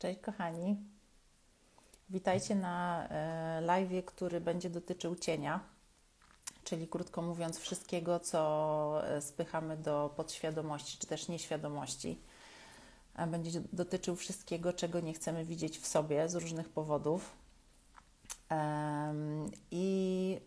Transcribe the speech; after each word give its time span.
Cześć 0.00 0.20
kochani. 0.20 0.76
Witajcie 2.10 2.54
na 2.54 3.08
e, 3.08 3.60
live, 3.60 4.04
który 4.06 4.40
będzie 4.40 4.70
dotyczył 4.70 5.16
cienia, 5.16 5.60
czyli 6.64 6.88
krótko 6.88 7.22
mówiąc 7.22 7.58
wszystkiego, 7.58 8.20
co 8.20 9.02
e, 9.08 9.20
spychamy 9.20 9.76
do 9.76 10.14
podświadomości 10.16 10.98
czy 10.98 11.06
też 11.06 11.28
nieświadomości. 11.28 12.20
Będzie 13.26 13.60
dotyczył 13.72 14.16
wszystkiego, 14.16 14.72
czego 14.72 15.00
nie 15.00 15.14
chcemy 15.14 15.44
widzieć 15.44 15.78
w 15.78 15.86
sobie 15.86 16.28
z 16.28 16.34
różnych 16.34 16.68
powodów. 16.68 17.36
I 19.70 20.40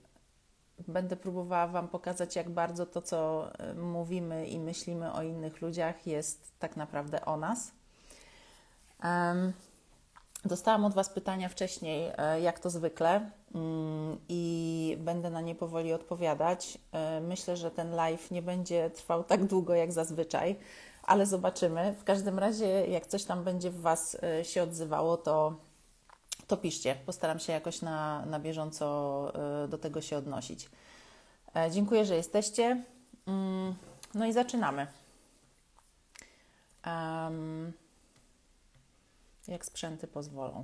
będę 0.88 1.15
próbowała 1.15 1.67
Wam 1.67 1.88
pokazać, 1.88 2.35
jak 2.35 2.49
bardzo 2.49 2.85
to, 2.85 3.01
co 3.01 3.49
e, 3.59 3.73
mówimy 3.73 4.47
i 4.47 4.59
myślimy 4.59 5.13
o 5.13 5.23
innych 5.23 5.61
ludziach, 5.61 6.07
jest 6.07 6.59
tak 6.59 6.77
naprawdę 6.77 7.25
o 7.25 7.38
nas. 7.38 7.71
Dostałam 10.46 10.86
od 10.86 10.93
Was 10.93 11.10
pytania 11.10 11.50
wcześniej, 11.50 12.11
e, 12.18 12.42
jak 12.42 12.60
to 12.60 12.70
zwykle, 12.70 13.29
mm, 13.56 14.18
i 14.29 14.97
będę 15.00 15.29
na 15.29 15.42
nie 15.42 15.56
powoli 15.56 15.93
odpowiadać. 15.93 16.78
E, 16.92 17.21
myślę, 17.21 17.57
że 17.57 17.71
ten 17.71 17.92
live 17.92 18.32
nie 18.32 18.42
będzie 18.42 18.89
trwał 18.89 19.24
tak 19.24 19.46
długo 19.46 19.75
jak 19.75 19.92
zazwyczaj, 19.92 20.56
ale 21.04 21.25
zobaczymy. 21.25 21.96
W 22.00 22.04
każdym 22.04 22.39
razie, 22.39 22.87
jak 22.87 23.06
coś 23.06 23.24
tam 23.24 23.43
będzie 23.43 23.71
w 23.71 23.82
Was 23.82 24.18
e, 24.24 24.46
się 24.46 24.64
odzywało, 24.64 25.18
to, 25.18 25.56
to 26.48 26.57
piszcie. 26.57 26.96
Postaram 27.06 27.39
się 27.39 27.54
jakoś 27.54 27.82
na, 27.82 28.25
na 28.25 28.39
bieżąco 28.39 29.32
do 29.70 29.78
tego 29.78 30.01
się 30.01 30.18
odnosić. 30.18 30.70
Dziękuję, 31.71 32.06
że 32.06 32.16
jesteście. 32.16 32.84
Mm, 33.28 33.75
no 34.14 34.25
i 34.25 34.34
zaczynamy. 34.34 34.88
Um, 36.86 37.73
jak 39.47 39.66
sprzęty 39.66 40.08
pozwolą. 40.08 40.64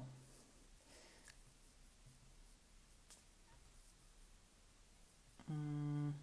Hmm. 5.47 6.13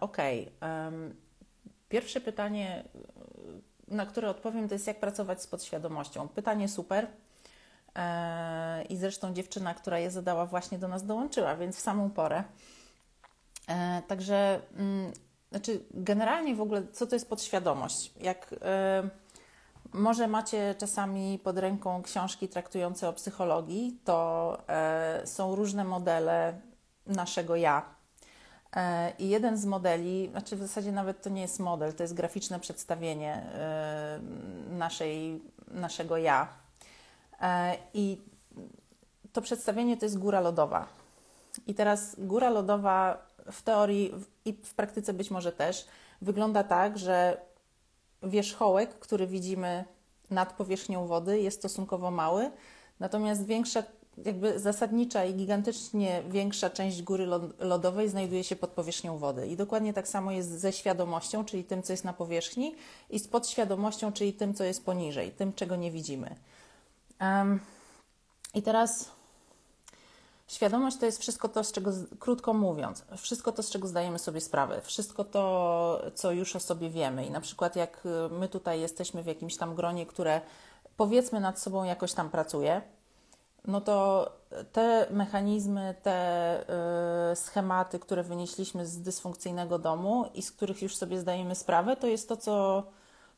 Ok. 0.00 0.16
Pierwsze 1.88 2.20
pytanie, 2.20 2.84
na 3.88 4.06
które 4.06 4.30
odpowiem, 4.30 4.68
to 4.68 4.74
jest 4.74 4.86
jak 4.86 5.00
pracować 5.00 5.42
z 5.42 5.46
podświadomością. 5.46 6.28
Pytanie 6.28 6.68
super. 6.68 7.06
E, 7.96 8.82
I 8.82 8.96
zresztą 8.96 9.34
dziewczyna, 9.34 9.74
która 9.74 9.98
je 9.98 10.10
zadała, 10.10 10.46
właśnie 10.46 10.78
do 10.78 10.88
nas 10.88 11.06
dołączyła, 11.06 11.56
więc 11.56 11.76
w 11.76 11.80
samą 11.80 12.10
porę. 12.10 12.44
E, 13.68 14.02
także, 14.02 14.60
mm, 14.76 15.12
znaczy, 15.50 15.84
generalnie 15.90 16.54
w 16.54 16.60
ogóle, 16.60 16.82
co 16.92 17.06
to 17.06 17.16
jest 17.16 17.28
podświadomość? 17.28 18.12
Jak 18.20 18.54
e, 18.62 19.08
może 19.92 20.28
macie 20.28 20.74
czasami 20.78 21.38
pod 21.38 21.58
ręką 21.58 22.02
książki 22.02 22.48
traktujące 22.48 23.08
o 23.08 23.12
psychologii, 23.12 23.98
to 24.04 24.58
e, 24.68 25.22
są 25.26 25.54
różne 25.54 25.84
modele 25.84 26.60
naszego 27.06 27.56
ja. 27.56 27.94
I 29.18 29.28
jeden 29.28 29.58
z 29.58 29.66
modeli, 29.66 30.28
znaczy 30.30 30.56
w 30.56 30.60
zasadzie 30.60 30.92
nawet 30.92 31.22
to 31.22 31.30
nie 31.30 31.40
jest 31.40 31.60
model, 31.60 31.92
to 31.94 32.02
jest 32.02 32.14
graficzne 32.14 32.60
przedstawienie 32.60 33.46
naszej, 34.70 35.42
naszego 35.68 36.16
ja. 36.16 36.48
I 37.94 38.22
to 39.32 39.42
przedstawienie 39.42 39.96
to 39.96 40.06
jest 40.06 40.18
góra 40.18 40.40
lodowa. 40.40 40.86
I 41.66 41.74
teraz 41.74 42.14
góra 42.18 42.50
lodowa 42.50 43.26
w 43.52 43.62
teorii 43.62 44.14
i 44.44 44.52
w 44.52 44.74
praktyce 44.74 45.12
być 45.12 45.30
może 45.30 45.52
też 45.52 45.86
wygląda 46.22 46.64
tak, 46.64 46.98
że 46.98 47.40
wierzchołek, 48.22 48.98
który 48.98 49.26
widzimy 49.26 49.84
nad 50.30 50.52
powierzchnią 50.52 51.06
wody, 51.06 51.40
jest 51.40 51.58
stosunkowo 51.58 52.10
mały, 52.10 52.50
natomiast 53.00 53.46
większa, 53.46 53.82
jakby 54.24 54.60
zasadnicza 54.60 55.24
i 55.24 55.34
gigantycznie 55.34 56.22
większa 56.28 56.70
część 56.70 57.02
góry 57.02 57.26
lodowej 57.58 58.08
znajduje 58.08 58.44
się 58.44 58.56
pod 58.56 58.70
powierzchnią 58.70 59.18
wody. 59.18 59.46
I 59.46 59.56
dokładnie 59.56 59.92
tak 59.92 60.08
samo 60.08 60.32
jest 60.32 60.50
ze 60.50 60.72
świadomością, 60.72 61.44
czyli 61.44 61.64
tym, 61.64 61.82
co 61.82 61.92
jest 61.92 62.04
na 62.04 62.12
powierzchni, 62.12 62.74
i 63.10 63.18
z 63.18 63.28
podświadomością, 63.28 64.12
czyli 64.12 64.32
tym, 64.32 64.54
co 64.54 64.64
jest 64.64 64.84
poniżej, 64.84 65.30
tym, 65.30 65.52
czego 65.52 65.76
nie 65.76 65.90
widzimy. 65.90 66.36
Um, 67.20 67.60
I 68.54 68.62
teraz 68.62 69.10
Świadomość 70.46 70.96
to 70.96 71.06
jest 71.06 71.20
wszystko 71.20 71.48
to, 71.48 71.64
z 71.64 71.72
czego, 71.72 71.90
krótko 72.18 72.54
mówiąc, 72.54 73.04
wszystko 73.16 73.52
to, 73.52 73.62
z 73.62 73.70
czego 73.70 73.88
zdajemy 73.88 74.18
sobie 74.18 74.40
sprawę, 74.40 74.80
wszystko 74.80 75.24
to, 75.24 76.02
co 76.14 76.32
już 76.32 76.56
o 76.56 76.60
sobie 76.60 76.90
wiemy. 76.90 77.26
I 77.26 77.30
na 77.30 77.40
przykład, 77.40 77.76
jak 77.76 78.06
y, 78.06 78.08
my 78.34 78.48
tutaj 78.48 78.80
jesteśmy 78.80 79.22
w 79.22 79.26
jakimś 79.26 79.56
tam 79.56 79.74
gronie, 79.74 80.06
które 80.06 80.40
powiedzmy 80.96 81.40
nad 81.40 81.58
sobą 81.60 81.84
jakoś 81.84 82.12
tam 82.12 82.30
pracuje, 82.30 82.82
no 83.66 83.80
to 83.80 84.30
te 84.72 85.06
mechanizmy, 85.10 85.94
te 86.02 86.60
y, 87.32 87.36
schematy, 87.36 87.98
które 87.98 88.22
wynieśliśmy 88.22 88.86
z 88.86 89.00
dysfunkcyjnego 89.00 89.78
domu 89.78 90.30
i 90.34 90.42
z 90.42 90.52
których 90.52 90.82
już 90.82 90.96
sobie 90.96 91.20
zdajemy 91.20 91.54
sprawę, 91.54 91.96
to 91.96 92.06
jest 92.06 92.28
to, 92.28 92.36
co 92.36 92.82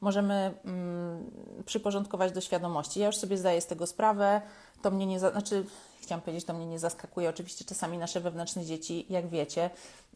możemy 0.00 0.55
mm, 0.65 1.31
przyporządkować 1.66 2.33
do 2.33 2.41
świadomości. 2.41 3.00
Ja 3.00 3.06
już 3.06 3.16
sobie 3.16 3.39
zdaję 3.39 3.61
z 3.61 3.66
tego 3.66 3.87
sprawę, 3.87 4.43
to 4.83 4.91
mnie 4.91 5.06
nie, 5.06 5.21
za, 5.21 5.31
znaczy 5.31 5.65
chciałam 6.06 6.22
powiedzieć, 6.22 6.44
to 6.44 6.53
mnie 6.53 6.67
nie 6.67 6.78
zaskakuje. 6.78 7.28
Oczywiście 7.28 7.65
czasami 7.65 7.99
nasze 7.99 8.21
wewnętrzne 8.21 8.65
dzieci, 8.65 9.06
jak 9.09 9.28
wiecie, 9.28 9.71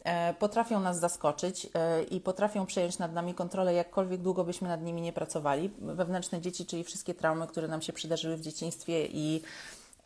e, 0.04 0.34
potrafią 0.34 0.80
nas 0.80 0.98
zaskoczyć 0.98 1.66
e, 1.74 2.02
i 2.02 2.20
potrafią 2.20 2.66
przejąć 2.66 2.98
nad 2.98 3.12
nami 3.12 3.34
kontrolę, 3.34 3.74
jakkolwiek 3.74 4.20
długo 4.20 4.44
byśmy 4.44 4.68
nad 4.68 4.82
nimi 4.82 5.02
nie 5.02 5.12
pracowali. 5.12 5.70
Wewnętrzne 5.78 6.40
dzieci, 6.40 6.66
czyli 6.66 6.84
wszystkie 6.84 7.14
traumy, 7.14 7.46
które 7.46 7.68
nam 7.68 7.82
się 7.82 7.92
przydarzyły 7.92 8.36
w 8.36 8.40
dzieciństwie 8.40 9.06
i 9.06 9.42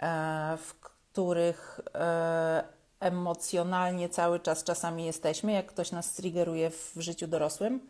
e, 0.00 0.56
w 0.56 0.74
których 0.74 1.80
emocjonalnie 3.00 4.08
cały 4.08 4.40
czas 4.40 4.64
czasami 4.64 5.04
jesteśmy, 5.04 5.52
jak 5.52 5.66
ktoś 5.66 5.92
nas 5.92 6.12
triggeruje 6.12 6.70
w 6.70 6.92
życiu 6.96 7.26
dorosłym. 7.26 7.80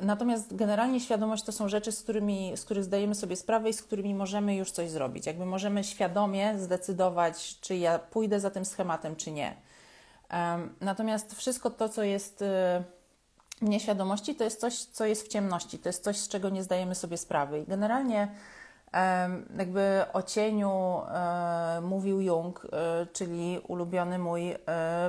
Natomiast 0.00 0.56
generalnie 0.56 1.00
świadomość 1.00 1.42
to 1.44 1.52
są 1.52 1.68
rzeczy, 1.68 1.92
z, 1.92 2.02
którymi, 2.02 2.52
z 2.56 2.64
których 2.64 2.84
zdajemy 2.84 3.14
sobie 3.14 3.36
sprawę 3.36 3.70
i 3.70 3.72
z 3.72 3.82
którymi 3.82 4.14
możemy 4.14 4.56
już 4.56 4.70
coś 4.70 4.90
zrobić. 4.90 5.26
Jakby 5.26 5.46
możemy 5.46 5.84
świadomie 5.84 6.58
zdecydować, 6.58 7.60
czy 7.60 7.76
ja 7.76 7.98
pójdę 7.98 8.40
za 8.40 8.50
tym 8.50 8.64
schematem, 8.64 9.16
czy 9.16 9.30
nie. 9.30 9.56
Natomiast 10.80 11.34
wszystko 11.34 11.70
to, 11.70 11.88
co 11.88 12.02
jest 12.02 12.42
y, 12.42 12.46
w 13.62 13.68
nieświadomości, 13.68 14.34
to 14.34 14.44
jest 14.44 14.60
coś, 14.60 14.78
co 14.78 15.04
jest 15.04 15.22
w 15.22 15.28
ciemności, 15.28 15.78
to 15.78 15.88
jest 15.88 16.04
coś, 16.04 16.16
z 16.16 16.28
czego 16.28 16.48
nie 16.48 16.62
zdajemy 16.62 16.94
sobie 16.94 17.16
sprawy. 17.16 17.60
I 17.60 17.66
generalnie 17.66 18.28
jakby 19.58 20.04
o 20.12 20.22
cieniu 20.22 20.70
um, 20.70 21.84
mówił 21.84 22.20
Jung, 22.20 22.66
e, 22.72 23.06
czyli 23.12 23.60
ulubiony 23.68 24.18
mój 24.18 24.50
e, 24.50 24.56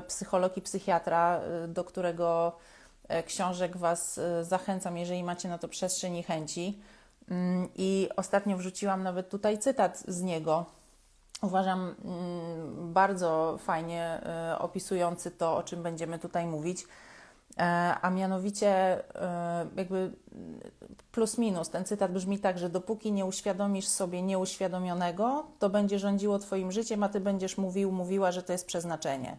psycholog 0.08 0.58
i 0.58 0.62
psychiatra, 0.62 1.42
do 1.68 1.84
którego 1.84 2.58
E, 2.58 2.71
książek 3.26 3.78
Was 3.78 4.18
e, 4.18 4.44
zachęcam, 4.44 4.98
jeżeli 4.98 5.24
macie 5.24 5.50
na 5.50 5.58
to 5.58 5.68
przestrzeń 5.68 6.16
i 6.16 6.24
chęci. 6.24 6.80
Mm, 7.30 7.70
I 7.76 8.10
ostatnio 8.16 8.58
wrzuciłam 8.58 9.04
nawet 9.04 9.30
tutaj 9.30 9.60
cytat 9.60 10.04
z 10.08 10.22
niego. 10.22 10.66
Uważam 11.42 11.96
mm, 12.06 12.94
bardzo 12.94 13.58
fajnie 13.64 14.04
e, 14.04 14.60
opisujący 14.60 15.32
to, 15.32 15.58
o 15.58 15.64
czym 15.64 15.84
będziemy 15.84 16.20
tutaj 16.20 16.46
mówić. 16.46 16.86
A 18.02 18.10
mianowicie, 18.10 19.04
jakby 19.76 20.12
plus 21.12 21.38
minus, 21.38 21.70
ten 21.70 21.86
cytat 21.86 22.12
brzmi 22.12 22.40
tak, 22.40 22.60
że 22.60 22.70
dopóki 22.70 23.12
nie 23.12 23.26
uświadomisz 23.26 23.88
sobie 23.88 24.22
nieuświadomionego, 24.22 25.46
to 25.60 25.70
będzie 25.70 26.00
rządziło 26.00 26.40
Twoim 26.40 26.72
życiem, 26.72 27.04
a 27.04 27.10
Ty 27.10 27.20
będziesz 27.20 27.58
mówił, 27.58 27.92
mówiła, 27.92 28.32
że 28.32 28.44
to 28.44 28.52
jest 28.52 28.66
przeznaczenie. 28.66 29.38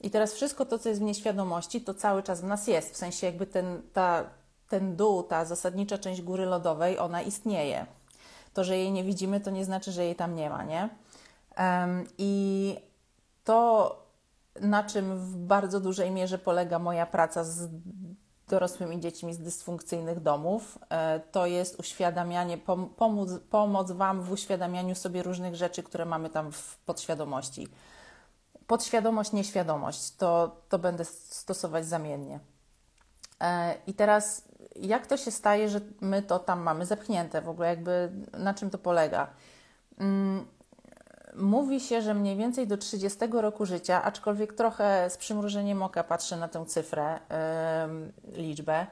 I 0.00 0.10
teraz 0.10 0.34
wszystko 0.34 0.64
to, 0.64 0.78
co 0.78 0.88
jest 0.88 1.00
w 1.00 1.04
nieświadomości, 1.04 1.80
to 1.80 1.94
cały 1.94 2.22
czas 2.22 2.40
w 2.40 2.44
nas 2.44 2.66
jest. 2.66 2.94
W 2.94 2.96
sensie 2.96 3.26
jakby 3.26 3.46
ten, 3.46 3.82
ta, 3.92 4.24
ten 4.68 4.96
dół, 4.96 5.22
ta 5.22 5.44
zasadnicza 5.44 5.98
część 5.98 6.22
góry 6.22 6.46
lodowej, 6.46 6.98
ona 6.98 7.22
istnieje. 7.22 7.86
To, 8.54 8.64
że 8.64 8.76
jej 8.76 8.92
nie 8.92 9.04
widzimy, 9.04 9.40
to 9.40 9.50
nie 9.50 9.64
znaczy, 9.64 9.92
że 9.92 10.04
jej 10.04 10.16
tam 10.16 10.34
nie 10.34 10.50
ma, 10.50 10.64
nie? 10.64 10.88
Um, 11.58 12.06
I 12.18 12.76
to, 13.44 13.96
na 14.60 14.84
czym 14.84 15.18
w 15.18 15.36
bardzo 15.36 15.80
dużej 15.80 16.10
mierze 16.10 16.38
polega 16.38 16.78
moja 16.78 17.06
praca 17.06 17.44
z 17.44 17.70
dorosłymi 18.48 19.00
dziećmi 19.00 19.34
z 19.34 19.38
dysfunkcyjnych 19.38 20.20
domów, 20.20 20.78
e, 20.90 21.20
to 21.20 21.46
jest 21.46 21.80
uświadamianie, 21.80 22.58
pomóc, 22.96 23.30
pomoc 23.50 23.92
Wam 23.92 24.22
w 24.22 24.32
uświadamianiu 24.32 24.94
sobie 24.94 25.22
różnych 25.22 25.56
rzeczy, 25.56 25.82
które 25.82 26.04
mamy 26.04 26.30
tam 26.30 26.52
w 26.52 26.76
podświadomości 26.76 27.68
podświadomość, 28.68 29.32
nieświadomość, 29.32 30.16
to, 30.16 30.56
to 30.68 30.78
będę 30.78 31.04
stosować 31.04 31.86
zamiennie. 31.86 32.40
E, 33.40 33.74
I 33.86 33.94
teraz, 33.94 34.42
jak 34.76 35.06
to 35.06 35.16
się 35.16 35.30
staje, 35.30 35.68
że 35.68 35.80
my 36.00 36.22
to 36.22 36.38
tam 36.38 36.60
mamy 36.60 36.86
zepchnięte? 36.86 37.42
W 37.42 37.48
ogóle, 37.48 37.68
jakby 37.68 38.12
na 38.32 38.54
czym 38.54 38.70
to 38.70 38.78
polega? 38.78 39.26
Mm, 39.98 40.46
Mówi 41.36 41.80
się, 41.80 42.02
że 42.02 42.14
mniej 42.14 42.36
więcej 42.36 42.66
do 42.66 42.76
30 42.76 43.18
roku 43.32 43.66
życia, 43.66 44.02
aczkolwiek 44.02 44.52
trochę 44.52 45.10
z 45.10 45.16
przymrużeniem 45.16 45.82
oka 45.82 46.04
patrzę 46.04 46.36
na 46.36 46.48
tę 46.48 46.66
cyfrę, 46.66 47.20
liczbę, 48.32 48.86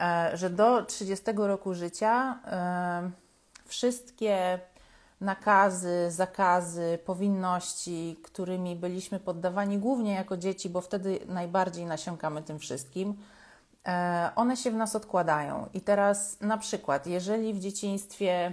yy, 0.00 0.36
że 0.36 0.50
do 0.50 0.84
30 0.84 1.24
roku 1.36 1.74
życia 1.74 2.38
wszystkie 3.66 4.60
nakazy, 5.24 6.10
zakazy, 6.10 6.98
powinności, 7.04 8.16
którymi 8.24 8.76
byliśmy 8.76 9.20
poddawani 9.20 9.78
głównie 9.78 10.12
jako 10.12 10.36
dzieci, 10.36 10.70
bo 10.70 10.80
wtedy 10.80 11.18
najbardziej 11.26 11.86
nasiąkamy 11.86 12.42
tym 12.42 12.58
wszystkim, 12.58 13.16
one 14.36 14.56
się 14.56 14.70
w 14.70 14.74
nas 14.74 14.96
odkładają. 14.96 15.68
I 15.74 15.80
teraz 15.80 16.40
na 16.40 16.58
przykład, 16.58 17.06
jeżeli 17.06 17.54
w 17.54 17.60
dzieciństwie 17.60 18.52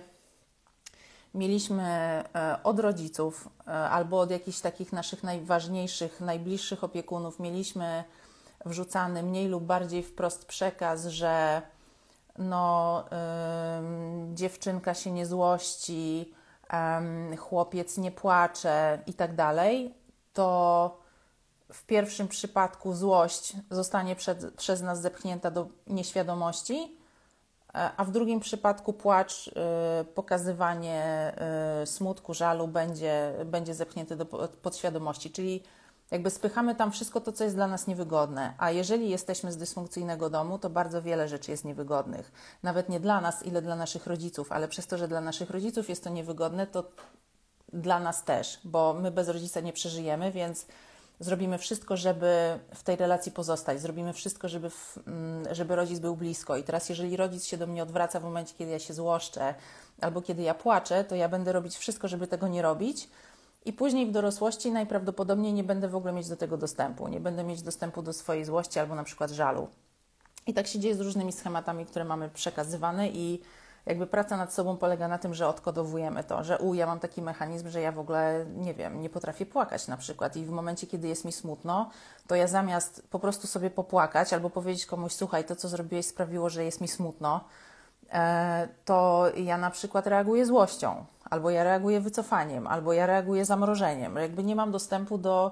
mieliśmy 1.33 1.83
e, 1.83 2.23
od 2.63 2.79
rodziców 2.79 3.49
e, 3.67 3.71
albo 3.71 4.19
od 4.19 4.31
jakichś 4.31 4.59
takich 4.59 4.93
naszych 4.93 5.23
najważniejszych, 5.23 6.21
najbliższych 6.21 6.83
opiekunów, 6.83 7.39
mieliśmy 7.39 8.03
wrzucany 8.65 9.23
mniej 9.23 9.47
lub 9.47 9.63
bardziej 9.63 10.03
wprost 10.03 10.45
przekaz, 10.45 11.05
że 11.05 11.61
no, 12.37 13.03
yy, 13.11 14.35
dziewczynka 14.35 14.93
się 14.93 15.11
nie 15.11 15.25
złości, 15.25 16.33
chłopiec 17.37 17.97
nie 17.97 18.11
płacze 18.11 18.99
i 19.07 19.13
tak 19.13 19.35
dalej, 19.35 19.93
to 20.33 20.97
w 21.73 21.85
pierwszym 21.85 22.27
przypadku 22.27 22.93
złość 22.93 23.53
zostanie 23.69 24.15
przed, 24.15 24.53
przez 24.55 24.81
nas 24.81 25.01
zepchnięta 25.01 25.51
do 25.51 25.67
nieświadomości, 25.87 27.01
E, 27.73 27.91
a 27.97 28.05
w 28.05 28.11
drugim 28.11 28.39
przypadku 28.39 28.93
płacz, 28.93 29.47
e, 29.47 30.03
pokazywanie 30.15 31.03
e, 31.03 31.85
smutku, 31.85 32.33
żalu 32.33 32.67
będzie, 32.67 33.33
będzie 33.45 33.73
zepchnięty 33.73 34.15
do 34.15 34.25
podświadomości, 34.61 35.31
czyli 35.31 35.63
jakby 36.11 36.29
spychamy 36.29 36.75
tam 36.75 36.91
wszystko 36.91 37.21
to, 37.21 37.31
co 37.31 37.43
jest 37.43 37.55
dla 37.55 37.67
nas 37.67 37.87
niewygodne. 37.87 38.53
A 38.57 38.71
jeżeli 38.71 39.09
jesteśmy 39.09 39.51
z 39.51 39.57
dysfunkcyjnego 39.57 40.29
domu, 40.29 40.59
to 40.59 40.69
bardzo 40.69 41.01
wiele 41.01 41.27
rzeczy 41.27 41.51
jest 41.51 41.65
niewygodnych. 41.65 42.31
Nawet 42.63 42.89
nie 42.89 42.99
dla 42.99 43.21
nas, 43.21 43.45
ile 43.45 43.61
dla 43.61 43.75
naszych 43.75 44.07
rodziców, 44.07 44.51
ale 44.51 44.67
przez 44.67 44.87
to, 44.87 44.97
że 44.97 45.07
dla 45.07 45.21
naszych 45.21 45.49
rodziców 45.49 45.89
jest 45.89 46.03
to 46.03 46.09
niewygodne, 46.09 46.67
to 46.67 46.83
dla 47.73 47.99
nas 47.99 48.23
też, 48.23 48.59
bo 48.63 48.93
my 48.93 49.11
bez 49.11 49.29
rodzica 49.29 49.59
nie 49.59 49.73
przeżyjemy, 49.73 50.31
więc 50.31 50.65
zrobimy 51.19 51.57
wszystko, 51.57 51.97
żeby 51.97 52.59
w 52.75 52.83
tej 52.83 52.95
relacji 52.95 53.31
pozostać, 53.31 53.81
zrobimy 53.81 54.13
wszystko, 54.13 54.49
żeby, 54.49 54.69
w, 54.69 54.97
mm, 55.07 55.55
żeby 55.55 55.75
rodzic 55.75 55.99
był 55.99 56.15
blisko. 56.15 56.57
I 56.57 56.63
teraz, 56.63 56.89
jeżeli 56.89 57.17
rodzic 57.17 57.45
się 57.45 57.57
do 57.57 57.67
mnie 57.67 57.83
odwraca 57.83 58.19
w 58.19 58.23
momencie, 58.23 58.53
kiedy 58.57 58.71
ja 58.71 58.79
się 58.79 58.93
złoszczę 58.93 59.55
albo 60.01 60.21
kiedy 60.21 60.41
ja 60.41 60.53
płaczę, 60.53 61.03
to 61.03 61.15
ja 61.15 61.29
będę 61.29 61.51
robić 61.51 61.77
wszystko, 61.77 62.07
żeby 62.07 62.27
tego 62.27 62.47
nie 62.47 62.61
robić. 62.61 63.09
I 63.65 63.73
później 63.73 64.07
w 64.07 64.11
dorosłości 64.11 64.71
najprawdopodobniej 64.71 65.53
nie 65.53 65.63
będę 65.63 65.87
w 65.89 65.95
ogóle 65.95 66.13
mieć 66.13 66.29
do 66.29 66.37
tego 66.37 66.57
dostępu. 66.57 67.07
Nie 67.07 67.19
będę 67.19 67.43
mieć 67.43 67.61
dostępu 67.61 68.01
do 68.01 68.13
swojej 68.13 68.45
złości 68.45 68.79
albo 68.79 68.95
na 68.95 69.03
przykład 69.03 69.31
żalu. 69.31 69.67
I 70.47 70.53
tak 70.53 70.67
się 70.67 70.79
dzieje 70.79 70.95
z 70.95 71.01
różnymi 71.01 71.31
schematami, 71.31 71.85
które 71.85 72.05
mamy 72.05 72.29
przekazywane 72.29 73.09
i 73.09 73.41
jakby 73.85 74.07
praca 74.07 74.37
nad 74.37 74.53
sobą 74.53 74.77
polega 74.77 75.07
na 75.07 75.17
tym, 75.17 75.33
że 75.33 75.47
odkodowujemy 75.47 76.23
to, 76.23 76.43
że 76.43 76.57
u, 76.57 76.73
ja 76.73 76.85
mam 76.85 76.99
taki 76.99 77.21
mechanizm, 77.21 77.69
że 77.69 77.81
ja 77.81 77.91
w 77.91 77.99
ogóle, 77.99 78.45
nie 78.55 78.73
wiem, 78.73 79.01
nie 79.01 79.09
potrafię 79.09 79.45
płakać 79.45 79.87
na 79.87 79.97
przykład 79.97 80.35
i 80.35 80.45
w 80.45 80.49
momencie, 80.49 80.87
kiedy 80.87 81.07
jest 81.07 81.25
mi 81.25 81.31
smutno, 81.31 81.89
to 82.27 82.35
ja 82.35 82.47
zamiast 82.47 83.07
po 83.09 83.19
prostu 83.19 83.47
sobie 83.47 83.69
popłakać 83.69 84.33
albo 84.33 84.49
powiedzieć 84.49 84.85
komuś, 84.85 85.13
słuchaj, 85.13 85.43
to 85.43 85.55
co 85.55 85.67
zrobiłeś 85.67 86.05
sprawiło, 86.05 86.49
że 86.49 86.63
jest 86.63 86.81
mi 86.81 86.87
smutno, 86.87 87.43
to 88.85 89.25
ja 89.35 89.57
na 89.57 89.69
przykład 89.69 90.07
reaguję 90.07 90.45
złością, 90.45 91.05
albo 91.29 91.49
ja 91.49 91.63
reaguję 91.63 92.01
wycofaniem, 92.01 92.67
albo 92.67 92.93
ja 92.93 93.05
reaguję 93.05 93.45
zamrożeniem. 93.45 94.15
Jakby 94.15 94.43
nie 94.43 94.55
mam 94.55 94.71
dostępu 94.71 95.17
do 95.17 95.51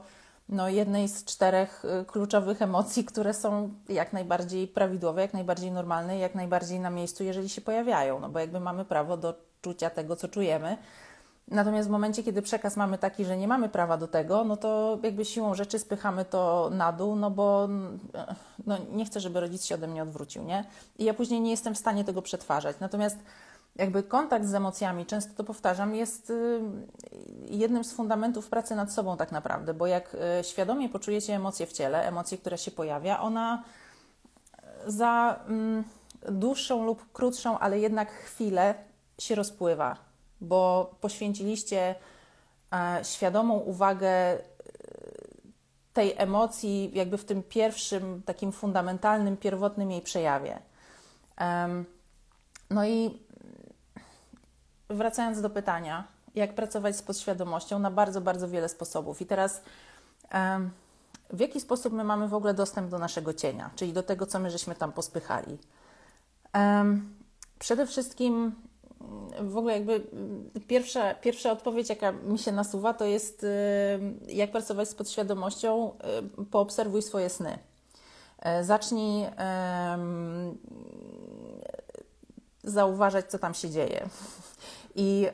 no, 0.49 0.69
jednej 0.69 1.07
z 1.07 1.25
czterech 1.25 1.85
y, 2.01 2.05
kluczowych 2.05 2.61
emocji, 2.61 3.05
które 3.05 3.33
są 3.33 3.69
jak 3.89 4.13
najbardziej 4.13 4.67
prawidłowe, 4.67 5.21
jak 5.21 5.33
najbardziej 5.33 5.71
normalne, 5.71 6.17
jak 6.17 6.35
najbardziej 6.35 6.79
na 6.79 6.89
miejscu, 6.89 7.23
jeżeli 7.23 7.49
się 7.49 7.61
pojawiają, 7.61 8.19
no 8.19 8.29
bo 8.29 8.39
jakby 8.39 8.59
mamy 8.59 8.85
prawo 8.85 9.17
do 9.17 9.33
czucia 9.61 9.89
tego, 9.89 10.15
co 10.15 10.27
czujemy. 10.27 10.77
Natomiast 11.51 11.87
w 11.87 11.91
momencie, 11.91 12.23
kiedy 12.23 12.41
przekaz 12.41 12.77
mamy 12.77 12.97
taki, 12.97 13.25
że 13.25 13.37
nie 13.37 13.47
mamy 13.47 13.69
prawa 13.69 13.97
do 13.97 14.07
tego, 14.07 14.43
no 14.43 14.57
to 14.57 14.99
jakby 15.03 15.25
siłą 15.25 15.53
rzeczy 15.53 15.79
spychamy 15.79 16.25
to 16.25 16.69
na 16.73 16.91
dół, 16.91 17.15
no 17.15 17.31
bo 17.31 17.69
no, 18.65 18.77
nie 18.91 19.05
chcę, 19.05 19.19
żeby 19.19 19.39
rodzic 19.39 19.65
się 19.65 19.75
ode 19.75 19.87
mnie 19.87 20.03
odwrócił, 20.03 20.43
nie? 20.43 20.65
I 20.99 21.05
ja 21.05 21.13
później 21.13 21.41
nie 21.41 21.51
jestem 21.51 21.75
w 21.75 21.77
stanie 21.77 22.03
tego 22.03 22.21
przetwarzać. 22.21 22.75
Natomiast 22.79 23.17
jakby 23.75 24.03
kontakt 24.03 24.45
z 24.45 24.53
emocjami, 24.53 25.05
często 25.05 25.33
to 25.33 25.43
powtarzam, 25.43 25.95
jest 25.95 26.29
y, 26.29 26.61
jednym 27.45 27.83
z 27.83 27.93
fundamentów 27.93 28.49
pracy 28.49 28.75
nad 28.75 28.93
sobą 28.93 29.17
tak 29.17 29.31
naprawdę, 29.31 29.73
bo 29.73 29.87
jak 29.87 30.15
y, 30.39 30.43
świadomie 30.43 30.89
poczujecie 30.89 31.35
emocje 31.35 31.65
w 31.65 31.73
ciele, 31.73 32.07
emocje, 32.07 32.37
które 32.37 32.57
się 32.57 32.71
pojawia, 32.71 33.19
ona 33.19 33.63
za 34.87 35.39
mm, 35.47 35.83
dłuższą 36.31 36.85
lub 36.85 37.11
krótszą, 37.11 37.59
ale 37.59 37.79
jednak 37.79 38.11
chwilę 38.11 38.75
się 39.19 39.35
rozpływa, 39.35 40.08
bo 40.41 40.91
poświęciliście 41.01 41.95
e, 42.73 42.99
świadomą 43.03 43.57
uwagę 43.57 44.33
y, 44.33 44.43
tej 45.93 46.13
emocji, 46.17 46.91
jakby 46.93 47.17
w 47.17 47.25
tym 47.25 47.43
pierwszym, 47.43 48.21
takim 48.25 48.51
fundamentalnym, 48.51 49.37
pierwotnym 49.37 49.91
jej 49.91 50.01
przejawie. 50.01 50.59
No 52.69 52.85
i 52.85 53.19
wracając 54.89 55.41
do 55.41 55.49
pytania, 55.49 56.07
jak 56.35 56.55
pracować 56.55 56.95
z 56.95 57.01
podświadomością 57.01 57.79
na 57.79 57.91
bardzo, 57.91 58.21
bardzo 58.21 58.47
wiele 58.47 58.69
sposobów. 58.69 59.21
I 59.21 59.25
teraz 59.25 59.61
w 61.29 61.39
jaki 61.39 61.61
sposób 61.61 61.93
my 61.93 62.03
mamy 62.03 62.27
w 62.27 62.33
ogóle 62.33 62.53
dostęp 62.53 62.89
do 62.89 62.99
naszego 62.99 63.33
cienia, 63.33 63.69
czyli 63.75 63.93
do 63.93 64.03
tego, 64.03 64.25
co 64.25 64.39
my 64.39 64.51
żeśmy 64.51 64.75
tam 64.75 64.91
pospychali? 64.91 65.57
Przede 67.59 67.87
wszystkim 67.87 68.55
w 69.41 69.57
ogóle 69.57 69.73
jakby 69.73 70.01
pierwsza, 70.67 71.15
pierwsza 71.15 71.51
odpowiedź, 71.51 71.89
jaka 71.89 72.11
mi 72.11 72.39
się 72.39 72.51
nasuwa, 72.51 72.93
to 72.93 73.05
jest 73.05 73.45
jak 74.27 74.51
pracować 74.51 74.89
z 74.89 74.95
podświadomością, 74.95 75.91
poobserwuj 76.51 77.01
swoje 77.01 77.29
sny. 77.29 77.59
E, 78.39 78.63
zacznij 78.63 79.25
zauważać, 82.63 83.25
co 83.31 83.39
tam 83.39 83.53
się 83.53 83.69
dzieje 83.69 84.09
i 84.95 85.27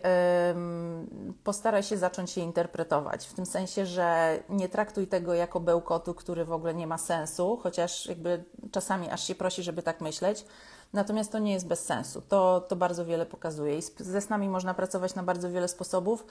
postaraj 1.44 1.84
się 1.84 1.98
zacząć 1.98 2.38
je 2.38 2.44
interpretować. 2.44 3.26
W 3.26 3.34
tym 3.34 3.46
sensie, 3.46 3.86
że 3.86 4.40
nie 4.50 4.70
traktuj 4.70 5.08
tego 5.08 5.34
jako 5.34 5.60
bełkotu, 5.60 6.14
który 6.14 6.46
w 6.46 6.52
ogóle 6.52 6.74
nie 6.74 6.88
ma 6.88 6.98
sensu, 6.98 7.60
chociaż 7.64 8.06
jakby 8.06 8.44
czasami 8.72 9.10
aż 9.10 9.28
się 9.28 9.36
prosi, 9.36 9.64
żeby 9.64 9.82
tak 9.84 10.02
myśleć. 10.02 10.46
Natomiast 10.94 11.32
to 11.32 11.40
nie 11.40 11.54
jest 11.54 11.68
bez 11.68 11.86
sensu. 11.86 12.22
To, 12.22 12.62
to 12.62 12.76
bardzo 12.76 13.06
wiele 13.06 13.26
pokazuje 13.26 13.78
i 13.78 13.82
ze 14.00 14.22
snami 14.22 14.50
można 14.50 14.74
pracować 14.74 15.16
na 15.16 15.24
bardzo 15.24 15.52
wiele 15.52 15.68
sposobów. 15.68 16.26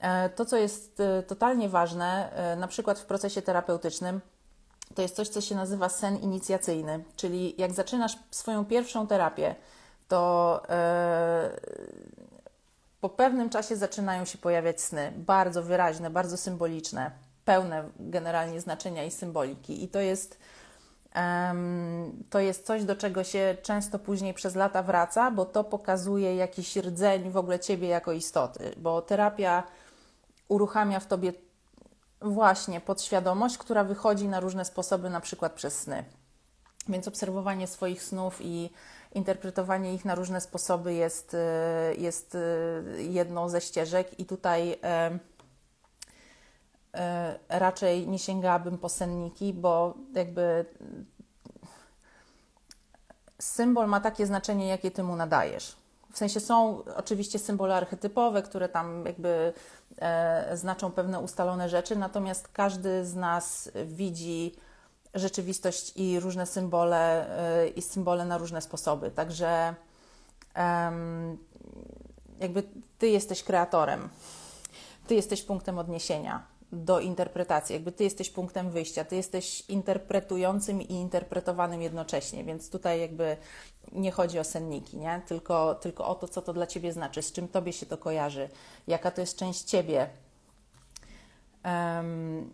E, 0.00 0.30
to, 0.30 0.44
co 0.44 0.56
jest 0.56 1.00
e, 1.00 1.22
totalnie 1.22 1.68
ważne, 1.68 2.32
e, 2.32 2.56
na 2.56 2.68
przykład 2.68 2.98
w 2.98 3.06
procesie 3.06 3.42
terapeutycznym, 3.42 4.20
to 4.94 5.02
jest 5.02 5.16
coś, 5.16 5.28
co 5.28 5.40
się 5.40 5.54
nazywa 5.54 5.88
sen 5.88 6.16
inicjacyjny, 6.16 7.04
czyli 7.16 7.54
jak 7.58 7.72
zaczynasz 7.72 8.16
swoją 8.30 8.64
pierwszą 8.64 9.06
terapię, 9.06 9.54
to 10.08 10.62
po 13.00 13.08
pewnym 13.08 13.50
czasie 13.50 13.76
zaczynają 13.76 14.24
się 14.24 14.38
pojawiać 14.38 14.80
sny, 14.80 15.12
bardzo 15.16 15.62
wyraźne, 15.62 16.10
bardzo 16.10 16.36
symboliczne, 16.36 17.10
pełne 17.44 17.84
generalnie 18.00 18.60
znaczenia 18.60 19.04
i 19.04 19.10
symboliki. 19.10 19.84
I 19.84 19.88
to 19.88 20.00
jest, 20.00 20.38
to 22.30 22.40
jest 22.40 22.66
coś, 22.66 22.84
do 22.84 22.96
czego 22.96 23.24
się 23.24 23.56
często 23.62 23.98
później 23.98 24.34
przez 24.34 24.54
lata 24.54 24.82
wraca, 24.82 25.30
bo 25.30 25.44
to 25.44 25.64
pokazuje 25.64 26.36
jakiś 26.36 26.76
rdzeń 26.76 27.30
w 27.30 27.36
ogóle 27.36 27.58
ciebie 27.58 27.88
jako 27.88 28.12
istoty, 28.12 28.74
bo 28.76 29.02
terapia 29.02 29.62
uruchamia 30.48 31.00
w 31.00 31.06
tobie 31.06 31.32
właśnie 32.22 32.80
podświadomość, 32.80 33.58
która 33.58 33.84
wychodzi 33.84 34.28
na 34.28 34.40
różne 34.40 34.64
sposoby, 34.64 35.10
na 35.10 35.20
przykład 35.20 35.52
przez 35.52 35.80
sny. 35.80 36.04
Więc 36.88 37.08
obserwowanie 37.08 37.66
swoich 37.66 38.02
snów 38.02 38.38
i 38.40 38.70
interpretowanie 39.14 39.94
ich 39.94 40.04
na 40.04 40.14
różne 40.14 40.40
sposoby 40.40 40.94
jest, 40.94 41.34
y, 41.34 41.38
jest 41.98 42.34
y, 42.34 43.02
jedną 43.02 43.48
ze 43.48 43.60
ścieżek, 43.60 44.20
i 44.20 44.24
tutaj 44.24 44.78
raczej 47.48 48.08
nie 48.08 48.18
sięgałabym 48.18 48.78
po 48.78 48.88
senniki, 48.88 49.54
bo 49.54 49.94
jakby 50.14 50.64
symbol 53.38 53.88
ma 53.88 54.00
takie 54.00 54.26
znaczenie, 54.26 54.68
jakie 54.68 54.90
ty 54.90 55.02
mu 55.02 55.16
nadajesz. 55.16 55.76
W 56.12 56.18
sensie 56.18 56.40
są 56.40 56.82
oczywiście 56.96 57.38
symbole 57.38 57.76
archetypowe, 57.76 58.42
które 58.42 58.68
tam 58.68 59.04
jakby 59.06 59.52
e, 59.98 60.56
znaczą 60.56 60.92
pewne 60.92 61.20
ustalone 61.20 61.68
rzeczy, 61.68 61.96
natomiast 61.96 62.48
każdy 62.48 63.06
z 63.06 63.14
nas 63.14 63.70
widzi 63.84 64.54
rzeczywistość 65.14 65.92
i 65.96 66.20
różne 66.20 66.46
symbole, 66.46 67.26
y, 67.64 67.68
i 67.68 67.82
symbole 67.82 68.24
na 68.24 68.38
różne 68.38 68.60
sposoby. 68.60 69.10
Także 69.10 69.74
jakby 72.40 72.62
ty 72.98 73.08
jesteś 73.08 73.42
kreatorem. 73.42 74.08
ty 75.06 75.14
jesteś 75.14 75.42
punktem 75.42 75.78
odniesienia 75.78 76.57
do 76.72 77.00
interpretacji, 77.00 77.72
jakby 77.72 77.92
ty 77.92 78.04
jesteś 78.04 78.30
punktem 78.30 78.70
wyjścia, 78.70 79.04
ty 79.04 79.16
jesteś 79.16 79.64
interpretującym 79.68 80.82
i 80.82 80.92
interpretowanym 80.92 81.82
jednocześnie, 81.82 82.44
więc 82.44 82.70
tutaj 82.70 83.00
jakby 83.00 83.36
nie 83.92 84.10
chodzi 84.10 84.38
o 84.38 84.44
senniki, 84.44 84.96
nie? 84.96 85.22
Tylko, 85.26 85.74
tylko 85.74 86.06
o 86.06 86.14
to, 86.14 86.28
co 86.28 86.42
to 86.42 86.52
dla 86.52 86.66
ciebie 86.66 86.92
znaczy, 86.92 87.22
z 87.22 87.32
czym 87.32 87.48
tobie 87.48 87.72
się 87.72 87.86
to 87.86 87.98
kojarzy, 87.98 88.48
jaka 88.86 89.10
to 89.10 89.20
jest 89.20 89.38
część 89.38 89.62
ciebie. 89.62 90.08
Um, 91.64 92.52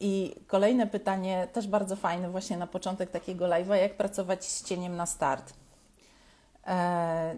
I 0.00 0.34
kolejne 0.46 0.86
pytanie, 0.86 1.48
też 1.52 1.66
bardzo 1.66 1.96
fajne, 1.96 2.30
właśnie 2.30 2.56
na 2.56 2.66
początek 2.66 3.10
takiego 3.10 3.44
live'a, 3.44 3.74
jak 3.74 3.96
pracować 3.96 4.44
z 4.44 4.64
cieniem 4.64 4.96
na 4.96 5.06
start. 5.06 5.52
E, 6.66 7.36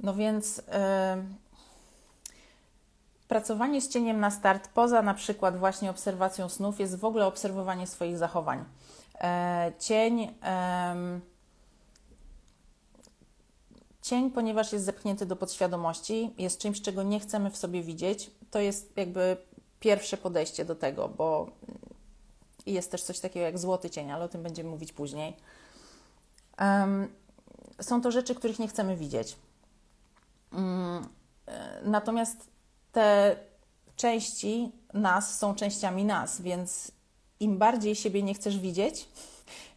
no 0.00 0.14
więc. 0.14 0.62
E, 0.68 1.45
Pracowanie 3.28 3.80
z 3.80 3.88
cieniem 3.88 4.20
na 4.20 4.30
start, 4.30 4.68
poza 4.68 5.02
na 5.02 5.14
przykład 5.14 5.58
właśnie 5.58 5.90
obserwacją 5.90 6.48
snów, 6.48 6.80
jest 6.80 6.96
w 6.96 7.04
ogóle 7.04 7.26
obserwowanie 7.26 7.86
swoich 7.86 8.18
zachowań. 8.18 8.64
E, 9.20 9.72
cień, 9.78 10.34
cień, 14.02 14.30
ponieważ 14.30 14.72
jest 14.72 14.84
zepchnięty 14.84 15.26
do 15.26 15.36
podświadomości, 15.36 16.34
jest 16.38 16.60
czymś, 16.60 16.82
czego 16.82 17.02
nie 17.02 17.20
chcemy 17.20 17.50
w 17.50 17.56
sobie 17.56 17.82
widzieć. 17.82 18.30
To 18.50 18.60
jest 18.60 18.96
jakby 18.96 19.36
pierwsze 19.80 20.16
podejście 20.16 20.64
do 20.64 20.74
tego, 20.74 21.08
bo 21.08 21.50
jest 22.66 22.90
też 22.90 23.02
coś 23.02 23.20
takiego 23.20 23.46
jak 23.46 23.58
złoty 23.58 23.90
cień, 23.90 24.10
ale 24.10 24.24
o 24.24 24.28
tym 24.28 24.42
będziemy 24.42 24.70
mówić 24.70 24.92
później. 24.92 25.36
są 27.80 28.00
to 28.02 28.10
rzeczy, 28.10 28.34
których 28.34 28.58
nie 28.58 28.68
chcemy 28.68 28.96
widzieć. 28.96 29.36
Mm, 30.52 31.08
e, 31.46 31.80
natomiast 31.84 32.55
te 32.96 33.36
części 33.96 34.72
nas 34.94 35.38
są 35.38 35.54
częściami 35.54 36.04
nas, 36.04 36.40
więc 36.40 36.92
im 37.40 37.58
bardziej 37.58 37.96
siebie 37.96 38.22
nie 38.22 38.34
chcesz 38.34 38.58
widzieć, 38.58 39.08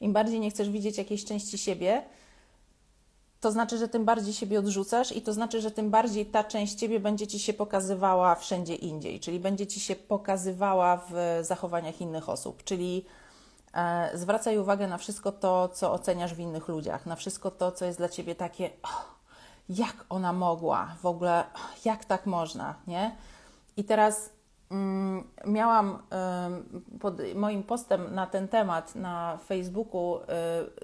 im 0.02 0.14
bardziej 0.14 0.40
nie 0.40 0.52
chcesz 0.52 0.70
widzieć 0.70 0.98
jakiejś 0.98 1.26
części 1.26 1.58
siebie, 1.58 2.04
to 3.40 3.52
znaczy, 3.52 3.78
że 3.78 3.88
tym 3.88 4.06
bardziej 4.06 4.34
siebie 4.34 4.60
odrzucasz 4.60 5.12
i 5.12 5.22
to 5.22 5.34
znaczy, 5.34 5.62
że 5.62 5.72
tym 5.72 5.90
bardziej 5.90 6.26
ta 6.26 6.44
część 6.44 6.74
ciebie 6.74 7.00
będzie 7.00 7.28
ci 7.28 7.40
się 7.40 7.54
pokazywała 7.54 8.36
wszędzie 8.36 8.76
indziej, 8.76 9.20
czyli 9.20 9.40
będzie 9.40 9.68
ci 9.68 9.80
się 9.80 9.96
pokazywała 9.96 11.02
w 11.10 11.40
zachowaniach 11.42 12.02
innych 12.02 12.30
osób, 12.30 12.64
czyli 12.64 13.06
e, 13.74 14.12
zwracaj 14.14 14.58
uwagę 14.58 14.88
na 14.88 14.98
wszystko 14.98 15.32
to, 15.32 15.70
co 15.70 15.94
oceniasz 15.94 16.34
w 16.34 16.40
innych 16.40 16.68
ludziach, 16.68 17.06
na 17.06 17.16
wszystko 17.16 17.52
to, 17.52 17.72
co 17.72 17.86
jest 17.86 17.98
dla 17.98 18.10
ciebie 18.10 18.36
takie. 18.36 18.70
Oh, 18.84 19.19
jak 19.70 20.06
ona 20.10 20.34
mogła, 20.34 20.96
w 21.02 21.06
ogóle 21.06 21.44
jak 21.86 22.06
tak 22.06 22.26
można, 22.26 22.76
nie? 22.88 23.16
I 23.78 23.84
teraz 23.84 24.30
mm, 24.72 25.28
miałam 25.48 26.00
y, 26.96 27.00
pod 27.00 27.18
moim 27.36 27.64
postem 27.64 28.16
na 28.16 28.28
ten 28.28 28.48
temat 28.48 28.96
na 28.96 29.38
Facebooku 29.38 30.16
y, 30.16 30.26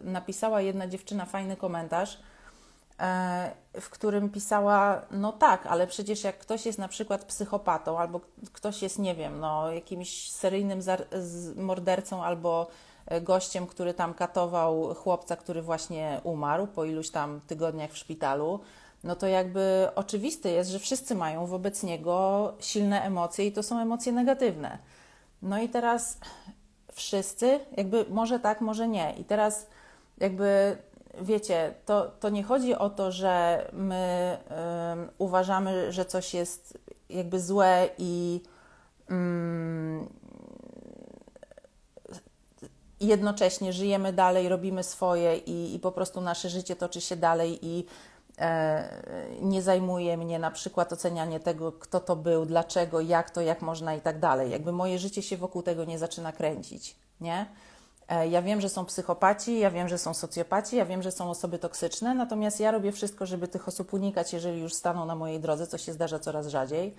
napisała 0.03 0.61
jedna 0.61 0.87
dziewczyna 0.87 1.25
fajny 1.25 1.57
komentarz, 1.57 2.13
y, 2.13 3.81
w 3.81 3.89
którym 3.89 4.29
pisała, 4.29 5.01
no 5.11 5.31
tak, 5.31 5.65
ale 5.65 5.87
przecież 5.87 6.23
jak 6.23 6.37
ktoś 6.37 6.65
jest 6.65 6.79
na 6.79 6.87
przykład 6.87 7.25
psychopatą, 7.25 7.99
albo 7.99 8.21
ktoś 8.53 8.81
jest, 8.81 8.99
nie 8.99 9.15
wiem, 9.15 9.39
no, 9.39 9.71
jakimś 9.71 10.31
seryjnym 10.31 10.79
mordercą, 11.55 12.23
albo 12.23 12.67
gościem, 13.21 13.67
który 13.67 13.93
tam 13.93 14.13
katował 14.13 14.95
chłopca, 14.95 15.35
który 15.35 15.61
właśnie 15.61 16.21
umarł 16.23 16.67
po 16.67 16.85
iluś 16.85 17.09
tam 17.09 17.41
tygodniach 17.47 17.91
w 17.91 17.97
szpitalu, 17.97 18.59
no 19.03 19.15
to 19.15 19.27
jakby 19.27 19.87
oczywiste 19.95 20.49
jest, 20.49 20.69
że 20.69 20.79
wszyscy 20.79 21.15
mają 21.15 21.45
wobec 21.45 21.83
niego 21.83 22.53
silne 22.59 23.01
emocje 23.01 23.47
i 23.47 23.51
to 23.51 23.63
są 23.63 23.79
emocje 23.79 24.11
negatywne. 24.11 24.77
No 25.41 25.61
i 25.61 25.69
teraz 25.69 26.17
wszyscy, 26.93 27.59
jakby 27.77 28.05
może 28.09 28.39
tak, 28.39 28.61
może 28.61 28.87
nie. 28.87 29.13
I 29.17 29.23
teraz 29.23 29.67
jakby 30.17 30.77
wiecie, 31.21 31.73
to, 31.85 32.11
to 32.19 32.29
nie 32.29 32.43
chodzi 32.43 32.75
o 32.75 32.89
to, 32.89 33.11
że 33.11 33.65
my 33.73 34.37
uważamy, 35.17 35.91
że 35.91 36.05
coś 36.05 36.33
jest 36.33 36.77
jakby 37.09 37.39
złe 37.39 37.89
i 37.97 38.41
um, 39.09 40.09
jednocześnie 43.01 43.73
żyjemy 43.73 44.13
dalej, 44.13 44.49
robimy 44.49 44.83
swoje 44.83 45.37
i, 45.37 45.75
i 45.75 45.79
po 45.79 45.91
prostu 45.91 46.21
nasze 46.21 46.49
życie 46.49 46.75
toczy 46.75 47.01
się 47.01 47.15
dalej 47.15 47.59
i 47.61 47.85
e, 48.39 49.01
nie 49.41 49.61
zajmuje 49.61 50.17
mnie 50.17 50.39
na 50.39 50.51
przykład 50.51 50.93
ocenianie 50.93 51.39
tego, 51.39 51.71
kto 51.71 51.99
to 51.99 52.15
był, 52.15 52.45
dlaczego, 52.45 53.01
jak 53.01 53.29
to, 53.29 53.41
jak 53.41 53.61
można 53.61 53.95
i 53.95 54.01
tak 54.01 54.19
dalej. 54.19 54.51
Jakby 54.51 54.71
moje 54.71 54.99
życie 54.99 55.21
się 55.21 55.37
wokół 55.37 55.61
tego 55.61 55.85
nie 55.85 55.99
zaczyna 55.99 56.31
kręcić, 56.31 56.95
nie? 57.21 57.45
E, 58.07 58.27
ja 58.27 58.41
wiem, 58.41 58.61
że 58.61 58.69
są 58.69 58.85
psychopaci, 58.85 59.59
ja 59.59 59.71
wiem, 59.71 59.89
że 59.89 59.97
są 59.97 60.13
socjopaci, 60.13 60.75
ja 60.75 60.85
wiem, 60.85 61.03
że 61.03 61.11
są 61.11 61.29
osoby 61.29 61.59
toksyczne, 61.59 62.15
natomiast 62.15 62.59
ja 62.59 62.71
robię 62.71 62.91
wszystko, 62.91 63.25
żeby 63.25 63.47
tych 63.47 63.67
osób 63.67 63.93
unikać, 63.93 64.33
jeżeli 64.33 64.61
już 64.61 64.73
staną 64.73 65.05
na 65.05 65.15
mojej 65.15 65.39
drodze, 65.39 65.67
co 65.67 65.77
się 65.77 65.93
zdarza 65.93 66.19
coraz 66.19 66.47
rzadziej. 66.47 66.95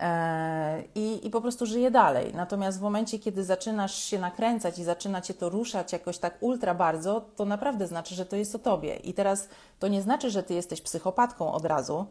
E, 0.00 0.82
I, 0.94 1.26
I 1.26 1.30
po 1.30 1.40
prostu 1.40 1.66
żyje 1.66 1.90
dalej. 1.90 2.34
Natomiast 2.34 2.78
w 2.78 2.82
momencie, 2.82 3.18
kiedy 3.18 3.44
zaczynasz 3.44 3.94
się 3.94 4.18
nakręcać 4.18 4.78
i 4.78 4.84
zaczyna 4.84 5.20
cię 5.20 5.34
to 5.34 5.48
ruszać 5.48 5.92
jakoś 5.92 6.18
tak 6.18 6.36
ultra 6.40 6.74
bardzo, 6.74 7.20
to 7.36 7.44
naprawdę 7.44 7.86
znaczy, 7.86 8.14
że 8.14 8.26
to 8.26 8.36
jest 8.36 8.54
o 8.54 8.58
tobie. 8.58 8.96
I 8.96 9.14
teraz 9.14 9.48
to 9.78 9.88
nie 9.88 10.02
znaczy, 10.02 10.30
że 10.30 10.42
ty 10.42 10.54
jesteś 10.54 10.80
psychopatką 10.80 11.52
od 11.52 11.64
razu, 11.64 12.06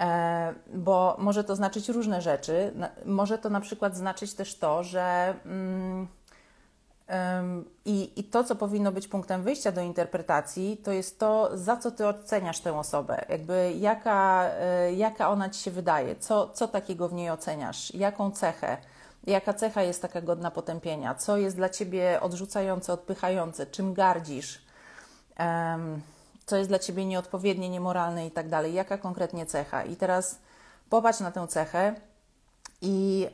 e, 0.00 0.54
bo 0.74 1.16
może 1.18 1.44
to 1.44 1.56
znaczyć 1.56 1.88
różne 1.88 2.22
rzeczy. 2.22 2.72
Może 3.04 3.38
to 3.38 3.50
na 3.50 3.60
przykład 3.60 3.96
znaczyć 3.96 4.34
też 4.34 4.58
to, 4.58 4.82
że. 4.84 5.34
Mm, 5.44 6.08
i, 7.84 8.20
I 8.20 8.24
to, 8.24 8.44
co 8.44 8.56
powinno 8.56 8.92
być 8.92 9.08
punktem 9.08 9.42
wyjścia 9.42 9.72
do 9.72 9.80
interpretacji, 9.80 10.76
to 10.76 10.92
jest 10.92 11.18
to, 11.18 11.50
za 11.54 11.76
co 11.76 11.90
ty 11.90 12.06
oceniasz 12.06 12.60
tę 12.60 12.78
osobę, 12.78 13.24
jakby 13.28 13.72
jaka, 13.72 14.44
e, 14.44 14.92
jaka 14.92 15.30
ona 15.30 15.50
ci 15.50 15.60
się 15.60 15.70
wydaje, 15.70 16.16
co, 16.16 16.48
co 16.48 16.68
takiego 16.68 17.08
w 17.08 17.12
niej 17.12 17.30
oceniasz, 17.30 17.94
jaką 17.94 18.30
cechę, 18.30 18.76
jaka 19.26 19.54
cecha 19.54 19.82
jest 19.82 20.02
taka 20.02 20.20
godna 20.20 20.50
potępienia, 20.50 21.14
co 21.14 21.36
jest 21.36 21.56
dla 21.56 21.68
ciebie 21.68 22.18
odrzucające, 22.20 22.92
odpychające, 22.92 23.66
czym 23.66 23.94
gardzisz, 23.94 24.62
co 26.46 26.56
jest 26.56 26.70
dla 26.70 26.78
ciebie 26.78 27.04
nieodpowiednie, 27.04 27.68
niemoralne 27.68 28.26
i 28.26 28.30
tak 28.30 28.48
dalej, 28.48 28.74
jaka 28.74 28.98
konkretnie 28.98 29.46
cecha. 29.46 29.84
I 29.84 29.96
teraz 29.96 30.38
popatrz 30.90 31.20
na 31.20 31.30
tę 31.30 31.48
cechę 31.48 31.94
i 32.82 33.26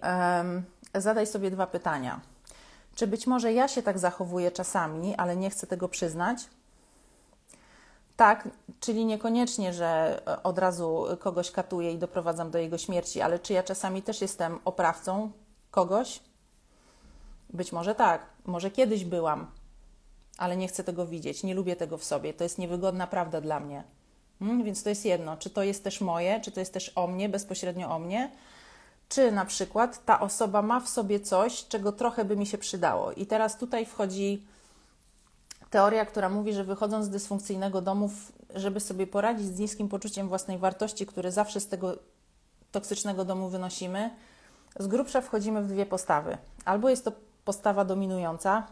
zadaj 0.95 1.27
sobie 1.27 1.51
dwa 1.51 1.67
pytania 1.67 2.34
czy 2.95 3.07
być 3.07 3.27
może 3.27 3.53
ja 3.53 3.69
się 3.69 3.83
tak 3.83 3.99
zachowuję 3.99 4.51
czasami, 4.51 5.15
ale 5.15 5.37
nie 5.37 5.51
chcę 5.51 5.67
tego 5.67 5.89
przyznać? 5.89 6.39
Tak, 8.17 8.49
czyli 8.81 9.05
niekoniecznie, 9.05 9.73
że 9.73 10.21
od 10.43 10.59
razu 10.59 11.07
kogoś 11.21 11.51
katuję 11.51 11.93
i 11.93 11.99
doprowadzam 11.99 12.51
do 12.51 12.59
jego 12.59 12.79
śmierci, 12.79 13.21
ale 13.21 13.39
czy 13.39 13.53
ja 13.53 13.63
czasami 13.63 14.03
też 14.03 14.21
jestem 14.21 14.59
oprawcą 14.65 15.31
kogoś? 15.71 16.21
Być 17.51 17.73
może 17.73 17.95
tak, 17.95 18.27
może 18.45 18.71
kiedyś 18.71 19.05
byłam, 19.05 19.51
ale 20.39 20.57
nie 20.57 20.69
chcę 20.69 20.85
tego 20.85 21.07
widzieć, 21.07 21.43
nie 21.43 21.55
lubię 21.55 21.77
tego 21.77 21.99
w 21.99 22.05
sobie, 22.05 22.35
to 22.35 22.45
jest 22.45 22.59
niewygodna 22.59 23.07
prawda 23.07 23.41
dla 23.41 23.61
mnie. 23.61 23.85
Hmm? 24.39 24.65
Więc 24.65 24.83
to 24.83 24.89
jest 24.89 25.05
jedno, 25.05 25.37
czy 25.37 25.51
to 25.51 25.63
jest 25.63 25.85
też 25.85 26.01
moje, 26.01 26.41
czy 26.41 26.53
to 26.53 26.61
jest 26.61 26.73
też 26.73 26.93
o 26.95 27.07
mnie, 27.07 27.29
bezpośrednio 27.29 27.91
o 27.91 27.99
mnie, 27.99 28.31
czy 29.09 29.33
na 29.33 29.45
przykład 29.45 30.05
ta 30.05 30.21
osoba 30.21 30.63
ma 30.63 30.81
w 30.81 30.89
sobie 30.89 31.21
coś, 31.21 31.69
czego 31.69 31.93
trochę 31.93 32.25
by 32.25 32.37
mi 32.37 32.47
się 32.47 32.59
przydało. 32.59 33.13
I 33.13 33.27
teraz 33.27 33.59
tutaj 33.59 33.87
wchodzi 33.87 34.47
teoria, 35.71 36.07
która 36.07 36.29
mówi, 36.29 36.53
że 36.53 36.65
wychodząc 36.65 37.07
z 37.07 37.09
dysfunkcyjnego 37.09 37.81
domu, 37.81 38.11
żeby 38.55 38.81
sobie 38.81 39.07
poradzić 39.07 39.47
z 39.47 39.59
niskim 39.59 39.89
poczuciem 39.89 40.29
własnej 40.29 40.59
wartości, 40.59 41.07
które 41.07 41.33
zawsze 41.33 41.61
z 41.61 41.69
tego 41.69 41.97
toksycznego 42.73 43.25
domu 43.25 43.49
wynosimy, 43.49 44.11
z 44.79 44.87
grubsza 44.87 45.21
wchodzimy 45.21 45.63
w 45.63 45.67
dwie 45.67 45.87
postawy. 45.87 46.39
Albo 46.65 46.89
jest 46.89 47.05
to 47.05 47.13
postawa 47.45 47.85
dominująca, 47.85 48.67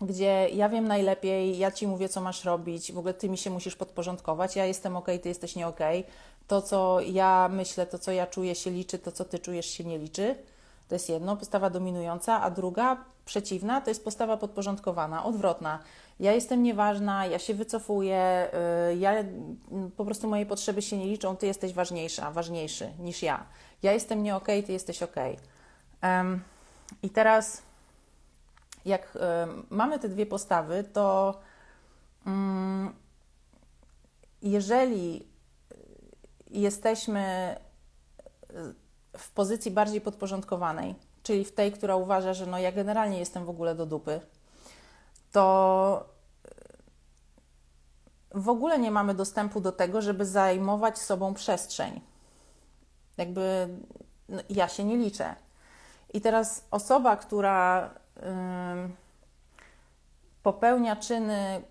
gdzie 0.00 0.48
ja 0.48 0.68
wiem 0.68 0.88
najlepiej, 0.88 1.58
ja 1.58 1.70
ci 1.70 1.86
mówię, 1.86 2.08
co 2.08 2.20
masz 2.20 2.44
robić, 2.44 2.92
w 2.92 2.98
ogóle 2.98 3.14
ty 3.14 3.28
mi 3.28 3.38
się 3.38 3.50
musisz 3.50 3.76
podporządkować, 3.76 4.56
ja 4.56 4.66
jestem 4.66 4.96
ok, 4.96 5.06
ty 5.22 5.28
jesteś 5.28 5.56
nie 5.56 5.68
ok, 5.68 5.80
to, 6.48 6.62
co 6.62 7.00
ja 7.00 7.48
myślę, 7.52 7.86
to, 7.86 7.98
co 7.98 8.12
ja 8.12 8.26
czuję, 8.26 8.54
się 8.54 8.70
liczy, 8.70 8.98
to, 8.98 9.12
co 9.12 9.24
ty 9.24 9.38
czujesz, 9.38 9.66
się 9.66 9.84
nie 9.84 9.98
liczy. 9.98 10.34
To 10.88 10.94
jest 10.94 11.08
jedno, 11.08 11.36
postawa 11.36 11.70
dominująca, 11.70 12.42
a 12.42 12.50
druga, 12.50 13.04
przeciwna, 13.24 13.80
to 13.80 13.90
jest 13.90 14.04
postawa 14.04 14.36
podporządkowana, 14.36 15.24
odwrotna. 15.24 15.78
Ja 16.20 16.32
jestem 16.32 16.62
nieważna, 16.62 17.26
ja 17.26 17.38
się 17.38 17.54
wycofuję, 17.54 18.50
yy, 18.88 18.96
ja 18.96 19.14
po 19.96 20.04
prostu 20.04 20.28
moje 20.28 20.46
potrzeby 20.46 20.82
się 20.82 20.98
nie 20.98 21.06
liczą, 21.06 21.36
ty 21.36 21.46
jesteś 21.46 21.72
ważniejsza, 21.72 22.30
ważniejszy 22.30 22.92
niż 22.98 23.22
ja. 23.22 23.46
Ja 23.82 23.92
jestem 23.92 24.22
nie 24.22 24.36
okej, 24.36 24.58
okay, 24.58 24.66
ty 24.66 24.72
jesteś 24.72 25.02
okej. 25.02 25.38
Okay. 25.98 26.16
Um, 26.16 26.42
I 27.02 27.10
teraz, 27.10 27.62
jak 28.84 29.18
um, 29.20 29.66
mamy 29.70 29.98
te 29.98 30.08
dwie 30.08 30.26
postawy, 30.26 30.84
to 30.92 31.38
um, 32.26 32.94
jeżeli 34.42 35.27
jesteśmy 36.50 37.56
w 39.16 39.30
pozycji 39.30 39.70
bardziej 39.70 40.00
podporządkowanej, 40.00 40.94
czyli 41.22 41.44
w 41.44 41.52
tej, 41.52 41.72
która 41.72 41.96
uważa, 41.96 42.34
że 42.34 42.46
no 42.46 42.58
ja 42.58 42.72
generalnie 42.72 43.18
jestem 43.18 43.44
w 43.44 43.50
ogóle 43.50 43.74
do 43.74 43.86
dupy, 43.86 44.20
to 45.32 46.08
w 48.34 48.48
ogóle 48.48 48.78
nie 48.78 48.90
mamy 48.90 49.14
dostępu 49.14 49.60
do 49.60 49.72
tego, 49.72 50.02
żeby 50.02 50.26
zajmować 50.26 50.98
sobą 50.98 51.34
przestrzeń. 51.34 52.00
Jakby 53.16 53.68
no, 54.28 54.42
ja 54.50 54.68
się 54.68 54.84
nie 54.84 54.96
liczę. 54.96 55.34
I 56.12 56.20
teraz 56.20 56.64
osoba, 56.70 57.16
która 57.16 57.90
popełnia 60.42 60.96
czyny, 60.96 61.62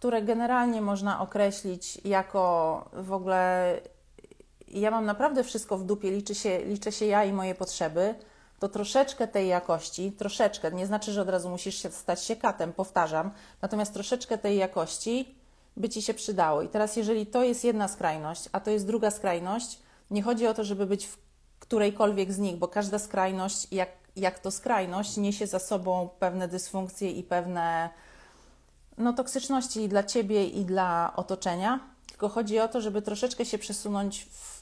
które 0.00 0.22
generalnie 0.22 0.80
można 0.80 1.20
określić 1.20 2.00
jako 2.04 2.84
w 2.92 3.12
ogóle 3.12 3.74
ja 4.68 4.90
mam 4.90 5.04
naprawdę 5.04 5.44
wszystko 5.44 5.78
w 5.78 5.84
dupie, 5.84 6.10
liczy 6.10 6.34
się, 6.34 6.64
liczę 6.64 6.92
się 6.92 7.06
ja 7.06 7.24
i 7.24 7.32
moje 7.32 7.54
potrzeby, 7.54 8.14
to 8.58 8.68
troszeczkę 8.68 9.28
tej 9.28 9.48
jakości, 9.48 10.12
troszeczkę, 10.12 10.72
nie 10.72 10.86
znaczy, 10.86 11.12
że 11.12 11.22
od 11.22 11.28
razu 11.28 11.50
musisz 11.50 11.74
się 11.74 11.90
stać 11.90 12.24
się 12.24 12.36
katem, 12.36 12.72
powtarzam, 12.72 13.30
natomiast 13.62 13.94
troszeczkę 13.94 14.38
tej 14.38 14.56
jakości 14.56 15.34
by 15.76 15.88
ci 15.88 16.02
się 16.02 16.14
przydało. 16.14 16.62
I 16.62 16.68
teraz, 16.68 16.96
jeżeli 16.96 17.26
to 17.26 17.44
jest 17.44 17.64
jedna 17.64 17.88
skrajność, 17.88 18.48
a 18.52 18.60
to 18.60 18.70
jest 18.70 18.86
druga 18.86 19.10
skrajność, 19.10 19.78
nie 20.10 20.22
chodzi 20.22 20.46
o 20.46 20.54
to, 20.54 20.64
żeby 20.64 20.86
być 20.86 21.06
w 21.06 21.18
którejkolwiek 21.58 22.32
z 22.32 22.38
nich, 22.38 22.56
bo 22.56 22.68
każda 22.68 22.98
skrajność, 22.98 23.72
jak, 23.72 23.88
jak 24.16 24.38
to 24.38 24.50
skrajność, 24.50 25.16
niesie 25.16 25.46
za 25.46 25.58
sobą 25.58 26.08
pewne 26.18 26.48
dysfunkcje 26.48 27.10
i 27.10 27.22
pewne 27.22 27.90
no, 29.00 29.12
toksyczności 29.12 29.82
i 29.82 29.88
dla 29.88 30.02
ciebie, 30.02 30.46
i 30.46 30.64
dla 30.64 31.12
otoczenia. 31.16 31.80
Tylko 32.08 32.28
chodzi 32.28 32.58
o 32.58 32.68
to, 32.68 32.80
żeby 32.80 33.02
troszeczkę 33.02 33.44
się 33.44 33.58
przesunąć 33.58 34.24
w 34.30 34.60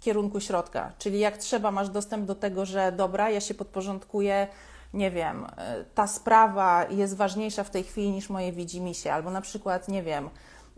kierunku 0.00 0.40
środka. 0.40 0.92
Czyli 0.98 1.18
jak 1.18 1.36
trzeba, 1.36 1.70
masz 1.70 1.88
dostęp 1.88 2.26
do 2.26 2.34
tego, 2.34 2.66
że 2.66 2.92
dobra, 2.92 3.30
ja 3.30 3.40
się 3.40 3.54
podporządkuję, 3.54 4.48
nie 4.94 5.10
wiem, 5.10 5.46
e, 5.56 5.84
ta 5.94 6.06
sprawa 6.06 6.86
jest 6.90 7.16
ważniejsza 7.16 7.64
w 7.64 7.70
tej 7.70 7.84
chwili 7.84 8.10
niż 8.10 8.30
moje 8.30 8.52
widzimisię, 8.52 9.14
albo 9.14 9.30
na 9.30 9.40
przykład, 9.40 9.88
nie 9.88 10.02
wiem, 10.02 10.30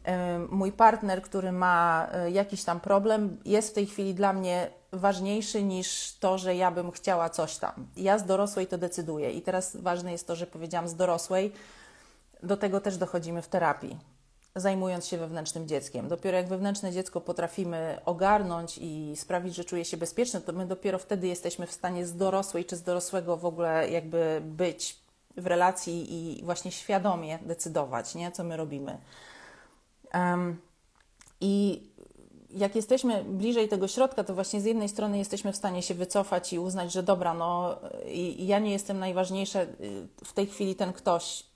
e, 0.05 0.39
mój 0.39 0.73
partner, 0.73 1.23
który 1.23 1.53
ma 1.53 2.09
e, 2.13 2.31
jakiś 2.31 2.65
tam 2.65 2.81
problem, 2.81 3.37
jest 3.45 3.71
w 3.71 3.73
tej 3.73 3.87
chwili 3.87 4.15
dla 4.15 4.33
mnie 4.33 4.71
ważniejszy 4.93 5.63
niż 5.63 6.17
to, 6.21 6.39
że 6.39 6.57
ja 6.57 6.71
bym 6.71 6.91
chciała 6.91 7.31
coś 7.31 7.57
tam. 7.57 7.87
Ja 7.97 8.19
z 8.19 8.25
dorosłej 8.25 8.67
to 8.67 8.79
decyduję. 8.79 9.31
I 9.31 9.43
teraz 9.43 9.77
ważne 9.77 10.13
jest 10.13 10.27
to, 10.27 10.37
że 10.37 10.47
powiedziałam 10.47 10.89
z 10.89 10.95
dorosłej, 10.95 11.53
do 12.43 12.57
tego 12.57 12.81
też 12.81 12.97
dochodzimy 12.97 13.43
w 13.43 13.49
terapii 13.49 13.99
zajmując 14.61 15.07
się 15.07 15.19
wewnętrznym 15.19 15.69
dzieckiem. 15.69 16.09
Dopiero 16.09 16.37
jak 16.37 16.49
wewnętrzne 16.49 16.93
dziecko 16.93 17.21
potrafimy 17.21 18.01
ogarnąć 18.05 18.79
i 18.79 19.13
sprawić, 19.17 19.55
że 19.55 19.65
czuje 19.65 19.85
się 19.85 19.97
bezpieczne, 19.97 20.41
to 20.41 20.53
my 20.53 20.67
dopiero 20.67 20.99
wtedy 20.99 21.27
jesteśmy 21.27 21.67
w 21.67 21.73
stanie 21.73 22.07
z 22.07 22.17
dorosłej 22.17 22.65
czy 22.65 22.77
z 22.77 22.83
dorosłego 22.83 23.37
w 23.37 23.45
ogóle 23.45 23.91
jakby 23.91 24.43
być 24.45 24.99
w 25.37 25.47
relacji 25.47 26.07
i 26.11 26.45
właśnie 26.45 26.73
świadomie 26.73 27.39
decydować, 27.43 28.15
nie? 28.15 28.33
co 28.33 28.45
my 28.45 28.57
robimy. 28.57 28.99
Um, 30.15 30.61
I 31.41 31.83
jak 32.51 32.77
jesteśmy 32.77 33.25
bliżej 33.25 33.69
tego 33.69 33.89
środka, 33.89 34.25
to 34.25 34.35
właśnie 34.35 34.61
z 34.61 34.65
jednej 34.65 34.89
strony 34.89 35.19
jesteśmy 35.19 35.53
w 35.53 35.57
stanie 35.57 35.83
się 35.83 35.95
wycofać 35.95 36.53
i 36.53 36.59
uznać, 36.59 36.93
że 36.93 37.03
dobra, 37.03 37.35
no 37.35 37.79
ja 38.39 38.59
nie 38.59 38.73
jestem 38.73 38.99
najważniejsza, 38.99 39.63
y, 39.63 39.69
w 40.25 40.33
tej 40.33 40.47
chwili 40.47 40.75
ten 40.75 40.93
ktoś 40.93 41.48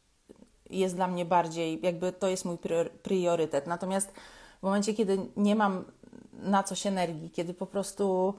jest 0.73 0.95
dla 0.95 1.09
mnie 1.09 1.25
bardziej, 1.25 1.81
jakby 1.83 2.13
to 2.13 2.29
jest 2.29 2.45
mój 2.45 2.59
priorytet. 3.03 3.67
Natomiast 3.67 4.13
w 4.61 4.63
momencie, 4.63 4.95
kiedy 4.95 5.19
nie 5.37 5.57
mam 5.57 5.85
na 6.33 6.63
coś 6.63 6.87
energii, 6.87 7.31
kiedy 7.31 7.55
po 7.55 7.67
prostu 7.67 8.35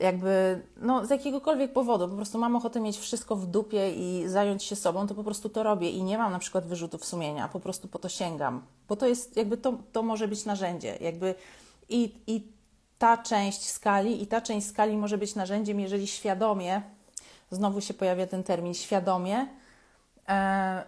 jakby, 0.00 0.62
no 0.76 1.06
z 1.06 1.10
jakiegokolwiek 1.10 1.72
powodu, 1.72 2.08
po 2.08 2.16
prostu 2.16 2.38
mam 2.38 2.56
ochotę 2.56 2.80
mieć 2.80 2.98
wszystko 2.98 3.36
w 3.36 3.46
dupie 3.46 3.90
i 3.90 4.28
zająć 4.28 4.62
się 4.62 4.76
sobą, 4.76 5.06
to 5.06 5.14
po 5.14 5.24
prostu 5.24 5.48
to 5.48 5.62
robię. 5.62 5.90
I 5.90 6.02
nie 6.02 6.18
mam 6.18 6.32
na 6.32 6.38
przykład 6.38 6.66
wyrzutów 6.66 7.04
sumienia, 7.04 7.48
po 7.48 7.60
prostu 7.60 7.88
po 7.88 7.98
to 7.98 8.08
sięgam, 8.08 8.62
bo 8.88 8.96
to 8.96 9.06
jest 9.06 9.36
jakby, 9.36 9.56
to, 9.56 9.78
to 9.92 10.02
może 10.02 10.28
być 10.28 10.44
narzędzie, 10.44 10.98
jakby 11.00 11.34
i, 11.88 12.12
i 12.26 12.48
ta 12.98 13.16
część 13.16 13.70
skali 13.70 14.22
i 14.22 14.26
ta 14.26 14.40
część 14.40 14.66
skali 14.66 14.96
może 14.96 15.18
być 15.18 15.34
narzędziem, 15.34 15.80
jeżeli 15.80 16.06
świadomie, 16.06 16.82
znowu 17.50 17.80
się 17.80 17.94
pojawia 17.94 18.26
ten 18.26 18.42
termin, 18.42 18.74
świadomie 18.74 19.46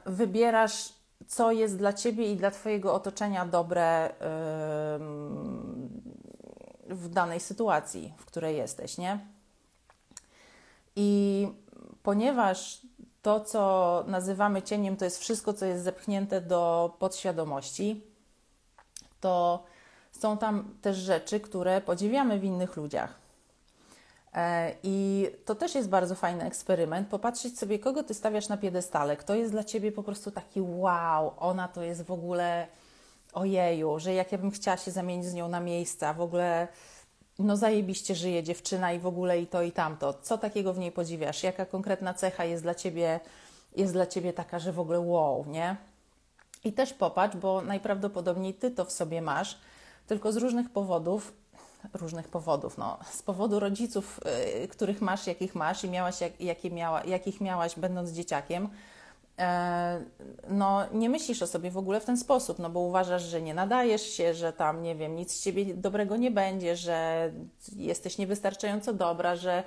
wybierasz, 0.06 0.92
co 1.26 1.52
jest 1.52 1.78
dla 1.78 1.92
ciebie 1.92 2.32
i 2.32 2.36
dla 2.36 2.50
twojego 2.50 2.94
otoczenia 2.94 3.46
dobre 3.46 4.14
w 6.88 7.08
danej 7.08 7.40
sytuacji, 7.40 8.14
w 8.18 8.24
której 8.24 8.56
jesteś, 8.56 8.98
nie? 8.98 9.18
I 10.96 11.48
ponieważ 12.02 12.80
to, 13.22 13.40
co 13.40 14.04
nazywamy 14.06 14.62
cieniem, 14.62 14.96
to 14.96 15.04
jest 15.04 15.18
wszystko, 15.18 15.52
co 15.52 15.66
jest 15.66 15.84
zepchnięte 15.84 16.40
do 16.40 16.94
podświadomości, 16.98 18.04
to 19.20 19.64
są 20.12 20.38
tam 20.38 20.74
też 20.82 20.96
rzeczy, 20.96 21.40
które 21.40 21.80
podziwiamy 21.80 22.38
w 22.38 22.44
innych 22.44 22.76
ludziach. 22.76 23.25
E, 24.36 24.74
I 24.82 25.26
to 25.44 25.54
też 25.54 25.74
jest 25.74 25.88
bardzo 25.88 26.14
fajny 26.14 26.44
eksperyment. 26.44 27.08
Popatrzeć 27.08 27.58
sobie, 27.58 27.78
kogo 27.78 28.02
ty 28.02 28.14
stawiasz 28.14 28.48
na 28.48 28.56
piedestale, 28.56 29.16
kto 29.16 29.34
jest 29.34 29.52
dla 29.52 29.64
ciebie 29.64 29.92
po 29.92 30.02
prostu 30.02 30.30
taki 30.30 30.60
wow, 30.60 31.32
ona 31.38 31.68
to 31.68 31.82
jest 31.82 32.02
w 32.02 32.10
ogóle 32.10 32.66
ojeju, 33.32 33.98
że 33.98 34.14
jak 34.14 34.32
ja 34.32 34.38
bym 34.38 34.50
chciała 34.50 34.76
się 34.76 34.90
zamienić 34.90 35.26
z 35.26 35.34
nią 35.34 35.48
na 35.48 35.60
miejsca, 35.60 36.14
w 36.14 36.20
ogóle 36.20 36.68
no 37.38 37.56
zajebiście 37.56 38.14
żyje 38.14 38.42
dziewczyna 38.42 38.92
i 38.92 38.98
w 38.98 39.06
ogóle 39.06 39.40
i 39.40 39.46
to 39.46 39.62
i 39.62 39.72
tamto. 39.72 40.14
Co 40.14 40.38
takiego 40.38 40.72
w 40.72 40.78
niej 40.78 40.92
podziwiasz? 40.92 41.42
Jaka 41.42 41.66
konkretna 41.66 42.14
cecha 42.14 42.44
jest 42.44 42.62
dla 42.62 42.74
ciebie, 42.74 43.20
jest 43.76 43.92
dla 43.92 44.06
ciebie 44.06 44.32
taka, 44.32 44.58
że 44.58 44.72
w 44.72 44.80
ogóle 44.80 45.00
wow, 45.00 45.44
nie? 45.48 45.76
I 46.64 46.72
też 46.72 46.92
popatrz, 46.92 47.36
bo 47.36 47.60
najprawdopodobniej 47.60 48.54
ty 48.54 48.70
to 48.70 48.84
w 48.84 48.92
sobie 48.92 49.22
masz, 49.22 49.58
tylko 50.06 50.32
z 50.32 50.36
różnych 50.36 50.70
powodów 50.70 51.32
różnych 51.94 52.28
powodów. 52.28 52.78
No, 52.78 52.98
z 53.10 53.22
powodu 53.22 53.60
rodziców, 53.60 54.20
y, 54.64 54.68
których 54.68 55.02
masz, 55.02 55.26
jakich 55.26 55.54
masz 55.54 55.84
i 55.84 55.90
miałaś, 55.90 56.20
jak, 56.20 56.40
jakie 56.40 56.70
miała, 56.70 57.04
jakich 57.04 57.40
miałaś 57.40 57.76
będąc 57.76 58.10
dzieciakiem, 58.10 58.68
e, 59.38 60.00
no, 60.48 60.84
nie 60.92 61.10
myślisz 61.10 61.42
o 61.42 61.46
sobie 61.46 61.70
w 61.70 61.78
ogóle 61.78 62.00
w 62.00 62.04
ten 62.04 62.16
sposób, 62.16 62.58
no 62.58 62.70
bo 62.70 62.80
uważasz, 62.80 63.22
że 63.22 63.42
nie 63.42 63.54
nadajesz 63.54 64.02
się, 64.02 64.34
że 64.34 64.52
tam, 64.52 64.82
nie 64.82 64.94
wiem, 64.94 65.16
nic 65.16 65.32
z 65.32 65.40
ciebie 65.40 65.74
dobrego 65.74 66.16
nie 66.16 66.30
będzie, 66.30 66.76
że 66.76 67.30
jesteś 67.76 68.18
niewystarczająco 68.18 68.92
dobra, 68.92 69.36
że 69.36 69.62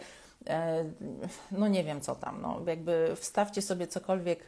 no 1.52 1.68
nie 1.68 1.84
wiem 1.84 2.02
co 2.02 2.16
tam, 2.16 2.42
no 2.42 2.62
jakby 2.68 3.16
wstawcie 3.16 3.62
sobie 3.62 3.88
cokolwiek 3.88 4.40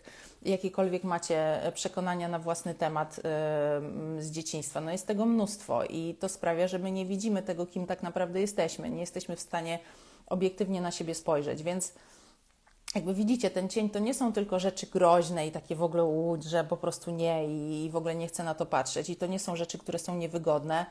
jakiekolwiek 0.41 1.04
macie 1.04 1.62
przekonania 1.73 2.27
na 2.27 2.39
własny 2.39 2.75
temat 2.75 3.19
z 4.19 4.32
dzieciństwa. 4.32 4.82
No 4.82 4.91
jest 4.91 5.08
tego 5.08 5.25
mnóstwo 5.25 5.84
i 5.84 6.15
to 6.19 6.30
sprawia, 6.30 6.67
że 6.67 6.80
my 6.80 6.91
nie 6.91 7.06
widzimy 7.06 7.43
tego, 7.43 7.65
kim 7.65 7.88
tak 7.88 8.04
naprawdę 8.04 8.41
jesteśmy. 8.41 8.89
Nie 8.89 8.99
jesteśmy 8.99 9.36
w 9.36 9.39
stanie 9.39 9.80
obiektywnie 10.27 10.82
na 10.82 10.91
siebie 10.91 11.15
spojrzeć, 11.15 11.63
więc 11.63 11.93
jakby 12.95 13.13
widzicie, 13.13 13.49
ten 13.49 13.69
cień 13.69 13.89
to 13.89 13.99
nie 13.99 14.13
są 14.13 14.34
tylko 14.34 14.60
rzeczy 14.60 14.88
groźne 14.88 15.47
i 15.47 15.51
takie 15.51 15.75
w 15.75 15.84
ogóle 15.84 16.04
łódź, 16.04 16.43
że 16.43 16.63
po 16.63 16.77
prostu 16.77 17.12
nie 17.12 17.45
i 17.47 17.89
w 17.89 17.95
ogóle 17.95 18.15
nie 18.15 18.27
chcę 18.27 18.43
na 18.43 18.54
to 18.54 18.65
patrzeć. 18.65 19.10
I 19.10 19.15
to 19.15 19.27
nie 19.27 19.39
są 19.39 19.56
rzeczy, 19.56 19.77
które 19.77 19.99
są 19.99 20.15
niewygodne. 20.15 20.86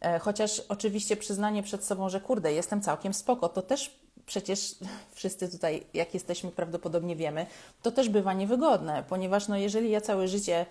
E, 0.00 0.18
chociaż 0.18 0.62
oczywiście 0.68 1.16
przyznanie 1.16 1.62
przed 1.62 1.84
sobą, 1.84 2.08
że 2.08 2.20
kurde, 2.20 2.52
jestem 2.52 2.80
całkiem 2.80 3.14
spoko, 3.14 3.48
to 3.48 3.62
też 3.62 4.05
przecież 4.26 4.74
wszyscy 5.12 5.48
tutaj, 5.48 5.86
jak 5.94 6.14
jesteśmy, 6.14 6.50
prawdopodobnie 6.50 7.16
wiemy, 7.16 7.46
to 7.82 7.90
też 7.90 8.08
bywa 8.08 8.32
niewygodne, 8.32 9.04
ponieważ 9.08 9.48
no, 9.48 9.56
jeżeli 9.56 9.90
ja 9.90 10.00
całe 10.00 10.28
życie 10.28 10.66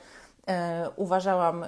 e, 0.48 0.90
uważałam, 0.96 1.64
e, 1.64 1.68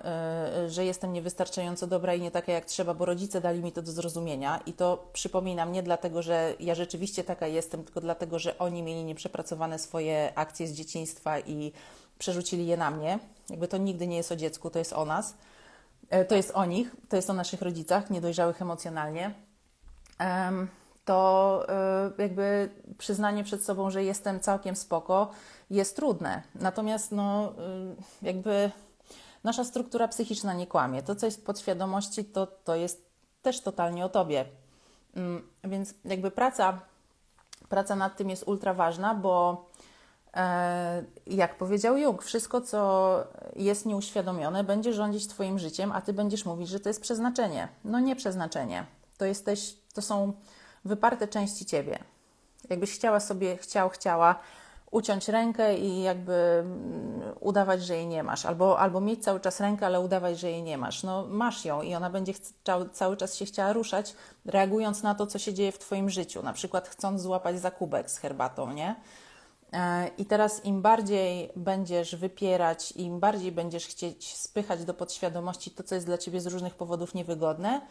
że 0.69 0.85
jestem 0.85 1.13
niewystarczająco 1.13 1.87
dobra 1.87 2.13
i 2.13 2.21
nie 2.21 2.31
taka 2.31 2.51
jak 2.51 2.65
trzeba, 2.65 2.93
bo 2.93 3.05
rodzice 3.05 3.41
dali 3.41 3.63
mi 3.63 3.71
to 3.71 3.81
do 3.81 3.91
zrozumienia 3.91 4.59
i 4.65 4.73
to 4.73 5.09
przypominam 5.13 5.71
nie 5.71 5.83
dlatego, 5.83 6.21
że 6.21 6.53
ja 6.59 6.75
rzeczywiście 6.75 7.23
taka 7.23 7.47
jestem, 7.47 7.83
tylko 7.83 8.01
dlatego, 8.01 8.39
że 8.39 8.57
oni 8.57 8.83
mieli 8.83 9.03
nieprzepracowane 9.03 9.79
swoje 9.79 10.31
akcje 10.35 10.67
z 10.67 10.73
dzieciństwa 10.73 11.39
i 11.39 11.71
przerzucili 12.19 12.67
je 12.67 12.77
na 12.77 12.91
mnie. 12.91 13.19
Jakby 13.49 13.67
to 13.67 13.77
nigdy 13.77 14.07
nie 14.07 14.17
jest 14.17 14.31
o 14.31 14.35
dziecku, 14.35 14.69
to 14.69 14.79
jest 14.79 14.93
o 14.93 15.05
nas. 15.05 15.35
E, 16.09 16.25
to 16.25 16.35
jest 16.35 16.51
o 16.51 16.65
nich, 16.65 16.95
to 17.09 17.15
jest 17.15 17.29
o 17.29 17.33
naszych 17.33 17.61
rodzicach, 17.61 18.09
niedojrzałych 18.09 18.61
emocjonalnie. 18.61 19.33
To 21.07 21.65
y, 22.17 22.21
jakby 22.21 22.69
przyznanie 22.97 23.43
przed 23.43 23.63
sobą, 23.63 23.89
że 23.89 24.03
jestem 24.03 24.39
całkiem 24.39 24.75
spoko, 24.75 25.29
jest 25.69 25.95
trudne. 25.95 26.41
Natomiast 26.55 27.11
no, 27.11 27.53
y, 28.21 28.25
jakby 28.25 28.71
nasza 29.43 29.63
struktura 29.63 30.07
psychiczna 30.07 30.53
nie 30.53 30.67
kłamie. 30.67 31.03
To, 31.03 31.15
co 31.15 31.25
jest 31.25 31.41
w 31.41 31.43
podświadomości, 31.43 32.25
to, 32.25 32.47
to 32.47 32.75
jest 32.75 33.09
też 33.41 33.61
totalnie 33.61 34.05
o 34.05 34.09
tobie. 34.09 34.45
Mm, 35.15 35.47
więc 35.63 35.93
jakby 36.05 36.31
praca, 36.31 36.79
praca 37.69 37.95
nad 37.95 38.17
tym 38.17 38.29
jest 38.29 38.47
ultra 38.47 38.73
ważna, 38.73 39.15
bo 39.15 39.65
e, 40.33 41.03
jak 41.27 41.57
powiedział 41.57 41.97
Jung, 41.97 42.23
wszystko, 42.23 42.61
co 42.61 43.23
jest 43.55 43.85
nieuświadomione, 43.85 44.63
będzie 44.63 44.93
rządzić 44.93 45.27
Twoim 45.27 45.59
życiem, 45.59 45.91
a 45.91 46.01
Ty 46.01 46.13
będziesz 46.13 46.45
mówić, 46.45 46.69
że 46.69 46.79
to 46.79 46.89
jest 46.89 47.01
przeznaczenie. 47.01 47.67
No 47.83 47.99
nie 47.99 48.15
przeznaczenie 48.15 48.85
to 49.17 49.25
jesteś, 49.25 49.75
to 49.93 50.01
są 50.01 50.33
wyparte 50.87 51.27
części 51.27 51.65
ciebie. 51.65 51.99
Jakbyś 52.69 52.93
chciała 52.93 53.19
sobie, 53.19 53.57
chciał, 53.57 53.89
chciała 53.89 54.39
uciąć 54.91 55.27
rękę 55.27 55.77
i 55.77 56.01
jakby 56.01 56.33
mm, 56.33 57.21
udawać, 57.39 57.83
że 57.83 57.95
jej 57.95 58.07
nie 58.07 58.23
masz, 58.23 58.45
albo, 58.45 58.79
albo 58.79 59.01
mieć 59.01 59.23
cały 59.23 59.39
czas 59.39 59.59
rękę, 59.59 59.85
ale 59.85 59.99
udawać, 59.99 60.39
że 60.39 60.51
jej 60.51 60.63
nie 60.63 60.77
masz. 60.77 61.03
No 61.03 61.25
masz 61.27 61.65
ją 61.65 61.81
i 61.81 61.95
ona 61.95 62.09
będzie 62.09 62.33
cały 62.91 63.17
czas 63.17 63.35
się 63.35 63.45
chciała 63.45 63.73
ruszać, 63.73 64.13
reagując 64.45 65.03
na 65.03 65.15
to, 65.15 65.27
co 65.27 65.39
się 65.39 65.53
dzieje 65.53 65.71
w 65.71 65.79
Twoim 65.79 66.09
życiu, 66.09 66.43
na 66.43 66.53
przykład 66.53 66.87
chcąc 66.87 67.21
złapać 67.21 67.59
za 67.59 67.71
kubek 67.71 68.11
z 68.11 68.17
herbatą, 68.17 68.73
nie? 68.73 68.95
E, 69.73 70.07
I 70.17 70.25
teraz 70.25 70.65
im 70.65 70.81
bardziej 70.81 71.51
będziesz 71.55 72.15
wypierać, 72.15 72.91
im 72.91 73.19
bardziej 73.19 73.51
będziesz 73.51 73.87
chcieć 73.87 74.35
spychać 74.35 74.85
do 74.85 74.93
podświadomości 74.93 75.71
to, 75.71 75.83
co 75.83 75.95
jest 75.95 76.07
dla 76.07 76.17
Ciebie 76.17 76.41
z 76.41 76.47
różnych 76.47 76.75
powodów 76.75 77.13
niewygodne, 77.13 77.81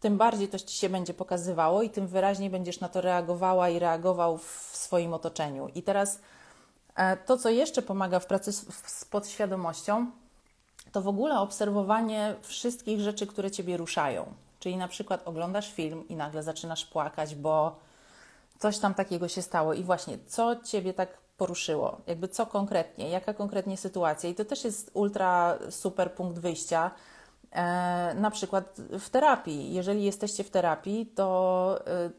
tym 0.00 0.18
bardziej 0.18 0.48
to 0.48 0.58
Ci 0.58 0.76
się 0.76 0.88
będzie 0.88 1.14
pokazywało 1.14 1.82
i 1.82 1.90
tym 1.90 2.06
wyraźniej 2.06 2.50
będziesz 2.50 2.80
na 2.80 2.88
to 2.88 3.00
reagowała 3.00 3.68
i 3.68 3.78
reagował 3.78 4.38
w 4.38 4.70
swoim 4.72 5.14
otoczeniu. 5.14 5.68
I 5.74 5.82
teraz 5.82 6.20
e, 6.96 7.16
to, 7.16 7.36
co 7.36 7.50
jeszcze 7.50 7.82
pomaga 7.82 8.20
w 8.20 8.26
pracy 8.26 8.52
z 8.86 9.04
podświadomością, 9.04 10.10
to 10.92 11.02
w 11.02 11.08
ogóle 11.08 11.40
obserwowanie 11.40 12.34
wszystkich 12.42 13.00
rzeczy, 13.00 13.26
które 13.26 13.50
Ciebie 13.50 13.76
ruszają. 13.76 14.32
Czyli 14.60 14.76
na 14.76 14.88
przykład 14.88 15.28
oglądasz 15.28 15.72
film 15.72 16.08
i 16.08 16.16
nagle 16.16 16.42
zaczynasz 16.42 16.84
płakać, 16.84 17.34
bo 17.34 17.76
coś 18.58 18.78
tam 18.78 18.94
takiego 18.94 19.28
się 19.28 19.42
stało 19.42 19.74
i 19.74 19.82
właśnie 19.82 20.18
co 20.26 20.56
Ciebie 20.56 20.94
tak 20.94 21.08
poruszyło? 21.36 22.00
Jakby 22.06 22.28
co 22.28 22.46
konkretnie, 22.46 23.08
jaka 23.08 23.34
konkretnie 23.34 23.76
sytuacja? 23.76 24.30
I 24.30 24.34
to 24.34 24.44
też 24.44 24.64
jest 24.64 24.90
ultra 24.94 25.58
super 25.70 26.12
punkt 26.12 26.38
wyjścia. 26.38 26.90
E, 27.52 28.14
na 28.14 28.30
przykład 28.30 28.76
w 28.98 29.10
terapii. 29.10 29.72
Jeżeli 29.72 30.04
jesteście 30.04 30.44
w 30.44 30.50
terapii, 30.50 31.06
to 31.06 31.78
e, 31.86 32.10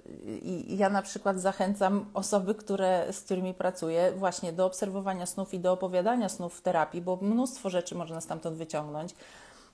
ja 0.67 0.89
na 0.89 1.01
przykład 1.01 1.39
zachęcam 1.39 2.05
osoby, 2.13 2.55
które, 2.55 3.13
z 3.13 3.21
którymi 3.21 3.53
pracuję, 3.53 4.11
właśnie 4.11 4.53
do 4.53 4.65
obserwowania 4.65 5.25
snów 5.25 5.53
i 5.53 5.59
do 5.59 5.71
opowiadania 5.71 6.29
snów 6.29 6.57
w 6.57 6.61
terapii, 6.61 7.01
bo 7.01 7.17
mnóstwo 7.21 7.69
rzeczy 7.69 7.95
można 7.95 8.21
stamtąd 8.21 8.57
wyciągnąć 8.57 9.15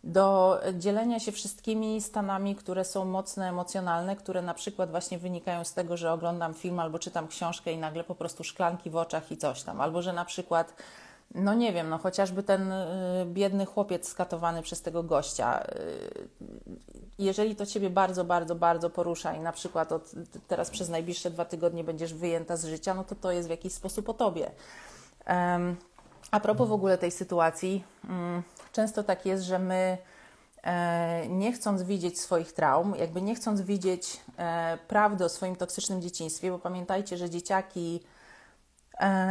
do 0.03 0.59
dzielenia 0.73 1.19
się 1.19 1.31
wszystkimi 1.31 2.01
stanami, 2.01 2.55
które 2.55 2.85
są 2.85 3.05
mocne, 3.05 3.49
emocjonalne, 3.49 4.15
które 4.15 4.41
na 4.41 4.53
przykład 4.53 4.91
właśnie 4.91 5.17
wynikają 5.17 5.63
z 5.63 5.73
tego, 5.73 5.97
że 5.97 6.11
oglądam 6.11 6.53
film 6.53 6.79
albo 6.79 6.99
czytam 6.99 7.27
książkę 7.27 7.71
i 7.71 7.77
nagle 7.77 8.03
po 8.03 8.15
prostu 8.15 8.43
szklanki 8.43 8.89
w 8.89 8.95
oczach 8.95 9.31
i 9.31 9.37
coś 9.37 9.63
tam, 9.63 9.81
albo 9.81 10.01
że 10.01 10.13
na 10.13 10.25
przykład 10.25 10.73
no 11.35 11.53
nie 11.53 11.73
wiem, 11.73 11.89
no 11.89 11.97
chociażby 11.97 12.43
ten 12.43 12.71
y, 12.71 13.25
biedny 13.25 13.65
chłopiec 13.65 14.07
skatowany 14.07 14.61
przez 14.61 14.81
tego 14.81 15.03
gościa. 15.03 15.63
Y, 15.63 16.27
jeżeli 17.19 17.55
to 17.55 17.65
Ciebie 17.65 17.89
bardzo, 17.89 18.23
bardzo, 18.23 18.55
bardzo 18.55 18.89
porusza 18.89 19.33
i 19.33 19.39
na 19.39 19.51
przykład 19.51 19.91
od, 19.91 20.11
teraz 20.47 20.69
przez 20.69 20.89
najbliższe 20.89 21.29
dwa 21.29 21.45
tygodnie 21.45 21.83
będziesz 21.83 22.13
wyjęta 22.13 22.57
z 22.57 22.65
życia, 22.65 22.93
no 22.93 23.03
to 23.03 23.15
to 23.15 23.31
jest 23.31 23.47
w 23.47 23.51
jakiś 23.51 23.73
sposób 23.73 24.09
o 24.09 24.13
Tobie. 24.13 24.51
A 26.31 26.39
propos 26.39 26.69
w 26.69 26.71
ogóle 26.71 26.97
tej 26.97 27.11
sytuacji, 27.11 27.83
um, 28.09 28.43
często 28.71 29.03
tak 29.03 29.25
jest, 29.25 29.43
że 29.43 29.59
my 29.59 29.97
e, 30.63 31.27
nie 31.27 31.53
chcąc 31.53 31.83
widzieć 31.83 32.19
swoich 32.19 32.53
traum, 32.53 32.95
jakby 32.99 33.21
nie 33.21 33.35
chcąc 33.35 33.61
widzieć 33.61 34.19
e, 34.37 34.77
prawdy 34.87 35.25
o 35.25 35.29
swoim 35.29 35.55
toksycznym 35.55 36.01
dzieciństwie, 36.01 36.51
bo 36.51 36.59
pamiętajcie, 36.59 37.17
że 37.17 37.29
dzieciaki 37.29 38.03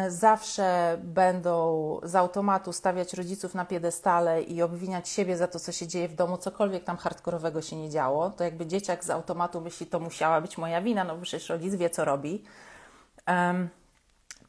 zawsze 0.08 0.98
będą 1.02 2.00
z 2.02 2.14
automatu 2.14 2.72
stawiać 2.72 3.14
rodziców 3.14 3.54
na 3.54 3.64
piedestale 3.64 4.42
i 4.42 4.62
obwiniać 4.62 5.08
siebie 5.08 5.36
za 5.36 5.48
to, 5.48 5.60
co 5.60 5.72
się 5.72 5.86
dzieje 5.86 6.08
w 6.08 6.14
domu, 6.14 6.38
cokolwiek 6.38 6.84
tam 6.84 6.96
hardkorowego 6.96 7.62
się 7.62 7.76
nie 7.76 7.90
działo, 7.90 8.30
to 8.30 8.44
jakby 8.44 8.66
dzieciak 8.66 9.04
z 9.04 9.10
automatu 9.10 9.60
myśli, 9.60 9.86
to 9.86 10.00
musiała 10.00 10.40
być 10.40 10.58
moja 10.58 10.82
wina, 10.82 11.04
no 11.04 11.16
bo 11.16 11.22
przecież 11.22 11.48
rodzic 11.48 11.74
wie, 11.74 11.90
co 11.90 12.04
robi. 12.04 12.44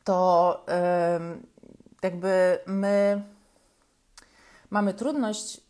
To 0.03 0.65
jakby 2.03 2.59
my 2.65 3.23
mamy 4.69 4.93
trudność 4.93 5.61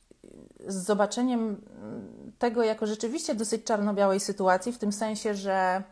z 0.68 0.76
zobaczeniem 0.76 1.62
tego 2.40 2.64
jako 2.64 2.88
rzeczywiście 2.88 3.36
dosyć 3.36 3.64
czarno-białej 3.64 4.20
sytuacji, 4.20 4.72
w 4.72 4.78
tym 4.78 4.92
sensie, 4.92 5.36
że 5.36 5.54
e, 5.54 5.84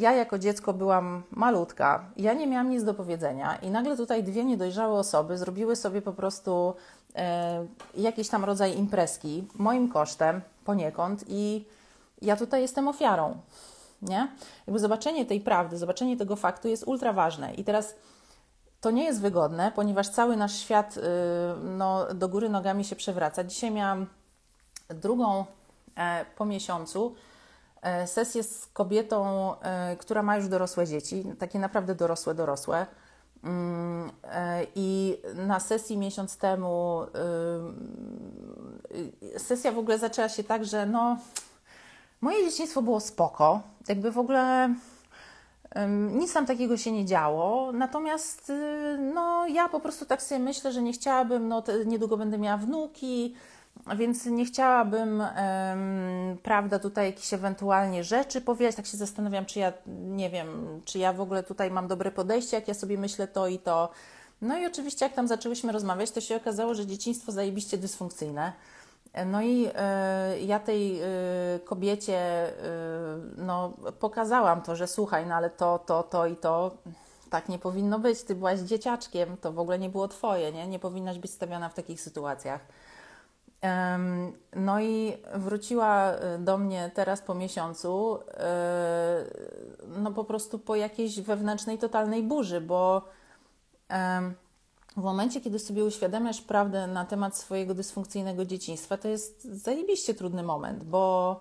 ja 0.00 0.12
jako 0.12 0.38
dziecko 0.38 0.72
byłam 0.72 1.22
malutka, 1.30 2.04
ja 2.16 2.34
nie 2.34 2.46
miałam 2.46 2.70
nic 2.70 2.84
do 2.84 2.94
powiedzenia 2.94 3.56
i 3.56 3.70
nagle 3.70 3.96
tutaj 3.96 4.24
dwie 4.24 4.44
niedojrzałe 4.44 4.98
osoby 4.98 5.38
zrobiły 5.38 5.76
sobie 5.76 6.02
po 6.02 6.12
prostu 6.12 6.74
e, 7.14 7.66
jakiś 7.96 8.28
tam 8.28 8.44
rodzaj 8.44 8.78
imprezki 8.78 9.48
moim 9.54 9.88
kosztem 9.88 10.40
poniekąd 10.64 11.24
i 11.28 11.64
ja 12.22 12.36
tutaj 12.36 12.62
jestem 12.62 12.88
ofiarą, 12.88 13.36
nie? 14.02 14.28
Jakby 14.66 14.78
zobaczenie 14.78 15.26
tej 15.26 15.40
prawdy, 15.40 15.78
zobaczenie 15.78 16.16
tego 16.16 16.36
faktu 16.36 16.68
jest 16.68 16.84
ultra 16.86 17.12
ważne 17.12 17.54
i 17.54 17.64
teraz 17.64 17.94
to 18.80 18.90
nie 18.90 19.04
jest 19.04 19.20
wygodne, 19.20 19.72
ponieważ 19.74 20.08
cały 20.08 20.36
nasz 20.36 20.54
świat 20.54 20.96
y, 20.96 21.00
no, 21.62 22.14
do 22.14 22.28
góry 22.28 22.48
nogami 22.48 22.84
się 22.84 22.96
przewraca. 22.96 23.44
Dzisiaj 23.44 23.70
miałam 23.70 24.06
drugą 24.88 25.44
e, 25.96 26.24
po 26.36 26.44
miesiącu 26.44 27.14
e, 27.16 27.31
sesję 28.06 28.42
z 28.42 28.66
kobietą, 28.66 29.50
e, 29.60 29.96
która 29.96 30.22
ma 30.22 30.36
już 30.36 30.48
dorosłe 30.48 30.86
dzieci, 30.86 31.24
takie 31.38 31.58
naprawdę 31.58 31.94
dorosłe, 31.94 32.34
dorosłe. 32.34 32.86
Mm, 33.44 34.10
I 34.74 35.18
na 35.34 35.60
sesji 35.60 35.98
miesiąc 35.98 36.36
temu 36.36 37.02
y, 39.34 39.38
sesja 39.38 39.72
w 39.72 39.78
ogóle 39.78 39.98
zaczęła 39.98 40.28
się 40.28 40.44
tak, 40.44 40.64
że 40.64 40.86
no, 40.86 41.16
moje 42.20 42.50
dzieciństwo 42.50 42.82
było 42.82 43.00
spoko. 43.00 43.60
Jakby 43.88 44.10
w 44.10 44.18
ogóle 44.18 44.74
nic 46.12 46.32
tam 46.32 46.46
takiego 46.46 46.76
się 46.76 46.92
nie 46.92 47.04
działo, 47.04 47.72
natomiast 47.72 48.50
y, 48.50 48.98
no, 49.14 49.46
ja 49.46 49.68
po 49.68 49.80
prostu 49.80 50.06
tak 50.06 50.22
sobie 50.22 50.38
myślę, 50.38 50.72
że 50.72 50.82
nie 50.82 50.92
chciałabym, 50.92 51.48
no, 51.48 51.62
niedługo 51.86 52.16
będę 52.16 52.38
miała 52.38 52.56
wnuki, 52.56 53.34
więc 53.96 54.26
nie 54.26 54.44
chciałabym, 54.44 55.22
prawda, 56.42 56.78
tutaj 56.78 57.06
jakieś 57.06 57.34
ewentualnie 57.34 58.04
rzeczy 58.04 58.40
powiedzieć. 58.40 58.76
Tak 58.76 58.86
się 58.86 58.96
zastanawiam, 58.96 59.46
czy 59.46 59.58
ja, 59.58 59.72
nie 59.86 60.30
wiem, 60.30 60.80
czy 60.84 60.98
ja 60.98 61.12
w 61.12 61.20
ogóle 61.20 61.42
tutaj 61.42 61.70
mam 61.70 61.88
dobre 61.88 62.10
podejście, 62.10 62.56
jak 62.56 62.68
ja 62.68 62.74
sobie 62.74 62.98
myślę 62.98 63.28
to 63.28 63.48
i 63.48 63.58
to. 63.58 63.90
No 64.42 64.58
i 64.58 64.66
oczywiście, 64.66 65.04
jak 65.04 65.14
tam 65.14 65.28
zaczęłyśmy 65.28 65.72
rozmawiać, 65.72 66.10
to 66.10 66.20
się 66.20 66.36
okazało, 66.36 66.74
że 66.74 66.86
dzieciństwo 66.86 67.32
zajebiście 67.32 67.78
dysfunkcyjne. 67.78 68.52
No 69.26 69.42
i 69.42 69.66
y, 69.66 70.40
ja 70.40 70.58
tej 70.58 71.02
y, 71.02 71.06
kobiecie 71.64 72.48
y, 72.48 72.52
no, 73.36 73.72
pokazałam 74.00 74.62
to, 74.62 74.76
że 74.76 74.86
słuchaj, 74.86 75.26
no 75.26 75.34
ale 75.34 75.50
to, 75.50 75.78
to, 75.78 76.02
to 76.02 76.26
i 76.26 76.36
to 76.36 76.76
tak 77.30 77.48
nie 77.48 77.58
powinno 77.58 77.98
być. 77.98 78.22
Ty 78.22 78.34
byłaś 78.34 78.60
dzieciaczkiem, 78.60 79.36
to 79.36 79.52
w 79.52 79.58
ogóle 79.58 79.78
nie 79.78 79.88
było 79.88 80.08
twoje, 80.08 80.52
nie? 80.52 80.68
Nie 80.68 80.78
powinnaś 80.78 81.18
być 81.18 81.30
stawiana 81.30 81.68
w 81.68 81.74
takich 81.74 82.00
sytuacjach. 82.00 82.60
No 84.56 84.80
i 84.80 85.16
wróciła 85.34 86.12
do 86.38 86.58
mnie 86.58 86.90
teraz 86.94 87.22
po 87.22 87.34
miesiącu, 87.34 88.18
no 89.86 90.12
po 90.12 90.24
prostu 90.24 90.58
po 90.58 90.76
jakiejś 90.76 91.20
wewnętrznej, 91.20 91.78
totalnej 91.78 92.22
burzy, 92.22 92.60
bo 92.60 93.02
w 94.96 95.02
momencie, 95.02 95.40
kiedy 95.40 95.58
sobie 95.58 95.84
uświadamiasz 95.84 96.40
prawdę 96.40 96.86
na 96.86 97.04
temat 97.04 97.36
swojego 97.36 97.74
dysfunkcyjnego 97.74 98.44
dzieciństwa, 98.44 98.96
to 98.96 99.08
jest 99.08 99.44
zajebiście 99.44 100.14
trudny 100.14 100.42
moment, 100.42 100.84
bo 100.84 101.40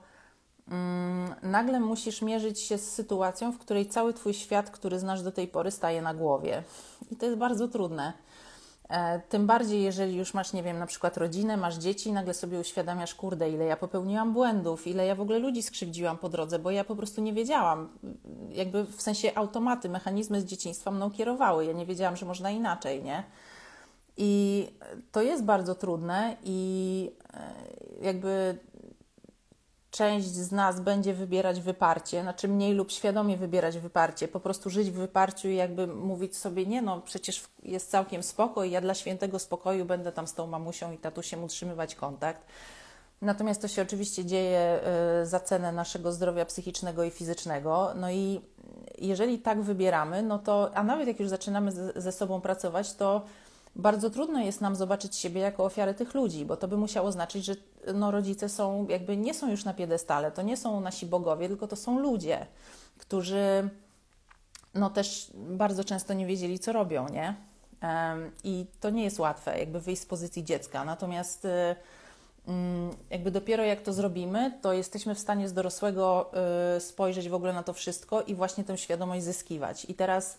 mm, 0.67 1.35
nagle 1.43 1.79
musisz 1.79 2.21
mierzyć 2.21 2.59
się 2.59 2.77
z 2.77 2.91
sytuacją, 2.91 3.51
w 3.51 3.57
której 3.57 3.89
cały 3.89 4.13
Twój 4.13 4.33
świat, 4.33 4.69
który 4.69 4.99
znasz 4.99 5.23
do 5.23 5.31
tej 5.31 5.47
pory, 5.47 5.71
staje 5.71 6.01
na 6.01 6.13
głowie. 6.13 6.63
I 7.11 7.15
to 7.15 7.25
jest 7.25 7.37
bardzo 7.37 7.67
trudne. 7.67 8.13
E, 8.91 9.19
tym 9.29 9.47
bardziej, 9.47 9.83
jeżeli 9.83 10.15
już 10.15 10.33
masz, 10.33 10.53
nie 10.53 10.63
wiem, 10.63 10.79
na 10.79 10.85
przykład 10.85 11.17
rodzinę, 11.17 11.57
masz 11.57 11.77
dzieci 11.77 12.11
nagle 12.11 12.33
sobie 12.33 12.59
uświadamiasz, 12.59 13.15
kurde, 13.15 13.49
ile 13.49 13.65
ja 13.65 13.77
popełniłam 13.77 14.33
błędów, 14.33 14.87
ile 14.87 15.05
ja 15.05 15.15
w 15.15 15.21
ogóle 15.21 15.39
ludzi 15.39 15.63
skrzywdziłam 15.63 16.17
po 16.17 16.29
drodze, 16.29 16.59
bo 16.59 16.71
ja 16.71 16.83
po 16.83 16.95
prostu 16.95 17.21
nie 17.21 17.33
wiedziałam. 17.33 17.89
Jakby 18.49 18.83
w 18.83 19.01
sensie 19.01 19.31
automaty, 19.35 19.89
mechanizmy 19.89 20.41
z 20.41 20.45
dzieciństwa 20.45 20.91
mną 20.91 21.11
kierowały. 21.11 21.65
Ja 21.65 21.73
nie 21.73 21.85
wiedziałam, 21.85 22.15
że 22.15 22.25
można 22.25 22.51
inaczej, 22.51 23.03
nie? 23.03 23.23
I 24.17 24.67
to 25.11 25.21
jest 25.21 25.43
bardzo 25.43 25.75
trudne 25.75 26.37
i 26.43 27.11
e, 27.33 27.53
jakby 28.01 28.57
część 29.91 30.27
z 30.27 30.51
nas 30.51 30.79
będzie 30.79 31.13
wybierać 31.13 31.61
wyparcie, 31.61 32.21
znaczy 32.21 32.47
mniej 32.47 32.73
lub 32.73 32.91
świadomie 32.91 33.37
wybierać 33.37 33.77
wyparcie, 33.77 34.27
po 34.27 34.39
prostu 34.39 34.69
żyć 34.69 34.91
w 34.91 34.93
wyparciu 34.93 35.47
i 35.47 35.55
jakby 35.55 35.87
mówić 35.87 36.37
sobie, 36.37 36.65
nie 36.65 36.81
no, 36.81 37.01
przecież 37.01 37.43
jest 37.63 37.91
całkiem 37.91 38.23
spokój, 38.23 38.71
ja 38.71 38.81
dla 38.81 38.93
świętego 38.93 39.39
spokoju 39.39 39.85
będę 39.85 40.11
tam 40.11 40.27
z 40.27 40.33
tą 40.33 40.47
mamusią 40.47 40.91
i 40.91 40.97
tatusiem 40.97 41.43
utrzymywać 41.43 41.95
kontakt. 41.95 42.45
Natomiast 43.21 43.61
to 43.61 43.67
się 43.67 43.81
oczywiście 43.81 44.25
dzieje 44.25 44.59
e, 44.59 45.25
za 45.25 45.39
cenę 45.39 45.71
naszego 45.71 46.11
zdrowia 46.11 46.45
psychicznego 46.45 47.03
i 47.03 47.11
fizycznego. 47.11 47.93
No 47.95 48.11
i 48.11 48.41
jeżeli 48.97 49.39
tak 49.39 49.61
wybieramy, 49.61 50.23
no 50.23 50.39
to, 50.39 50.71
a 50.73 50.83
nawet 50.83 51.07
jak 51.07 51.19
już 51.19 51.29
zaczynamy 51.29 51.71
ze 51.95 52.11
sobą 52.11 52.41
pracować, 52.41 52.93
to 52.93 53.21
bardzo 53.75 54.09
trudno 54.09 54.39
jest 54.39 54.61
nam 54.61 54.75
zobaczyć 54.75 55.15
siebie 55.15 55.41
jako 55.41 55.65
ofiary 55.65 55.93
tych 55.93 56.13
ludzi, 56.13 56.45
bo 56.45 56.57
to 56.57 56.67
by 56.67 56.77
musiało 56.77 57.11
znaczyć, 57.11 57.45
że 57.45 57.55
no, 57.93 58.11
rodzice 58.11 58.49
są 58.49 58.87
jakby 58.89 59.17
nie 59.17 59.33
są 59.33 59.51
już 59.51 59.65
na 59.65 59.73
piedestale, 59.73 60.31
to 60.31 60.41
nie 60.41 60.57
są 60.57 60.81
nasi 60.81 61.05
bogowie, 61.05 61.47
tylko 61.47 61.67
to 61.67 61.75
są 61.75 61.99
ludzie, 61.99 62.45
którzy 62.97 63.69
no 64.73 64.89
też 64.89 65.31
bardzo 65.35 65.83
często 65.83 66.13
nie 66.13 66.25
wiedzieli, 66.25 66.59
co 66.59 66.73
robią, 66.73 67.09
nie? 67.09 67.35
I 68.43 68.65
to 68.79 68.89
nie 68.89 69.03
jest 69.03 69.19
łatwe, 69.19 69.59
jakby 69.59 69.79
wyjść 69.79 70.01
z 70.01 70.05
pozycji 70.05 70.43
dziecka. 70.43 70.85
Natomiast 70.85 71.45
y, 71.45 71.49
mm, 72.47 72.95
jakby 73.09 73.31
dopiero 73.31 73.63
jak 73.63 73.81
to 73.81 73.93
zrobimy, 73.93 74.59
to 74.61 74.73
jesteśmy 74.73 75.15
w 75.15 75.19
stanie 75.19 75.49
z 75.49 75.53
dorosłego 75.53 76.31
y, 76.77 76.79
spojrzeć 76.79 77.29
w 77.29 77.33
ogóle 77.33 77.53
na 77.53 77.63
to 77.63 77.73
wszystko 77.73 78.21
i 78.21 78.35
właśnie 78.35 78.63
tę 78.63 78.77
świadomość 78.77 79.23
zyskiwać. 79.23 79.85
I 79.85 79.93
teraz 79.93 80.37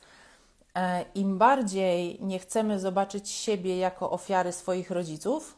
im 1.15 1.39
bardziej 1.39 2.19
nie 2.21 2.39
chcemy 2.39 2.81
zobaczyć 2.81 3.31
siebie 3.31 3.79
jako 3.79 4.11
ofiary 4.11 4.53
swoich 4.53 4.91
rodziców, 4.91 5.57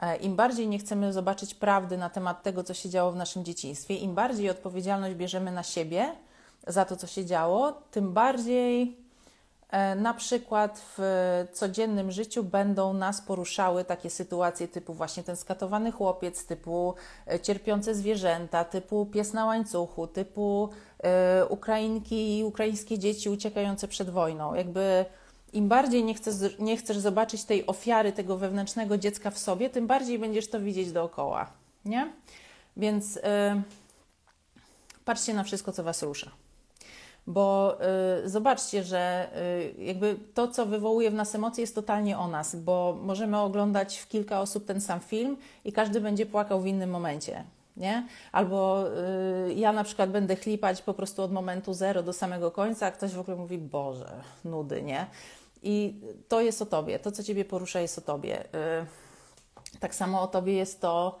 e, 0.00 0.16
im 0.16 0.36
bardziej 0.36 0.68
nie 0.68 0.78
chcemy 0.78 1.12
zobaczyć 1.12 1.54
prawdy 1.54 1.98
na 1.98 2.10
temat 2.10 2.42
tego, 2.42 2.64
co 2.64 2.74
się 2.74 2.88
działo 2.88 3.12
w 3.12 3.16
naszym 3.16 3.44
dzieciństwie, 3.44 3.94
im 3.94 4.14
bardziej 4.14 4.50
odpowiedzialność 4.50 5.14
bierzemy 5.14 5.52
na 5.52 5.62
siebie 5.62 6.12
za 6.66 6.84
to, 6.84 6.96
co 6.96 7.06
się 7.06 7.24
działo, 7.24 7.72
tym 7.90 8.12
bardziej 8.12 9.02
E, 9.72 9.94
na 9.94 10.14
przykład 10.14 10.82
w 10.98 11.02
codziennym 11.52 12.10
życiu 12.10 12.44
będą 12.44 12.92
nas 12.92 13.20
poruszały 13.20 13.84
takie 13.84 14.10
sytuacje 14.10 14.68
typu 14.68 14.94
właśnie 14.94 15.22
ten 15.22 15.36
skatowany 15.36 15.92
chłopiec, 15.92 16.46
typu 16.46 16.94
e, 17.26 17.40
cierpiące 17.40 17.94
zwierzęta, 17.94 18.64
typu 18.64 19.06
pies 19.06 19.32
na 19.32 19.46
łańcuchu, 19.46 20.06
typu 20.06 20.68
e, 20.68 20.91
Ukrainki 21.48 22.38
i 22.38 22.44
ukraińskie 22.44 22.98
dzieci 22.98 23.30
uciekające 23.30 23.88
przed 23.88 24.10
wojną. 24.10 24.54
Jakby 24.54 25.04
im 25.52 25.68
bardziej 25.68 26.04
nie 26.04 26.14
chcesz, 26.14 26.58
nie 26.58 26.76
chcesz 26.76 26.98
zobaczyć 26.98 27.44
tej 27.44 27.66
ofiary, 27.66 28.12
tego 28.12 28.36
wewnętrznego 28.36 28.98
dziecka 28.98 29.30
w 29.30 29.38
sobie, 29.38 29.70
tym 29.70 29.86
bardziej 29.86 30.18
będziesz 30.18 30.48
to 30.48 30.60
widzieć 30.60 30.92
dookoła. 30.92 31.50
Nie? 31.84 32.12
Więc 32.76 33.14
yy, 33.14 33.22
patrzcie 35.04 35.34
na 35.34 35.44
wszystko, 35.44 35.72
co 35.72 35.82
Was 35.82 36.02
rusza 36.02 36.30
bo 37.26 37.76
y, 38.24 38.28
zobaczcie, 38.28 38.84
że 38.84 39.28
y, 39.78 39.84
jakby 39.84 40.16
to, 40.34 40.48
co 40.48 40.66
wywołuje 40.66 41.10
w 41.10 41.14
nas 41.14 41.34
emocje, 41.34 41.62
jest 41.62 41.74
totalnie 41.74 42.18
o 42.18 42.28
nas, 42.28 42.56
bo 42.56 42.98
możemy 43.02 43.38
oglądać 43.38 43.98
w 43.98 44.08
kilka 44.08 44.40
osób 44.40 44.66
ten 44.66 44.80
sam 44.80 45.00
film 45.00 45.36
i 45.64 45.72
każdy 45.72 46.00
będzie 46.00 46.26
płakał 46.26 46.60
w 46.60 46.66
innym 46.66 46.90
momencie. 46.90 47.44
Nie? 47.76 48.06
Albo 48.32 48.86
y, 49.48 49.54
ja 49.54 49.72
na 49.72 49.84
przykład 49.84 50.10
będę 50.10 50.36
chlipać 50.36 50.82
po 50.82 50.94
prostu 50.94 51.22
od 51.22 51.32
momentu 51.32 51.74
zero 51.74 52.02
do 52.02 52.12
samego 52.12 52.50
końca, 52.50 52.86
a 52.86 52.90
ktoś 52.90 53.12
w 53.12 53.20
ogóle 53.20 53.36
mówi, 53.36 53.58
Boże, 53.58 54.12
nudy, 54.44 54.82
nie? 54.82 55.06
I 55.62 56.00
to 56.28 56.40
jest 56.40 56.62
o 56.62 56.66
tobie, 56.66 56.98
to, 56.98 57.12
co 57.12 57.22
ciebie 57.22 57.44
porusza, 57.44 57.80
jest 57.80 57.98
o 57.98 58.00
tobie. 58.00 58.44
Y, 58.44 58.48
tak 59.80 59.94
samo 59.94 60.22
o 60.22 60.26
tobie 60.26 60.52
jest 60.52 60.80
to, 60.80 61.18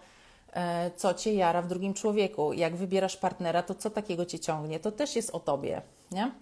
E, 0.52 0.90
co 0.96 1.14
cię 1.14 1.34
jara 1.34 1.62
w 1.62 1.66
drugim 1.66 1.94
człowieku. 1.94 2.52
Jak 2.52 2.76
wybierasz 2.76 3.16
partnera, 3.16 3.62
to 3.62 3.74
co 3.74 3.90
takiego 3.90 4.26
cię 4.26 4.38
ciągnie? 4.38 4.80
To 4.80 4.92
też 4.92 5.16
jest 5.16 5.30
o 5.30 5.40
tobie, 5.40 5.82
nie? 6.10 6.32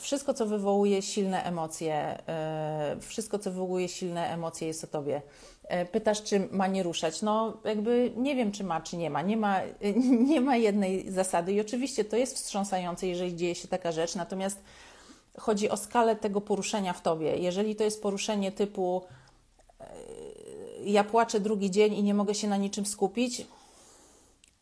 Wszystko, 0.00 0.34
co 0.34 0.46
wywołuje 0.46 1.02
silne 1.02 1.42
emocje, 1.44 2.18
e, 2.28 2.96
wszystko, 3.00 3.38
co 3.38 3.50
wywołuje 3.50 3.88
silne 3.88 4.32
emocje, 4.32 4.68
jest 4.68 4.84
o 4.84 4.86
tobie. 4.86 5.22
E, 5.68 5.84
pytasz, 5.84 6.22
czy 6.22 6.48
ma 6.50 6.66
nie 6.66 6.82
ruszać? 6.82 7.22
No, 7.22 7.56
jakby 7.64 8.12
nie 8.16 8.36
wiem, 8.36 8.52
czy 8.52 8.64
ma, 8.64 8.80
czy 8.80 8.96
nie 8.96 9.10
ma. 9.10 9.22
Nie 9.22 9.36
ma, 9.36 9.60
nie 10.30 10.40
ma 10.40 10.56
jednej 10.56 11.10
zasady, 11.12 11.52
i 11.52 11.60
oczywiście 11.60 12.04
to 12.04 12.16
jest 12.16 12.36
wstrząsające, 12.36 13.06
jeżeli 13.06 13.36
dzieje 13.36 13.54
się 13.54 13.68
taka 13.68 13.92
rzecz, 13.92 14.14
natomiast 14.14 14.60
chodzi 15.38 15.70
o 15.70 15.76
skalę 15.76 16.16
tego 16.16 16.40
poruszenia 16.40 16.92
w 16.92 17.02
tobie. 17.02 17.36
Jeżeli 17.36 17.76
to 17.76 17.84
jest 17.84 18.02
poruszenie 18.02 18.52
typu 18.52 19.02
ja 20.84 21.04
płaczę 21.04 21.40
drugi 21.40 21.70
dzień 21.70 21.94
i 21.94 22.02
nie 22.02 22.14
mogę 22.14 22.34
się 22.34 22.48
na 22.48 22.56
niczym 22.56 22.86
skupić, 22.86 23.46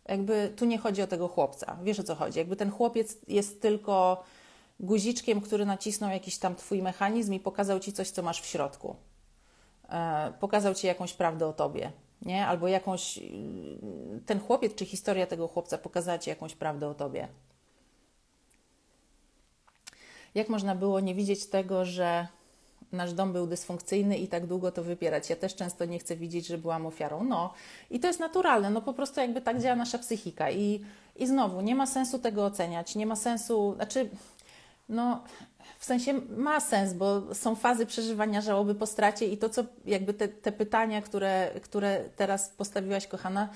jakby 0.08 0.52
tu 0.56 0.64
nie 0.64 0.78
chodzi 0.78 1.02
o 1.02 1.06
tego 1.06 1.28
chłopca. 1.28 1.76
Wiesz 1.82 2.00
o 2.00 2.02
co 2.02 2.14
chodzi? 2.14 2.38
Jakby 2.38 2.56
ten 2.56 2.70
chłopiec 2.70 3.16
jest 3.28 3.62
tylko 3.62 4.24
guziczkiem, 4.80 5.40
który 5.40 5.66
nacisnął 5.66 6.10
jakiś 6.10 6.38
tam 6.38 6.56
twój 6.56 6.82
mechanizm 6.82 7.32
i 7.32 7.40
pokazał 7.40 7.80
ci 7.80 7.92
coś, 7.92 8.10
co 8.10 8.22
masz 8.22 8.40
w 8.40 8.46
środku. 8.46 8.96
E, 9.88 10.32
pokazał 10.40 10.74
ci 10.74 10.86
jakąś 10.86 11.12
prawdę 11.12 11.46
o 11.46 11.52
tobie, 11.52 11.92
nie? 12.22 12.46
Albo 12.46 12.68
jakąś. 12.68 13.20
Ten 14.26 14.40
chłopiec, 14.40 14.74
czy 14.74 14.84
historia 14.84 15.26
tego 15.26 15.48
chłopca 15.48 15.78
pokazała 15.78 16.18
ci 16.18 16.30
jakąś 16.30 16.54
prawdę 16.54 16.88
o 16.88 16.94
tobie. 16.94 17.28
Jak 20.34 20.48
można 20.48 20.74
było 20.74 21.00
nie 21.00 21.14
widzieć 21.14 21.46
tego, 21.46 21.84
że 21.84 22.26
nasz 22.92 23.12
dom 23.12 23.32
był 23.32 23.46
dysfunkcyjny 23.46 24.18
i 24.18 24.28
tak 24.28 24.46
długo 24.46 24.72
to 24.72 24.82
wypierać. 24.82 25.30
Ja 25.30 25.36
też 25.36 25.54
często 25.54 25.84
nie 25.84 25.98
chcę 25.98 26.16
widzieć, 26.16 26.46
że 26.46 26.58
byłam 26.58 26.86
ofiarą. 26.86 27.24
No 27.24 27.52
i 27.90 28.00
to 28.00 28.06
jest 28.06 28.20
naturalne, 28.20 28.70
no 28.70 28.82
po 28.82 28.92
prostu 28.92 29.20
jakby 29.20 29.40
tak 29.40 29.60
działa 29.60 29.76
nasza 29.76 29.98
psychika. 29.98 30.50
I, 30.50 30.84
i 31.16 31.26
znowu, 31.26 31.60
nie 31.60 31.74
ma 31.74 31.86
sensu 31.86 32.18
tego 32.18 32.44
oceniać, 32.44 32.94
nie 32.94 33.06
ma 33.06 33.16
sensu, 33.16 33.74
znaczy, 33.76 34.10
no 34.88 35.24
w 35.78 35.84
sensie 35.84 36.20
ma 36.36 36.60
sens, 36.60 36.92
bo 36.92 37.34
są 37.34 37.54
fazy 37.54 37.86
przeżywania 37.86 38.40
żałoby 38.40 38.74
po 38.74 38.86
stracie 38.86 39.26
i 39.26 39.38
to, 39.38 39.48
co 39.48 39.64
jakby 39.84 40.14
te, 40.14 40.28
te 40.28 40.52
pytania, 40.52 41.02
które, 41.02 41.50
które 41.62 42.04
teraz 42.16 42.48
postawiłaś, 42.48 43.06
kochana, 43.06 43.48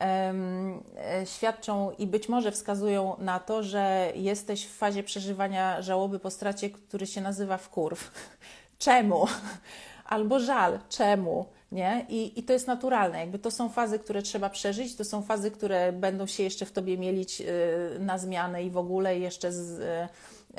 um, 0.00 0.82
świadczą 1.24 1.90
i 1.98 2.06
być 2.06 2.28
może 2.28 2.52
wskazują 2.52 3.16
na 3.18 3.38
to, 3.40 3.62
że 3.62 4.12
jesteś 4.14 4.66
w 4.66 4.76
fazie 4.76 5.02
przeżywania 5.02 5.82
żałoby 5.82 6.18
po 6.18 6.30
stracie, 6.30 6.70
który 6.70 7.06
się 7.06 7.20
nazywa 7.20 7.56
wkurw 7.56 8.10
czemu? 8.78 9.26
Albo 10.04 10.40
żal, 10.40 10.78
czemu? 10.88 11.46
Nie? 11.72 12.06
I, 12.08 12.38
I 12.40 12.42
to 12.42 12.52
jest 12.52 12.66
naturalne. 12.66 13.20
Jakby 13.20 13.38
to 13.38 13.50
są 13.50 13.68
fazy, 13.68 13.98
które 13.98 14.22
trzeba 14.22 14.50
przeżyć, 14.50 14.96
to 14.96 15.04
są 15.04 15.22
fazy, 15.22 15.50
które 15.50 15.92
będą 15.92 16.26
się 16.26 16.42
jeszcze 16.42 16.66
w 16.66 16.72
tobie 16.72 16.98
mielić 16.98 17.40
y, 17.40 17.44
na 17.98 18.18
zmianę 18.18 18.64
i 18.64 18.70
w 18.70 18.76
ogóle 18.76 19.18
jeszcze 19.18 19.52
z, 19.52 19.80
y, 19.80 20.08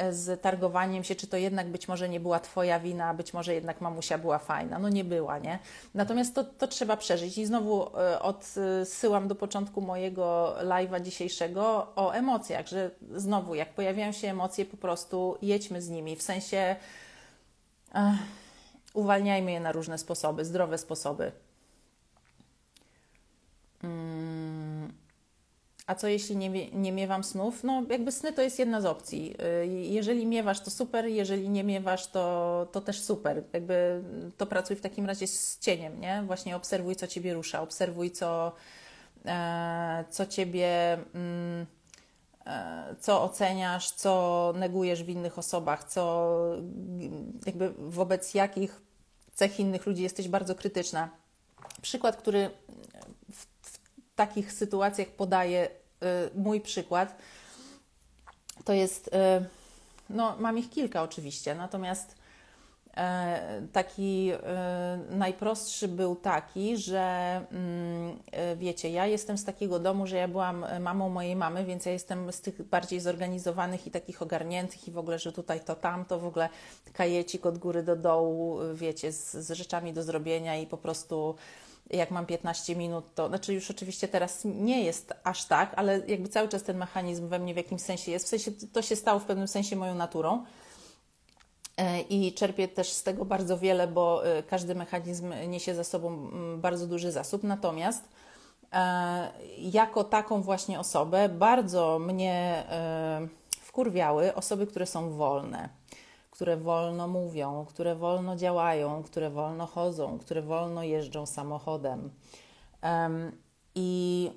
z 0.09 0.41
targowaniem 0.41 1.03
się, 1.03 1.15
czy 1.15 1.27
to 1.27 1.37
jednak 1.37 1.67
być 1.69 1.87
może 1.87 2.09
nie 2.09 2.19
była 2.19 2.39
Twoja 2.39 2.79
wina, 2.79 3.13
być 3.13 3.33
może 3.33 3.53
jednak 3.53 3.81
mamusia 3.81 4.17
była 4.17 4.39
fajna. 4.39 4.79
No 4.79 4.89
nie 4.89 5.03
była, 5.03 5.39
nie? 5.39 5.59
Natomiast 5.93 6.35
to, 6.35 6.43
to 6.43 6.67
trzeba 6.67 6.97
przeżyć. 6.97 7.37
I 7.37 7.45
znowu 7.45 7.87
y, 7.87 8.19
odsyłam 8.19 9.27
do 9.27 9.35
początku 9.35 9.81
mojego 9.81 10.55
live'a 10.61 11.01
dzisiejszego 11.01 11.87
o 11.95 12.11
emocjach, 12.11 12.67
że 12.67 12.91
znowu, 13.15 13.55
jak 13.55 13.73
pojawiają 13.73 14.11
się 14.11 14.29
emocje, 14.29 14.65
po 14.65 14.77
prostu 14.77 15.37
jedźmy 15.41 15.81
z 15.81 15.89
nimi. 15.89 16.15
W 16.15 16.21
sensie 16.21 16.75
uwalniajmy 18.93 19.51
je 19.51 19.59
na 19.59 19.71
różne 19.71 19.97
sposoby, 19.97 20.45
zdrowe 20.45 20.77
sposoby. 20.77 21.31
Mm. 23.83 24.40
A 25.91 25.95
co 25.95 26.07
jeśli 26.07 26.37
nie, 26.37 26.71
nie 26.71 26.91
miewam 26.91 27.23
snów? 27.23 27.63
No, 27.63 27.83
jakby 27.89 28.11
sny 28.11 28.33
to 28.33 28.41
jest 28.41 28.59
jedna 28.59 28.81
z 28.81 28.85
opcji. 28.85 29.35
Y, 29.63 29.67
jeżeli 29.67 30.25
miewasz, 30.25 30.59
to 30.59 30.71
super, 30.71 31.05
jeżeli 31.05 31.49
nie 31.49 31.63
miewasz, 31.63 32.07
to, 32.07 32.67
to 32.71 32.81
też 32.81 33.01
super. 33.01 33.43
Jakby 33.53 34.03
to 34.37 34.45
pracuj 34.45 34.75
w 34.75 34.81
takim 34.81 35.05
razie 35.05 35.27
z 35.27 35.59
cieniem, 35.59 36.01
nie? 36.01 36.23
Właśnie 36.27 36.55
obserwuj, 36.55 36.95
co 36.95 37.07
ciebie 37.07 37.33
rusza, 37.33 37.61
obserwuj, 37.61 38.11
co, 38.11 38.51
e, 39.25 40.05
co 40.09 40.25
ciebie. 40.25 40.97
Mm, 41.13 41.65
E, 42.45 42.95
co 42.99 43.23
oceniasz, 43.23 43.91
co 43.91 44.53
negujesz 44.55 45.03
w 45.03 45.09
innych 45.09 45.37
osobach, 45.37 45.83
co 45.83 46.33
jakby 47.45 47.69
wobec 47.69 48.33
jakich 48.33 48.81
cech 49.33 49.59
innych 49.59 49.85
ludzi 49.85 50.03
jesteś 50.03 50.27
bardzo 50.27 50.55
krytyczna. 50.55 51.09
Przykład, 51.81 52.17
który 52.17 52.49
w, 53.31 53.47
takich 54.15 54.53
sytuacjach 54.53 55.07
podaję, 55.07 55.69
e, 55.69 55.69
mój 56.35 56.61
przykład, 56.61 57.15
to 58.65 58.73
jest, 58.73 59.09
e, 59.13 59.45
no 60.09 60.35
mam 60.39 60.57
ich 60.57 60.69
kilka 60.69 61.03
oczywiście, 61.03 61.55
natomiast 61.55 62.21
E, 62.97 63.61
taki 63.71 64.31
e, 64.31 64.99
najprostszy 65.09 65.87
był 65.87 66.15
taki, 66.15 66.77
że 66.77 67.01
mm, 67.51 68.19
wiecie, 68.55 68.89
ja 68.89 69.05
jestem 69.05 69.37
z 69.37 69.45
takiego 69.45 69.79
domu, 69.79 70.07
że 70.07 70.17
ja 70.17 70.27
byłam 70.27 70.65
mamą 70.79 71.09
mojej 71.09 71.35
mamy, 71.35 71.65
więc 71.65 71.85
ja 71.85 71.91
jestem 71.91 72.31
z 72.31 72.41
tych 72.41 72.63
bardziej 72.63 72.99
zorganizowanych 72.99 73.87
i 73.87 73.91
takich 73.91 74.21
ogarniętych 74.21 74.87
i 74.87 74.91
w 74.91 74.97
ogóle, 74.97 75.19
że 75.19 75.31
tutaj 75.31 75.59
to 75.59 75.75
tamto, 75.75 76.19
w 76.19 76.25
ogóle 76.25 76.49
kajecik 76.93 77.45
od 77.45 77.57
góry 77.57 77.83
do 77.83 77.95
dołu, 77.95 78.59
wiecie, 78.73 79.11
z, 79.11 79.31
z 79.31 79.51
rzeczami 79.51 79.93
do 79.93 80.03
zrobienia 80.03 80.57
i 80.57 80.67
po 80.67 80.77
prostu 80.77 81.35
jak 81.93 82.11
mam 82.11 82.25
15 82.25 82.75
minut, 82.75 83.15
to 83.15 83.27
znaczy 83.27 83.53
już 83.53 83.71
oczywiście 83.71 84.07
teraz 84.07 84.41
nie 84.45 84.83
jest 84.83 85.13
aż 85.23 85.45
tak, 85.45 85.73
ale 85.75 86.01
jakby 86.07 86.29
cały 86.29 86.47
czas 86.47 86.63
ten 86.63 86.77
mechanizm 86.77 87.27
we 87.27 87.39
mnie 87.39 87.53
w 87.53 87.57
jakimś 87.57 87.81
sensie 87.81 88.11
jest, 88.11 88.25
w 88.25 88.29
sensie 88.29 88.51
to 88.73 88.81
się 88.81 88.95
stało 88.95 89.19
w 89.19 89.25
pewnym 89.25 89.47
sensie 89.47 89.75
moją 89.75 89.95
naturą. 89.95 90.43
E, 91.77 92.01
i 92.01 92.33
czerpię 92.33 92.67
też 92.67 92.91
z 92.91 93.03
tego 93.03 93.25
bardzo 93.25 93.57
wiele, 93.57 93.87
bo 93.87 94.25
e, 94.25 94.43
każdy 94.43 94.75
mechanizm 94.75 95.33
niesie 95.47 95.75
za 95.75 95.83
sobą 95.83 96.07
mm, 96.07 96.61
bardzo 96.61 96.87
duży 96.87 97.11
zasób. 97.11 97.43
Natomiast 97.43 98.09
e, 98.73 99.31
jako 99.57 100.03
taką 100.03 100.41
właśnie 100.41 100.79
osobę 100.79 101.29
bardzo 101.29 101.99
mnie 101.99 102.63
wkurwiały 103.49 104.35
osoby, 104.35 104.67
które 104.67 104.85
są 104.85 105.09
wolne. 105.09 105.80
Które 106.31 106.57
wolno 106.57 107.07
mówią, 107.07 107.65
które 107.69 107.95
wolno 107.95 108.35
działają, 108.35 109.03
które 109.03 109.29
wolno 109.29 109.65
chodzą, 109.65 110.19
które 110.19 110.41
wolno 110.41 110.83
jeżdżą 110.83 111.25
samochodem. 111.25 112.09
I 113.75 114.31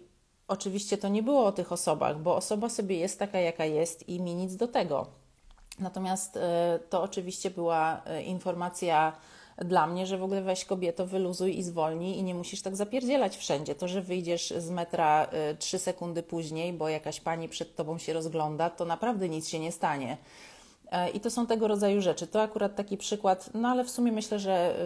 oczywiście 0.49 0.99
to 0.99 1.09
nie 1.09 1.23
było 1.23 1.47
o 1.47 1.53
tych 1.53 1.73
osobach, 1.73 2.19
bo 2.23 2.37
osoba 2.37 2.69
sobie 2.69 2.97
jest 2.97 3.19
taka, 3.19 3.39
jaka 3.39 3.65
jest 3.65 4.09
i 4.09 4.21
mi 4.21 4.35
nic 4.35 4.57
do 4.57 4.69
tego. 4.69 5.07
Natomiast 5.79 6.37
e, 6.37 6.79
to 6.91 7.03
oczywiście 7.03 7.51
była 7.51 8.03
e, 8.05 8.23
informacja 8.23 9.13
dla 9.59 9.87
mnie, 9.87 10.07
że 10.07 10.19
w 10.19 10.23
ogóle 10.23 10.43
weź 10.43 10.65
kobieto, 10.65 11.07
wyluzuj 11.07 11.59
i 11.59 11.63
zwolnij 11.63 12.19
i 12.19 12.23
nie 12.23 12.35
musisz 12.35 12.63
tak 12.63 12.77
zapierdzielać 12.77 13.37
wszędzie. 13.37 13.75
To, 13.75 13.89
że 13.89 14.03
wyjdziesz 14.03 14.55
z 14.59 14.71
metra 14.71 15.27
y, 15.53 15.57
trzy 15.57 15.79
sekundy 15.79 16.23
później, 16.23 16.73
bo 16.73 16.89
jakaś 16.89 17.21
pani 17.21 17.49
przed 17.49 17.77
tobą 17.77 17.99
się 17.99 18.13
rozgląda, 18.13 18.71
to 18.71 18.85
naprawdę 18.85 19.29
nic 19.29 19.49
się 19.49 19.59
nie 19.59 19.73
stanie. 19.73 20.17
E, 20.95 21.11
I 21.11 21.21
to 21.21 21.31
są 21.31 21.47
tego 21.47 21.69
rodzaju 21.69 22.01
rzeczy. 22.01 22.27
To 22.27 22.43
akurat 22.43 22.77
taki 22.77 22.97
przykład, 22.97 23.51
no 23.55 23.69
ale 23.69 23.85
w 23.85 23.91
sumie 23.91 24.13
myślę, 24.13 24.39
że 24.39 24.77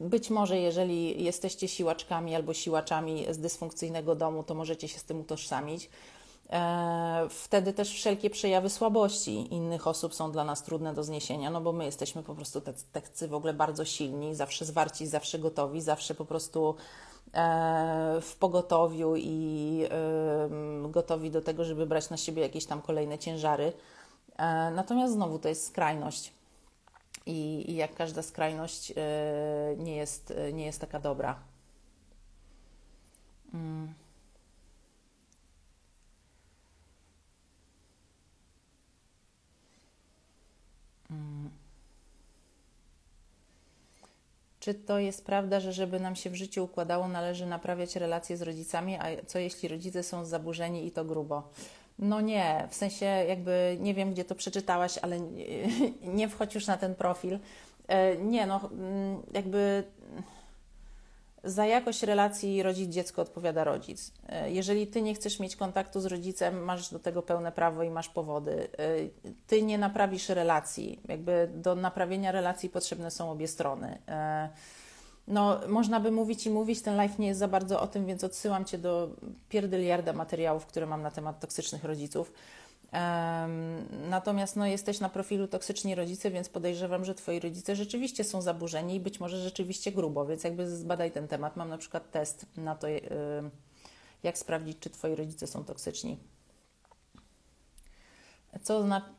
być 0.00 0.30
może 0.30 0.58
jeżeli 0.58 1.24
jesteście 1.24 1.68
siłaczkami 1.68 2.34
albo 2.34 2.54
siłaczami 2.54 3.26
z 3.30 3.38
dysfunkcyjnego 3.38 4.14
domu, 4.14 4.42
to 4.42 4.54
możecie 4.54 4.88
się 4.88 4.98
z 4.98 5.04
tym 5.04 5.20
utożsamić. 5.20 5.90
E, 6.50 7.26
wtedy 7.30 7.72
też 7.72 7.90
wszelkie 7.90 8.30
przejawy 8.30 8.70
słabości 8.70 9.54
innych 9.54 9.86
osób 9.86 10.14
są 10.14 10.32
dla 10.32 10.44
nas 10.44 10.62
trudne 10.62 10.94
do 10.94 11.04
zniesienia, 11.04 11.50
no 11.50 11.60
bo 11.60 11.72
my 11.72 11.84
jesteśmy 11.84 12.22
po 12.22 12.34
prostu 12.34 12.60
tacy 12.92 13.28
w 13.28 13.34
ogóle 13.34 13.54
bardzo 13.54 13.84
silni, 13.84 14.34
zawsze 14.34 14.64
zwarci, 14.64 15.06
zawsze 15.06 15.38
gotowi, 15.38 15.80
zawsze 15.80 16.14
po 16.14 16.24
prostu 16.24 16.74
e, 17.34 18.18
w 18.20 18.36
pogotowiu 18.36 19.16
i 19.16 19.84
gotowi 20.88 21.30
do 21.30 21.40
tego, 21.40 21.64
żeby 21.64 21.86
brać 21.86 22.10
na 22.10 22.16
siebie 22.16 22.42
jakieś 22.42 22.66
tam 22.66 22.82
kolejne 22.82 23.18
ciężary. 23.18 23.72
E, 24.38 24.70
natomiast 24.70 25.14
znowu 25.14 25.38
to 25.38 25.48
jest 25.48 25.66
skrajność. 25.66 26.32
I, 27.26 27.70
i 27.70 27.74
jak 27.74 27.94
każda 27.94 28.22
skrajność 28.22 28.92
nie 29.76 29.96
jest, 29.96 30.34
nie 30.52 30.66
jest 30.66 30.80
taka 30.80 31.00
dobra. 31.00 31.38
Mm. 33.54 33.94
Czy 44.64 44.74
to 44.74 44.98
jest 44.98 45.26
prawda, 45.26 45.60
że 45.60 45.72
żeby 45.72 46.00
nam 46.00 46.16
się 46.16 46.30
w 46.30 46.34
życiu 46.34 46.64
układało, 46.64 47.08
należy 47.08 47.46
naprawiać 47.46 47.96
relacje 47.96 48.36
z 48.36 48.42
rodzicami, 48.42 48.96
a 48.96 49.24
co 49.26 49.38
jeśli 49.38 49.68
rodzice 49.68 50.02
są 50.02 50.24
zaburzeni 50.24 50.86
i 50.86 50.90
to 50.90 51.04
grubo? 51.04 51.50
No 51.98 52.20
nie, 52.20 52.68
w 52.70 52.74
sensie 52.74 53.06
jakby 53.06 53.76
nie 53.80 53.94
wiem, 53.94 54.12
gdzie 54.12 54.24
to 54.24 54.34
przeczytałaś, 54.34 54.98
ale 54.98 55.20
nie 56.18 56.28
wchodź 56.28 56.54
już 56.54 56.66
na 56.66 56.76
ten 56.76 56.94
profil. 56.94 57.38
E, 57.88 58.16
nie, 58.16 58.46
no 58.46 58.70
mm, 58.72 59.22
jakby 59.32 59.84
za 61.44 61.66
jakość 61.66 62.02
relacji 62.02 62.62
rodzic-dziecko 62.62 63.22
odpowiada 63.22 63.64
rodzic. 63.64 64.12
E, 64.28 64.50
jeżeli 64.50 64.86
ty 64.86 65.02
nie 65.02 65.14
chcesz 65.14 65.40
mieć 65.40 65.56
kontaktu 65.56 66.00
z 66.00 66.06
rodzicem, 66.06 66.64
masz 66.64 66.90
do 66.90 66.98
tego 66.98 67.22
pełne 67.22 67.52
prawo 67.52 67.82
i 67.82 67.90
masz 67.90 68.08
powody. 68.08 68.68
E, 68.78 68.86
ty 69.46 69.62
nie 69.62 69.78
naprawisz 69.78 70.28
relacji. 70.28 71.00
Jakby 71.08 71.50
do 71.54 71.74
naprawienia 71.74 72.32
relacji 72.32 72.70
potrzebne 72.70 73.10
są 73.10 73.30
obie 73.30 73.48
strony. 73.48 73.98
No, 75.28 75.60
można 75.68 76.00
by 76.00 76.10
mówić 76.10 76.46
i 76.46 76.50
mówić, 76.50 76.82
ten 76.82 76.96
live 76.96 77.18
nie 77.18 77.26
jest 77.26 77.40
za 77.40 77.48
bardzo 77.48 77.80
o 77.80 77.86
tym, 77.86 78.06
więc 78.06 78.24
odsyłam 78.24 78.64
Cię 78.64 78.78
do 78.78 79.08
pierdyliarda 79.48 80.12
materiałów, 80.12 80.66
które 80.66 80.86
mam 80.86 81.02
na 81.02 81.10
temat 81.10 81.40
toksycznych 81.40 81.84
rodziców. 81.84 82.32
Natomiast 84.08 84.56
no, 84.56 84.66
jesteś 84.66 85.00
na 85.00 85.08
profilu 85.08 85.48
toksyczni 85.48 85.94
rodzice, 85.94 86.30
więc 86.30 86.48
podejrzewam, 86.48 87.04
że 87.04 87.14
Twoi 87.14 87.40
rodzice 87.40 87.76
rzeczywiście 87.76 88.24
są 88.24 88.42
zaburzeni 88.42 88.94
i 88.94 89.00
być 89.00 89.20
może 89.20 89.38
rzeczywiście 89.38 89.92
grubo, 89.92 90.26
więc 90.26 90.44
jakby 90.44 90.70
zbadaj 90.70 91.10
ten 91.10 91.28
temat. 91.28 91.56
Mam 91.56 91.68
na 91.68 91.78
przykład 91.78 92.10
test 92.10 92.46
na 92.56 92.74
to, 92.74 92.86
jak 94.22 94.38
sprawdzić, 94.38 94.78
czy 94.78 94.90
Twoi 94.90 95.14
rodzice 95.14 95.46
są 95.46 95.64
toksyczni. 95.64 96.18
Co, 98.62 98.82
zna, 98.82 99.14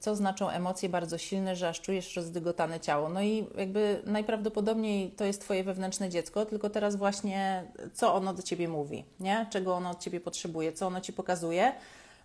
co 0.00 0.16
znaczą 0.16 0.48
emocje 0.48 0.88
bardzo 0.88 1.18
silne, 1.18 1.56
że 1.56 1.68
aż 1.68 1.80
czujesz 1.80 2.16
rozdygotane 2.16 2.80
ciało? 2.80 3.08
No 3.08 3.22
i 3.22 3.46
jakby 3.58 4.02
najprawdopodobniej 4.06 5.10
to 5.10 5.24
jest 5.24 5.40
Twoje 5.40 5.64
wewnętrzne 5.64 6.08
dziecko, 6.08 6.46
tylko 6.46 6.70
teraz 6.70 6.96
właśnie 6.96 7.64
co 7.94 8.14
ono 8.14 8.34
do 8.34 8.42
Ciebie 8.42 8.68
mówi, 8.68 9.04
nie? 9.20 9.46
Czego 9.50 9.74
ono 9.74 9.90
od 9.90 10.00
Ciebie 10.00 10.20
potrzebuje, 10.20 10.72
co 10.72 10.86
ono 10.86 11.00
Ci 11.00 11.12
pokazuje– 11.12 11.72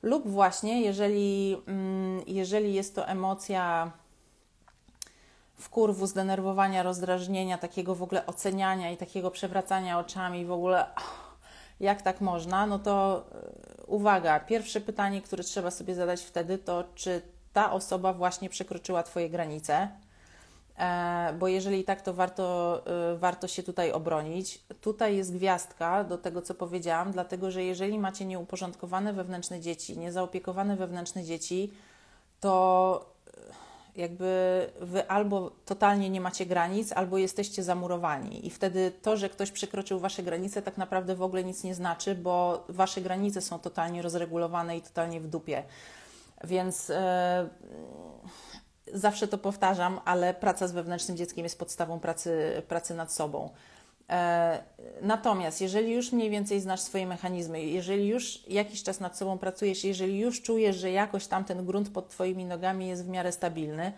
lub 0.04 0.28
właśnie, 0.28 0.82
jeżeli, 0.82 1.58
mm, 1.68 2.22
jeżeli 2.28 2.74
jest 2.74 2.96
to 2.96 3.08
emocja 3.08 3.92
wkurwu, 5.56 6.08
zdenerwowania, 6.08 6.84
rozdrażnienia, 6.84 7.58
takiego 7.58 7.96
w 7.96 8.04
ogóle 8.04 8.26
oceniania 8.26 8.92
i 8.92 8.98
takiego 8.98 9.32
przewracania 9.32 10.00
oczami, 10.00 10.46
w 10.46 10.52
ogóle 10.52 10.86
jak 11.80 12.02
tak 12.02 12.22
można, 12.22 12.66
no 12.68 12.80
to 12.80 13.26
e, 13.80 13.86
uwaga, 13.86 14.40
pierwsze 14.40 14.82
pytanie, 14.82 15.22
które 15.22 15.44
trzeba 15.44 15.72
sobie 15.72 15.96
zadać 15.96 16.22
wtedy, 16.22 16.58
to 16.58 16.84
czy 16.96 17.22
ta 17.54 17.72
osoba 17.72 18.14
właśnie 18.14 18.50
przekroczyła 18.50 19.04
Twoje 19.04 19.30
granice, 19.30 19.90
E, 20.78 21.36
bo 21.40 21.48
jeżeli 21.48 21.84
tak, 21.84 22.02
to 22.02 22.14
warto, 22.14 22.82
e, 23.14 23.18
warto 23.18 23.48
się 23.48 23.64
tutaj 23.64 23.92
obronić. 23.92 24.62
Tutaj 24.82 25.18
jest 25.18 25.34
gwiazdka 25.34 26.04
do 26.04 26.18
tego, 26.18 26.42
co 26.42 26.54
powiedziałam, 26.54 27.12
dlatego 27.12 27.52
że 27.52 27.64
jeżeli 27.64 28.00
macie 28.00 28.26
nieuporządkowane 28.26 29.14
wewnętrzne 29.14 29.60
dzieci, 29.60 29.98
niezaopiekowane 29.98 30.76
wewnętrzne 30.76 31.24
dzieci, 31.24 31.72
to 32.40 33.14
jakby 33.96 34.70
wy 34.82 35.08
albo 35.08 35.52
totalnie 35.66 36.10
nie 36.10 36.22
macie 36.22 36.46
granic, 36.46 36.92
albo 36.92 37.18
jesteście 37.18 37.64
zamurowani. 37.64 38.48
I 38.48 38.50
wtedy 38.50 38.92
to, 39.02 39.18
że 39.18 39.30
ktoś 39.30 39.52
przekroczył 39.52 40.00
wasze 40.00 40.24
granice, 40.24 40.62
tak 40.62 40.78
naprawdę 40.78 41.16
w 41.16 41.22
ogóle 41.22 41.44
nic 41.44 41.64
nie 41.64 41.76
znaczy, 41.76 42.16
bo 42.16 42.64
wasze 42.70 43.02
granice 43.02 43.42
są 43.42 43.60
totalnie 43.60 44.02
rozregulowane 44.02 44.78
i 44.78 44.82
totalnie 44.82 45.22
w 45.22 45.28
dupie. 45.28 45.64
Więc. 46.44 46.90
Yy, 46.90 46.96
zawsze 48.94 49.28
to 49.28 49.38
powtarzam, 49.38 50.00
ale 50.06 50.34
praca 50.34 50.68
z 50.68 50.72
wewnętrznym 50.72 51.18
dzieckiem 51.18 51.44
jest 51.44 51.60
podstawą 51.60 52.00
pracy, 52.00 52.62
pracy 52.68 52.94
nad 52.94 53.14
sobą. 53.14 53.50
E, 54.10 54.64
natomiast 55.02 55.62
jeżeli 55.62 55.94
już 55.94 56.12
mniej 56.12 56.30
więcej 56.30 56.62
znasz 56.62 56.82
swoje 56.82 57.08
mechanizmy, 57.08 57.64
jeżeli 57.64 58.08
już 58.08 58.48
jakiś 58.48 58.84
czas 58.84 59.00
nad 59.00 59.18
sobą 59.18 59.38
pracujesz, 59.38 59.84
jeżeli 59.84 60.20
już 60.20 60.42
czujesz, 60.42 60.76
że 60.76 60.92
jakoś 60.92 61.28
tam 61.28 61.46
ten 61.46 61.66
grunt 61.66 61.90
pod 61.90 62.10
Twoimi 62.10 62.46
nogami 62.46 62.88
jest 62.88 63.06
w 63.06 63.10
miarę 63.10 63.32
stabilny, 63.32 63.92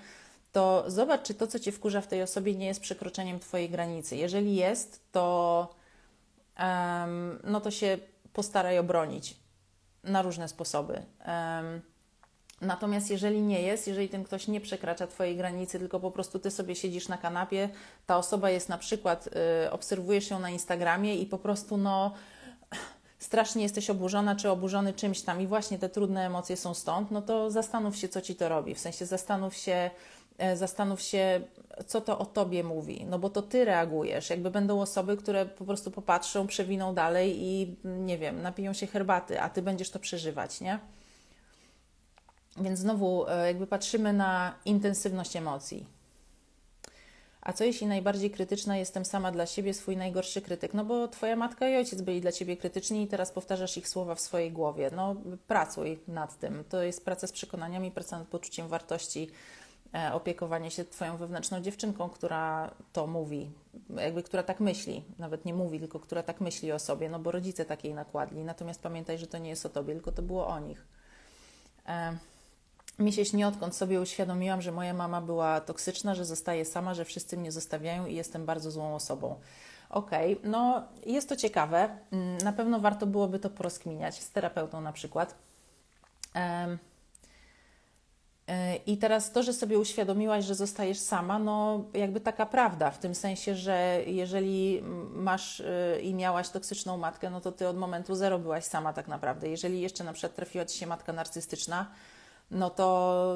to 0.52 0.84
zobacz, 0.88 1.24
czy 1.24 1.34
to, 1.34 1.48
co 1.48 1.60
Cię 1.60 1.72
wkurza 1.72 2.02
w 2.02 2.08
tej 2.08 2.22
osobie, 2.22 2.56
nie 2.56 2.66
jest 2.66 2.80
przekroczeniem 2.80 3.40
Twojej 3.40 3.70
granicy. 3.70 4.16
Jeżeli 4.16 4.56
jest, 4.56 5.12
to, 5.12 5.76
um, 6.60 7.40
no 7.44 7.62
to 7.62 7.72
się 7.72 7.98
postaraj 8.34 8.80
obronić 8.80 9.38
na 10.04 10.22
różne 10.22 10.48
sposoby. 10.48 10.94
Um, 10.94 11.82
Natomiast 12.62 13.10
jeżeli 13.10 13.42
nie 13.42 13.62
jest, 13.62 13.88
jeżeli 13.88 14.10
ten 14.10 14.24
ktoś 14.24 14.48
nie 14.48 14.62
przekracza 14.62 15.08
Twojej 15.08 15.38
granicy, 15.38 15.80
tylko 15.80 16.00
po 16.00 16.12
prostu 16.12 16.40
Ty 16.40 16.52
sobie 16.52 16.76
siedzisz 16.76 17.08
na 17.08 17.18
kanapie, 17.18 17.70
ta 18.06 18.18
osoba 18.18 18.50
jest 18.50 18.70
na 18.70 18.78
przykład, 18.78 19.30
y, 19.66 19.72
obserwujesz 19.72 20.30
ją 20.30 20.40
na 20.40 20.50
Instagramie 20.50 21.16
i 21.16 21.26
po 21.26 21.38
prostu 21.38 21.78
no 21.78 22.14
strasznie 23.20 23.64
jesteś 23.64 23.90
oburzona 23.90 24.36
czy 24.36 24.50
oburzony 24.50 24.94
czymś 24.94 25.22
tam 25.22 25.42
i 25.42 25.48
właśnie 25.48 25.80
te 25.80 25.90
trudne 25.90 26.26
emocje 26.26 26.58
są 26.58 26.74
stąd, 26.74 27.12
no 27.12 27.22
to 27.22 27.52
zastanów 27.52 27.98
się, 27.98 28.10
co 28.10 28.22
Ci 28.22 28.36
to 28.36 28.50
robi. 28.50 28.76
W 28.76 28.80
sensie 28.80 29.06
zastanów 29.06 29.56
się, 29.56 29.90
e, 30.38 30.58
zastanów 30.58 31.02
się, 31.02 31.42
co 31.88 32.02
to 32.02 32.20
o 32.20 32.26
Tobie 32.26 32.64
mówi, 32.64 33.06
no 33.10 33.20
bo 33.20 33.30
to 33.30 33.42
Ty 33.42 33.66
reagujesz. 33.66 34.30
Jakby 34.30 34.52
będą 34.52 34.82
osoby, 34.82 35.18
które 35.18 35.46
po 35.46 35.66
prostu 35.66 35.92
popatrzą, 35.92 36.48
przewiną 36.48 36.94
dalej 36.94 37.44
i 37.44 37.76
nie 37.84 38.18
wiem, 38.18 38.42
napiją 38.42 38.74
się 38.74 38.88
herbaty, 38.88 39.42
a 39.42 39.50
Ty 39.50 39.62
będziesz 39.62 39.90
to 39.90 40.00
przeżywać, 40.00 40.62
nie? 40.62 40.80
Więc 42.58 42.80
znowu 42.80 43.28
e, 43.28 43.48
jakby 43.48 43.68
patrzymy 43.68 44.14
na 44.14 44.56
intensywność 44.66 45.36
emocji. 45.36 45.86
A 47.46 47.54
co 47.54 47.64
jeśli 47.64 47.88
najbardziej 47.88 48.32
krytyczna 48.32 48.78
jestem 48.78 49.06
sama 49.06 49.32
dla 49.32 49.46
siebie, 49.46 49.74
swój 49.74 49.98
najgorszy 49.98 50.42
krytyk? 50.42 50.74
No 50.74 50.86
bo 50.86 51.08
twoja 51.08 51.36
matka 51.36 51.70
i 51.70 51.76
ojciec 51.76 52.02
byli 52.02 52.22
dla 52.22 52.32
ciebie 52.32 52.58
krytyczni 52.58 53.04
i 53.04 53.08
teraz 53.08 53.32
powtarzasz 53.32 53.78
ich 53.78 53.90
słowa 53.90 54.16
w 54.16 54.22
swojej 54.22 54.52
głowie. 54.52 54.92
No 54.96 55.16
pracuj 55.48 56.00
nad 56.08 56.40
tym. 56.40 56.64
To 56.70 56.84
jest 56.84 57.06
praca 57.06 57.28
z 57.28 57.32
przekonaniami, 57.32 57.92
praca 57.92 58.20
nad 58.20 58.28
poczuciem 58.28 58.68
wartości, 58.68 59.30
e, 59.94 60.14
opiekowanie 60.14 60.72
się 60.72 60.86
twoją 60.86 61.18
wewnętrzną 61.18 61.62
dziewczynką, 61.62 62.10
która 62.10 62.72
to 62.94 63.08
mówi, 63.08 63.52
jakby 63.96 64.24
która 64.24 64.44
tak 64.44 64.60
myśli. 64.60 65.04
Nawet 65.20 65.46
nie 65.46 65.54
mówi, 65.54 65.80
tylko 65.80 66.00
która 66.00 66.24
tak 66.24 66.42
myśli 66.42 66.72
o 66.72 66.80
sobie, 66.80 67.10
no 67.10 67.20
bo 67.20 67.32
rodzice 67.32 67.66
takiej 67.66 67.94
nakładli. 67.94 68.44
Natomiast 68.44 68.82
pamiętaj, 68.82 69.18
że 69.18 69.28
to 69.28 69.38
nie 69.38 69.50
jest 69.50 69.66
o 69.66 69.70
tobie, 69.70 69.94
tylko 69.94 70.12
to 70.12 70.22
było 70.22 70.48
o 70.48 70.60
nich. 70.60 70.86
E 71.88 72.18
mi 73.00 73.14
się 73.14 73.26
śni, 73.26 73.44
odkąd 73.44 73.76
sobie 73.76 74.02
uświadomiłam, 74.02 74.62
że 74.62 74.72
moja 74.72 74.94
mama 74.94 75.22
była 75.22 75.62
toksyczna, 75.62 76.16
że 76.16 76.26
zostaje 76.26 76.66
sama, 76.66 76.94
że 76.94 77.06
wszyscy 77.06 77.38
mnie 77.38 77.52
zostawiają 77.52 78.06
i 78.06 78.16
jestem 78.16 78.46
bardzo 78.46 78.72
złą 78.72 78.96
osobą. 78.96 79.36
Okej, 79.90 80.38
okay, 80.38 80.50
no 80.50 80.84
jest 81.06 81.30
to 81.30 81.36
ciekawe. 81.36 81.98
Mm, 82.12 82.38
na 82.38 82.54
pewno 82.54 82.80
warto 82.80 83.06
byłoby 83.06 83.40
to 83.40 83.50
porozkminiać 83.50 84.22
z 84.22 84.32
terapeutą 84.32 84.82
na 84.82 84.94
przykład. 84.94 85.36
Um, 86.36 86.78
I 88.86 88.98
teraz 88.98 89.32
to, 89.32 89.44
że 89.44 89.54
sobie 89.54 89.80
uświadomiłaś, 89.80 90.46
że 90.46 90.56
zostajesz 90.56 91.00
sama, 91.00 91.40
no 91.40 91.84
jakby 91.94 92.20
taka 92.20 92.46
prawda, 92.46 92.92
w 92.92 93.00
tym 93.00 93.16
sensie, 93.16 93.56
że 93.56 94.02
jeżeli 94.06 94.82
masz 95.14 95.60
y, 95.60 96.00
i 96.04 96.14
miałaś 96.14 96.50
toksyczną 96.50 96.98
matkę, 96.98 97.30
no 97.30 97.42
to 97.42 97.52
ty 97.52 97.68
od 97.68 97.78
momentu 97.78 98.16
zero 98.16 98.40
byłaś 98.40 98.64
sama 98.64 98.94
tak 98.94 99.08
naprawdę. 99.08 99.50
Jeżeli 99.50 99.82
jeszcze 99.82 100.04
na 100.04 100.14
przykład 100.14 100.36
trafiła 100.36 100.66
ci 100.66 100.78
się 100.78 100.88
matka 100.88 101.14
narcystyczna, 101.14 101.92
no 102.52 102.70
to, 102.70 103.36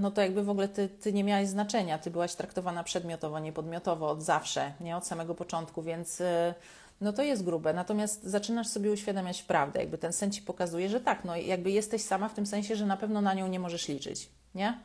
no 0.00 0.10
to 0.10 0.20
jakby 0.20 0.42
w 0.42 0.50
ogóle 0.50 0.68
ty, 0.68 0.88
ty 0.88 1.12
nie 1.12 1.24
miałaś 1.24 1.48
znaczenia, 1.48 1.98
ty 1.98 2.10
byłaś 2.10 2.34
traktowana 2.34 2.84
przedmiotowo, 2.84 3.38
nie 3.38 3.52
podmiotowo 3.52 4.10
od 4.10 4.22
zawsze, 4.22 4.72
nie 4.80 4.96
od 4.96 5.06
samego 5.06 5.34
początku, 5.34 5.82
więc 5.82 6.20
y, 6.20 6.54
no 7.00 7.12
to 7.12 7.22
jest 7.22 7.44
grube. 7.44 7.74
Natomiast 7.74 8.24
zaczynasz 8.24 8.68
sobie 8.68 8.92
uświadamiać 8.92 9.42
prawdę, 9.42 9.80
jakby 9.80 9.98
ten 9.98 10.12
sen 10.12 10.32
ci 10.32 10.42
pokazuje, 10.42 10.88
że 10.88 11.00
tak, 11.00 11.24
no 11.24 11.36
jakby 11.36 11.70
jesteś 11.70 12.02
sama 12.02 12.28
w 12.28 12.34
tym 12.34 12.46
sensie, 12.46 12.76
że 12.76 12.86
na 12.86 12.96
pewno 12.96 13.20
na 13.20 13.34
nią 13.34 13.48
nie 13.48 13.60
możesz 13.60 13.88
liczyć, 13.88 14.28
nie? 14.54 14.78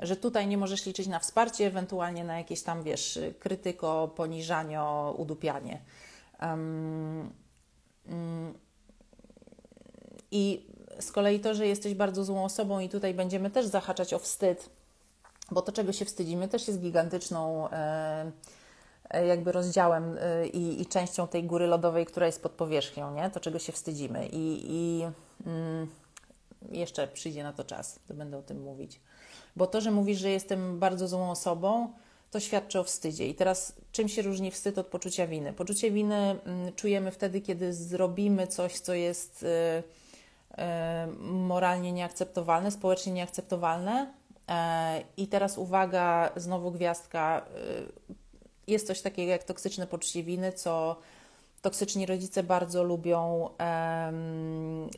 Że 0.00 0.16
tutaj 0.16 0.46
nie 0.46 0.58
możesz 0.58 0.86
liczyć 0.86 1.06
na 1.06 1.18
wsparcie, 1.18 1.66
ewentualnie 1.66 2.24
na 2.24 2.38
jakieś 2.38 2.62
tam, 2.62 2.82
wiesz, 2.82 3.18
krytyko, 3.38 4.08
poniżanie, 4.16 4.80
udupianie. 5.16 5.80
Um, 6.42 7.32
um, 8.08 8.54
I 10.30 10.73
z 11.00 11.12
kolei 11.12 11.40
to, 11.40 11.54
że 11.54 11.66
jesteś 11.66 11.94
bardzo 11.94 12.24
złą 12.24 12.44
osobą 12.44 12.80
i 12.80 12.88
tutaj 12.88 13.14
będziemy 13.14 13.50
też 13.50 13.66
zahaczać 13.66 14.14
o 14.14 14.18
wstyd, 14.18 14.70
bo 15.50 15.62
to, 15.62 15.72
czego 15.72 15.92
się 15.92 16.04
wstydzimy, 16.04 16.48
też 16.48 16.68
jest 16.68 16.80
gigantyczną... 16.80 17.70
E, 17.70 18.32
E, 19.10 19.26
jakby 19.26 19.52
rozdziałem 19.52 20.18
e, 20.20 20.46
i, 20.46 20.82
i, 20.82 20.86
częścią 20.86 21.28
tej 21.28 21.44
góry 21.44 21.66
lodowej, 21.66 22.06
która 22.06 22.26
jest 22.26 22.42
pod 22.42 22.52
powierzchnią, 22.52 23.14
nie? 23.14 23.30
to 23.30 23.40
czego 23.40 23.58
się 23.58 23.72
wstydzimy. 23.72 24.28
I, 24.32 24.64
i 24.68 25.02
mm, 25.46 25.88
jeszcze 26.72 27.08
przyjdzie 27.08 27.42
na 27.42 27.52
to 27.52 27.64
czas, 27.64 27.98
to 28.08 28.14
będę 28.14 28.38
o 28.38 28.42
tym 28.42 28.60
mówić. 28.60 29.00
Bo 29.56 29.66
to, 29.66 29.80
że 29.80 29.90
mówisz, 29.90 30.18
że 30.18 30.30
jestem 30.30 30.78
bardzo 30.78 31.08
złą 31.08 31.30
osobą, 31.30 31.92
to 32.30 32.40
świadczy 32.40 32.80
o 32.80 32.84
wstydzie. 32.84 33.28
I 33.28 33.34
teraz 33.34 33.72
czym 33.92 34.08
się 34.08 34.22
różni 34.22 34.50
wstyd 34.50 34.78
od 34.78 34.86
poczucia 34.86 35.26
winy? 35.26 35.52
Poczucie 35.52 35.90
winy 35.90 36.16
mm, 36.44 36.72
czujemy 36.72 37.10
wtedy, 37.10 37.40
kiedy 37.40 37.72
zrobimy 37.72 38.46
coś, 38.46 38.78
co 38.78 38.94
jest 38.94 39.46
moralnie 41.20 41.92
nieakceptowalne, 41.92 42.70
społecznie 42.70 43.12
nieakceptowalne. 43.12 44.14
I 45.16 45.28
teraz 45.28 45.58
uwaga, 45.58 46.30
znowu 46.36 46.70
gwiazdka 46.70 47.44
jest 48.66 48.86
coś 48.86 49.00
takiego 49.00 49.32
jak 49.32 49.44
toksyczne 49.44 49.86
poczucie 49.86 50.22
winy, 50.22 50.52
co 50.52 50.96
toksyczni 51.62 52.06
rodzice 52.06 52.42
bardzo 52.42 52.82
lubią, 52.84 53.48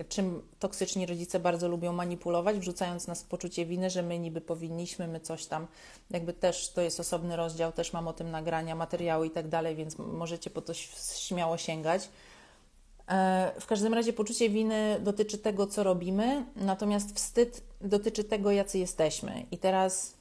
czym 0.09 0.43
toksyczni 0.59 1.07
rodzice 1.07 1.41
bardzo 1.41 1.69
lubią 1.69 1.93
manipulować, 1.93 2.59
wrzucając 2.59 3.07
nas 3.07 3.23
w 3.23 3.27
poczucie 3.27 3.67
winy, 3.67 3.91
że 3.91 4.03
my 4.03 4.19
niby 4.19 4.41
powinniśmy, 4.41 5.09
my 5.09 5.21
coś 5.21 5.47
tam, 5.47 5.67
jakby 6.11 6.33
też 6.33 6.73
to 6.73 6.81
jest 6.81 7.01
osobny 7.01 7.37
rozdział, 7.37 7.73
też 7.73 7.93
mam 7.93 8.09
o 8.09 8.13
tym 8.13 8.31
nagrania, 8.31 8.75
materiały 8.75 9.27
i 9.27 9.31
tak 9.31 9.49
dalej, 9.49 9.77
więc 9.77 9.99
możecie 9.99 10.51
po 10.51 10.63
to 10.63 10.75
śmiało 11.19 11.57
sięgać. 11.57 12.09
E, 13.09 13.53
w 13.61 13.67
każdym 13.67 13.95
razie 13.95 14.13
poczucie 14.13 14.51
winy 14.51 15.01
dotyczy 15.01 15.39
tego, 15.39 15.67
co 15.67 15.83
robimy, 15.83 16.45
natomiast 16.57 17.17
wstyd 17.17 17.63
dotyczy 17.81 18.25
tego, 18.25 18.51
jacy 18.51 18.79
jesteśmy. 18.79 19.47
I 19.51 19.59
teraz 19.59 20.17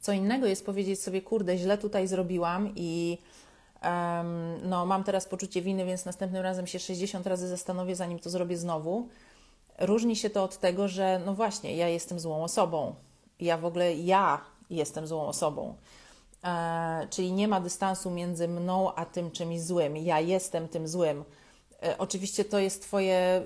co 0.00 0.12
innego 0.12 0.46
jest 0.46 0.66
powiedzieć 0.66 1.02
sobie, 1.02 1.22
kurde, 1.22 1.58
źle 1.58 1.78
tutaj 1.78 2.08
zrobiłam 2.08 2.72
i 2.76 3.18
um, 3.84 4.68
no, 4.68 4.86
mam 4.86 5.04
teraz 5.04 5.26
poczucie 5.26 5.62
winy, 5.62 5.84
więc 5.84 6.04
następnym 6.04 6.42
razem 6.42 6.66
się 6.66 6.78
60 6.78 7.26
razy 7.26 7.48
zastanowię, 7.48 7.96
zanim 7.96 8.18
to 8.18 8.30
zrobię 8.30 8.56
znowu. 8.56 9.08
Różni 9.78 10.16
się 10.16 10.30
to 10.30 10.44
od 10.44 10.58
tego, 10.58 10.88
że 10.88 11.20
no 11.26 11.34
właśnie, 11.34 11.76
ja 11.76 11.88
jestem 11.88 12.20
złą 12.20 12.44
osobą. 12.44 12.94
Ja 13.40 13.58
w 13.58 13.64
ogóle, 13.64 13.94
ja 13.94 14.40
jestem 14.70 15.06
złą 15.06 15.26
osobą. 15.26 15.74
E, 16.44 17.06
czyli 17.10 17.32
nie 17.32 17.48
ma 17.48 17.60
dystansu 17.60 18.10
między 18.10 18.48
mną 18.48 18.94
a 18.94 19.04
tym 19.04 19.30
czymś 19.30 19.60
złym. 19.60 19.96
Ja 19.96 20.20
jestem 20.20 20.68
tym 20.68 20.88
złym. 20.88 21.24
E, 21.84 21.98
oczywiście 21.98 22.44
to 22.44 22.58
jest, 22.58 22.82
twoje, 22.82 23.42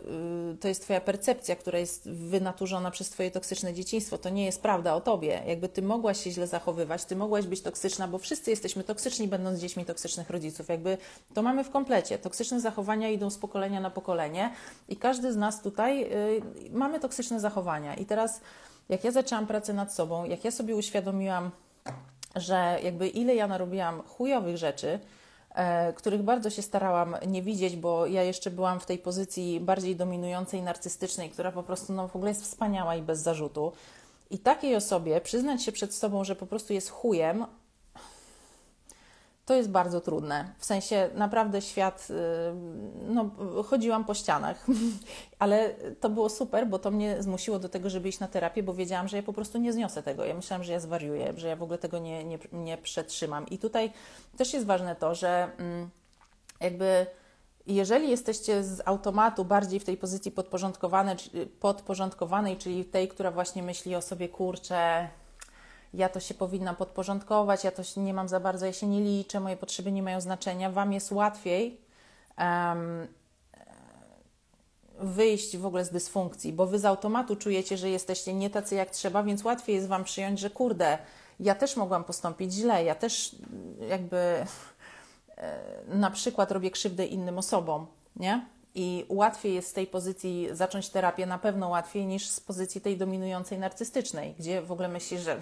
y, 0.54 0.56
to 0.56 0.68
jest 0.68 0.82
Twoja 0.82 1.00
percepcja, 1.00 1.56
która 1.56 1.78
jest 1.78 2.10
wynaturzona 2.10 2.90
przez 2.90 3.10
Twoje 3.10 3.30
toksyczne 3.30 3.74
dzieciństwo. 3.74 4.18
To 4.18 4.28
nie 4.28 4.44
jest 4.44 4.62
prawda 4.62 4.94
o 4.94 5.00
Tobie. 5.00 5.42
Jakby 5.46 5.68
Ty 5.68 5.82
mogłaś 5.82 6.24
się 6.24 6.30
źle 6.30 6.46
zachowywać, 6.46 7.04
Ty 7.04 7.16
mogłaś 7.16 7.46
być 7.46 7.62
toksyczna, 7.62 8.08
bo 8.08 8.18
wszyscy 8.18 8.50
jesteśmy 8.50 8.84
toksyczni, 8.84 9.28
będąc 9.28 9.60
dziećmi 9.60 9.84
toksycznych 9.84 10.30
rodziców. 10.30 10.68
Jakby 10.68 10.98
to 11.34 11.42
mamy 11.42 11.64
w 11.64 11.70
komplecie. 11.70 12.18
Toksyczne 12.18 12.60
zachowania 12.60 13.08
idą 13.08 13.30
z 13.30 13.38
pokolenia 13.38 13.80
na 13.80 13.90
pokolenie 13.90 14.52
i 14.88 14.96
każdy 14.96 15.32
z 15.32 15.36
nas 15.36 15.62
tutaj 15.62 16.02
y, 16.02 16.42
mamy 16.70 17.00
toksyczne 17.00 17.40
zachowania. 17.40 17.94
I 17.94 18.06
teraz, 18.06 18.40
jak 18.88 19.04
ja 19.04 19.10
zaczęłam 19.10 19.46
pracę 19.46 19.72
nad 19.72 19.94
sobą, 19.94 20.24
jak 20.24 20.44
ja 20.44 20.50
sobie 20.50 20.76
uświadomiłam, 20.76 21.50
że 22.36 22.78
jakby 22.82 23.08
ile 23.08 23.34
ja 23.34 23.46
narobiłam 23.46 24.02
chujowych 24.02 24.56
rzeczy, 24.56 25.00
których 25.94 26.22
bardzo 26.22 26.50
się 26.50 26.62
starałam 26.62 27.16
nie 27.26 27.42
widzieć, 27.42 27.76
bo 27.76 28.06
ja 28.06 28.22
jeszcze 28.22 28.50
byłam 28.50 28.80
w 28.80 28.86
tej 28.86 28.98
pozycji 28.98 29.60
bardziej 29.60 29.96
dominującej, 29.96 30.62
narcystycznej, 30.62 31.30
która 31.30 31.52
po 31.52 31.62
prostu 31.62 31.92
no, 31.92 32.08
w 32.08 32.16
ogóle 32.16 32.30
jest 32.30 32.42
wspaniała 32.42 32.96
i 32.96 33.02
bez 33.02 33.20
zarzutu. 33.20 33.72
I 34.30 34.38
takiej 34.38 34.76
osobie 34.76 35.20
przyznać 35.20 35.62
się 35.62 35.72
przed 35.72 35.94
sobą, 35.94 36.24
że 36.24 36.36
po 36.36 36.46
prostu 36.46 36.72
jest 36.72 36.90
chujem, 36.90 37.46
to 39.48 39.54
jest 39.54 39.70
bardzo 39.70 40.00
trudne. 40.00 40.52
W 40.58 40.64
sensie 40.64 41.10
naprawdę 41.14 41.62
świat, 41.62 42.08
y, 42.10 42.14
no, 43.08 43.30
chodziłam 43.64 44.04
po 44.04 44.14
ścianach, 44.14 44.66
ale 45.38 45.74
to 46.00 46.10
było 46.10 46.28
super, 46.28 46.66
bo 46.66 46.78
to 46.78 46.90
mnie 46.90 47.22
zmusiło 47.22 47.58
do 47.58 47.68
tego, 47.68 47.90
żeby 47.90 48.08
iść 48.08 48.20
na 48.20 48.28
terapię, 48.28 48.62
bo 48.62 48.74
wiedziałam, 48.74 49.08
że 49.08 49.16
ja 49.16 49.22
po 49.22 49.32
prostu 49.32 49.58
nie 49.58 49.72
zniosę 49.72 50.02
tego. 50.02 50.24
Ja 50.24 50.34
myślałam, 50.34 50.64
że 50.64 50.72
ja 50.72 50.80
zwariuję, 50.80 51.32
że 51.36 51.48
ja 51.48 51.56
w 51.56 51.62
ogóle 51.62 51.78
tego 51.78 51.98
nie, 51.98 52.24
nie, 52.24 52.38
nie 52.52 52.78
przetrzymam. 52.78 53.48
I 53.48 53.58
tutaj 53.58 53.92
też 54.36 54.52
jest 54.52 54.66
ważne 54.66 54.96
to, 54.96 55.14
że 55.14 55.50
mm, 55.58 55.90
jakby 56.60 57.06
jeżeli 57.66 58.10
jesteście 58.10 58.64
z 58.64 58.82
automatu 58.84 59.44
bardziej 59.44 59.80
w 59.80 59.84
tej 59.84 59.96
pozycji 59.96 60.32
podporządkowanej, 61.60 62.56
czyli 62.56 62.84
tej, 62.84 63.08
która 63.08 63.30
właśnie 63.30 63.62
myśli 63.62 63.96
o 63.96 64.02
sobie, 64.02 64.28
kurczę, 64.28 65.08
ja 65.94 66.08
to 66.08 66.20
się 66.20 66.34
powinnam 66.34 66.76
podporządkować, 66.76 67.64
ja 67.64 67.70
to 67.70 67.82
nie 67.96 68.14
mam 68.14 68.28
za 68.28 68.40
bardzo, 68.40 68.66
ja 68.66 68.72
się 68.72 68.86
nie 68.86 69.00
liczę, 69.00 69.40
moje 69.40 69.56
potrzeby 69.56 69.92
nie 69.92 70.02
mają 70.02 70.20
znaczenia. 70.20 70.70
Wam 70.70 70.92
jest 70.92 71.12
łatwiej 71.12 71.80
um, 72.38 73.08
wyjść 74.98 75.56
w 75.56 75.66
ogóle 75.66 75.84
z 75.84 75.90
dysfunkcji, 75.90 76.52
bo 76.52 76.66
wy 76.66 76.78
z 76.78 76.84
automatu 76.84 77.36
czujecie, 77.36 77.76
że 77.76 77.90
jesteście 77.90 78.34
nie 78.34 78.50
tacy 78.50 78.74
jak 78.74 78.90
trzeba, 78.90 79.22
więc 79.22 79.44
łatwiej 79.44 79.76
jest 79.76 79.88
Wam 79.88 80.04
przyjąć, 80.04 80.40
że 80.40 80.50
kurde, 80.50 80.98
ja 81.40 81.54
też 81.54 81.76
mogłam 81.76 82.04
postąpić 82.04 82.52
źle, 82.52 82.84
ja 82.84 82.94
też 82.94 83.36
jakby 83.88 84.16
e, 84.16 84.46
na 85.88 86.10
przykład 86.10 86.52
robię 86.52 86.70
krzywdę 86.70 87.06
innym 87.06 87.38
osobom, 87.38 87.86
nie? 88.16 88.46
I 88.74 89.06
łatwiej 89.08 89.54
jest 89.54 89.68
z 89.68 89.72
tej 89.72 89.86
pozycji 89.86 90.48
zacząć 90.52 90.88
terapię, 90.88 91.26
na 91.26 91.38
pewno 91.38 91.68
łatwiej 91.68 92.06
niż 92.06 92.28
z 92.28 92.40
pozycji 92.40 92.80
tej 92.80 92.96
dominującej 92.96 93.58
narcystycznej, 93.58 94.34
gdzie 94.38 94.62
w 94.62 94.72
ogóle 94.72 94.88
myślisz, 94.88 95.20
że 95.20 95.40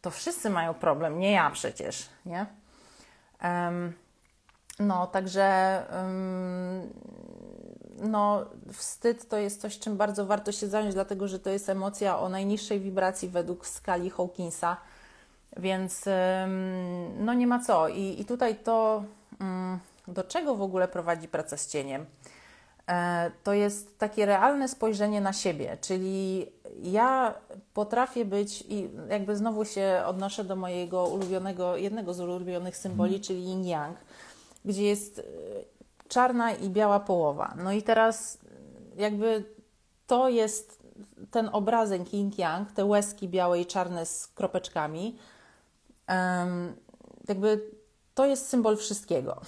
to 0.00 0.10
wszyscy 0.10 0.50
mają 0.50 0.74
problem, 0.74 1.18
nie 1.18 1.32
ja 1.32 1.50
przecież, 1.50 2.08
nie? 2.26 2.46
Um, 3.44 3.92
no, 4.80 5.06
także 5.06 5.82
um, 5.92 6.88
no, 8.00 8.46
wstyd 8.72 9.28
to 9.28 9.36
jest 9.36 9.60
coś, 9.60 9.78
czym 9.78 9.96
bardzo 9.96 10.26
warto 10.26 10.52
się 10.52 10.68
zająć, 10.68 10.94
dlatego 10.94 11.28
że 11.28 11.38
to 11.38 11.50
jest 11.50 11.68
emocja 11.68 12.18
o 12.18 12.28
najniższej 12.28 12.80
wibracji 12.80 13.28
według 13.28 13.66
skali 13.66 14.10
Hawkinsa, 14.10 14.76
więc 15.56 16.04
um, 16.06 17.24
no 17.24 17.34
nie 17.34 17.46
ma 17.46 17.58
co. 17.64 17.88
I, 17.88 18.20
i 18.20 18.24
tutaj 18.24 18.56
to, 18.56 19.04
mm, 19.40 19.78
do 20.08 20.24
czego 20.24 20.54
w 20.54 20.62
ogóle 20.62 20.88
prowadzi 20.88 21.28
praca 21.28 21.56
z 21.56 21.68
cieniem? 21.68 22.06
E, 22.88 23.30
to 23.44 23.52
jest 23.52 23.98
takie 23.98 24.26
realne 24.26 24.68
spojrzenie 24.68 25.20
na 25.20 25.32
siebie, 25.32 25.78
czyli 25.80 26.46
ja 26.82 27.34
potrafię 27.74 28.24
być 28.24 28.64
i 28.68 28.90
jakby 29.10 29.36
znowu 29.36 29.64
się 29.64 30.02
odnoszę 30.06 30.44
do 30.44 30.56
mojego 30.56 31.06
ulubionego, 31.06 31.76
jednego 31.76 32.14
z 32.14 32.20
ulubionych 32.20 32.76
symboli, 32.76 33.14
mm. 33.14 33.22
czyli 33.22 33.44
yin 33.44 33.64
yang, 33.64 33.96
gdzie 34.64 34.82
jest 34.82 35.18
e, 35.18 35.22
czarna 36.08 36.52
i 36.52 36.70
biała 36.70 37.00
połowa. 37.00 37.54
No 37.62 37.72
i 37.72 37.82
teraz 37.82 38.38
jakby 38.96 39.44
to 40.06 40.28
jest 40.28 40.82
ten 41.30 41.48
obrazek 41.52 42.14
yin 42.14 42.30
yang, 42.38 42.72
te 42.72 42.84
łezki 42.84 43.28
białe 43.28 43.60
i 43.60 43.66
czarne 43.66 44.06
z 44.06 44.26
kropeczkami. 44.26 45.18
Jakby 47.28 47.70
to 48.14 48.26
jest 48.26 48.48
symbol 48.48 48.76
wszystkiego. 48.76 49.40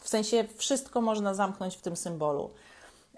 W 0.00 0.08
sensie 0.08 0.44
wszystko 0.56 1.00
można 1.00 1.34
zamknąć 1.34 1.76
w 1.76 1.82
tym 1.82 1.96
symbolu. 1.96 2.50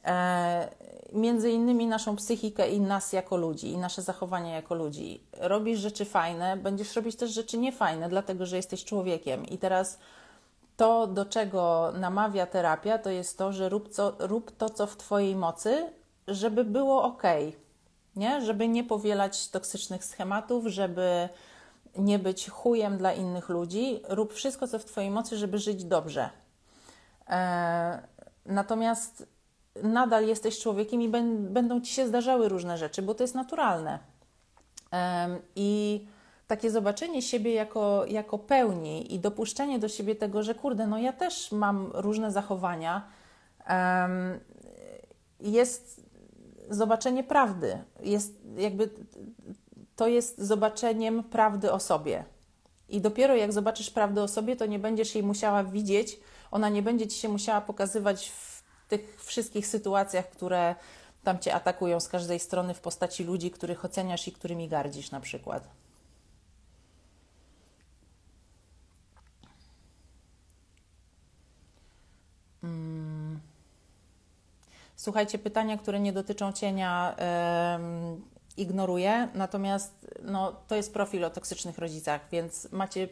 E, 0.06 0.68
między 1.12 1.50
innymi 1.50 1.86
naszą 1.86 2.16
psychikę 2.16 2.68
i 2.68 2.80
nas 2.80 3.12
jako 3.12 3.36
ludzi, 3.36 3.68
i 3.68 3.78
nasze 3.78 4.02
zachowania 4.02 4.54
jako 4.54 4.74
ludzi. 4.74 5.20
Robisz 5.32 5.78
rzeczy 5.78 6.04
fajne, 6.04 6.56
będziesz 6.56 6.96
robić 6.96 7.16
też 7.16 7.30
rzeczy 7.30 7.58
niefajne, 7.58 8.08
dlatego 8.08 8.46
że 8.46 8.56
jesteś 8.56 8.84
człowiekiem. 8.84 9.46
I 9.46 9.58
teraz 9.58 9.98
to, 10.76 11.06
do 11.06 11.24
czego 11.24 11.92
namawia 11.98 12.46
terapia, 12.46 12.98
to 12.98 13.10
jest 13.10 13.38
to, 13.38 13.52
że 13.52 13.68
rób, 13.68 13.88
co, 13.88 14.12
rób 14.18 14.56
to, 14.56 14.70
co 14.70 14.86
w 14.86 14.96
Twojej 14.96 15.36
mocy, 15.36 15.92
żeby 16.28 16.64
było 16.64 17.02
ok. 17.02 17.22
nie? 18.16 18.40
Żeby 18.40 18.68
nie 18.68 18.84
powielać 18.84 19.48
toksycznych 19.48 20.04
schematów, 20.04 20.66
żeby 20.66 21.28
nie 21.98 22.18
być 22.18 22.48
chujem 22.50 22.98
dla 22.98 23.12
innych 23.12 23.48
ludzi. 23.48 24.02
Rób 24.08 24.32
wszystko, 24.32 24.68
co 24.68 24.78
w 24.78 24.84
Twojej 24.84 25.10
mocy, 25.10 25.36
żeby 25.36 25.58
żyć 25.58 25.84
dobrze. 25.84 26.30
E, 27.28 28.02
natomiast 28.46 29.26
nadal 29.82 30.26
jesteś 30.26 30.58
człowiekiem 30.58 31.02
i 31.02 31.08
będą 31.38 31.80
Ci 31.80 31.94
się 31.94 32.08
zdarzały 32.08 32.48
różne 32.48 32.78
rzeczy, 32.78 33.02
bo 33.02 33.14
to 33.14 33.24
jest 33.24 33.34
naturalne. 33.34 33.98
I 35.56 36.06
takie 36.46 36.70
zobaczenie 36.70 37.22
siebie 37.22 37.52
jako, 37.54 38.04
jako 38.08 38.38
pełni 38.38 39.14
i 39.14 39.18
dopuszczenie 39.18 39.78
do 39.78 39.88
siebie 39.88 40.14
tego, 40.14 40.42
że 40.42 40.54
kurde, 40.54 40.86
no 40.86 40.98
ja 40.98 41.12
też 41.12 41.52
mam 41.52 41.90
różne 41.94 42.32
zachowania, 42.32 43.08
jest 45.40 46.06
zobaczenie 46.70 47.24
prawdy. 47.24 47.78
Jest 48.00 48.34
jakby 48.56 48.90
to 49.96 50.08
jest 50.08 50.38
zobaczeniem 50.38 51.24
prawdy 51.24 51.72
o 51.72 51.80
sobie. 51.80 52.24
I 52.88 53.00
dopiero 53.00 53.34
jak 53.34 53.52
zobaczysz 53.52 53.90
prawdę 53.90 54.22
o 54.22 54.28
sobie, 54.28 54.56
to 54.56 54.66
nie 54.66 54.78
będziesz 54.78 55.14
jej 55.14 55.24
musiała 55.24 55.64
widzieć, 55.64 56.20
ona 56.50 56.68
nie 56.68 56.82
będzie 56.82 57.06
ci 57.06 57.18
się 57.18 57.28
musiała 57.28 57.60
pokazywać 57.60 58.28
w 58.28 58.55
tych 58.88 59.24
wszystkich 59.24 59.66
sytuacjach, 59.66 60.30
które 60.30 60.74
tam 61.24 61.38
cię 61.38 61.54
atakują 61.54 62.00
z 62.00 62.08
każdej 62.08 62.38
strony 62.38 62.74
w 62.74 62.80
postaci 62.80 63.24
ludzi, 63.24 63.50
których 63.50 63.84
oceniasz 63.84 64.28
i 64.28 64.32
którymi 64.32 64.68
gardzisz 64.68 65.10
na 65.10 65.20
przykład. 65.20 65.68
Mm. 72.62 73.40
Słuchajcie, 74.96 75.38
pytania, 75.38 75.78
które 75.78 76.00
nie 76.00 76.12
dotyczą 76.12 76.52
cienia, 76.52 77.16
yy, 78.18 78.35
ignoruję, 78.56 79.28
natomiast 79.34 80.06
no, 80.22 80.52
to 80.68 80.74
jest 80.74 80.92
profil 80.92 81.24
o 81.24 81.30
toksycznych 81.30 81.78
rodzicach, 81.78 82.20
więc 82.32 82.72
macie 82.72 83.08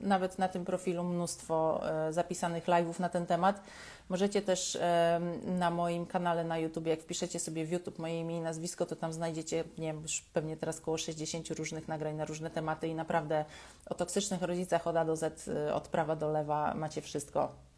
nawet 0.00 0.38
na 0.38 0.48
tym 0.48 0.64
profilu 0.64 1.04
mnóstwo 1.04 1.82
e, 1.90 2.12
zapisanych 2.12 2.66
live'ów 2.66 3.00
na 3.00 3.08
ten 3.08 3.26
temat. 3.26 3.60
Możecie 4.08 4.42
też 4.42 4.76
e, 4.76 5.20
na 5.46 5.70
moim 5.70 6.06
kanale 6.06 6.44
na 6.44 6.58
YouTube, 6.58 6.86
jak 6.86 7.00
wpiszecie 7.00 7.40
sobie 7.40 7.66
w 7.66 7.72
YouTube 7.72 7.98
moje 7.98 8.20
imię 8.20 8.36
i 8.36 8.40
nazwisko, 8.40 8.86
to 8.86 8.96
tam 8.96 9.12
znajdziecie, 9.12 9.64
nie 9.78 9.86
wiem, 9.86 10.02
już 10.02 10.20
pewnie 10.20 10.56
teraz 10.56 10.78
około 10.78 10.98
60 10.98 11.50
różnych 11.50 11.88
nagrań 11.88 12.16
na 12.16 12.24
różne 12.24 12.50
tematy 12.50 12.88
i 12.88 12.94
naprawdę 12.94 13.44
o 13.90 13.94
toksycznych 13.94 14.42
rodzicach 14.42 14.86
od 14.86 14.96
A 14.96 15.04
do 15.04 15.16
Z, 15.16 15.48
e, 15.48 15.74
od 15.74 15.88
prawa 15.88 16.16
do 16.16 16.32
lewa 16.32 16.74
macie 16.74 17.02
wszystko. 17.02 17.73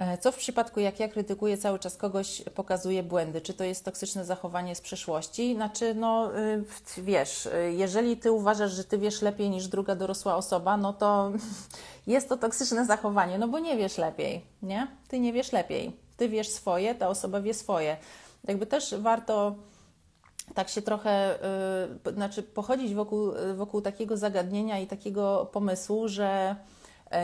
E, 0.00 0.18
co 0.18 0.32
w 0.32 0.36
przypadku, 0.36 0.80
jak 0.80 1.00
ja 1.00 1.08
krytykuję 1.08 1.58
cały 1.58 1.78
czas 1.78 1.96
kogoś, 1.96 2.42
pokazuje 2.54 3.02
błędy? 3.02 3.40
Czy 3.40 3.54
to 3.54 3.64
jest 3.64 3.84
toksyczne 3.84 4.24
zachowanie 4.24 4.74
z 4.74 4.80
przeszłości? 4.80 5.54
Znaczy, 5.54 5.94
no 5.94 6.38
y, 6.38 6.64
wiesz, 6.98 7.46
y, 7.46 7.72
jeżeli 7.76 8.16
ty 8.16 8.32
uważasz, 8.32 8.72
że 8.72 8.84
ty 8.84 8.98
wiesz 8.98 9.22
lepiej 9.22 9.50
niż 9.50 9.68
druga 9.68 9.94
dorosła 9.94 10.36
osoba, 10.36 10.76
no 10.76 10.92
to 10.92 11.32
jest 12.06 12.28
to 12.28 12.36
toksyczne 12.36 12.86
zachowanie, 12.86 13.38
no 13.38 13.48
bo 13.48 13.58
nie 13.58 13.76
wiesz 13.76 13.98
lepiej, 13.98 14.44
nie? 14.62 14.86
Ty 15.08 15.20
nie 15.20 15.32
wiesz 15.32 15.52
lepiej. 15.52 15.92
Ty 16.16 16.28
wiesz 16.28 16.48
swoje, 16.48 16.94
ta 16.94 17.08
osoba 17.08 17.40
wie 17.40 17.54
swoje. 17.54 17.96
Jakby 18.44 18.66
też 18.66 18.94
warto 18.98 19.54
tak 20.54 20.68
się 20.68 20.82
trochę, 20.82 21.38
yy, 22.06 22.12
znaczy 22.12 22.42
pochodzić 22.42 22.94
wokół, 22.94 23.32
wokół 23.54 23.80
takiego 23.80 24.16
zagadnienia 24.16 24.78
i 24.78 24.86
takiego 24.86 25.50
pomysłu, 25.52 26.08
że 26.08 26.56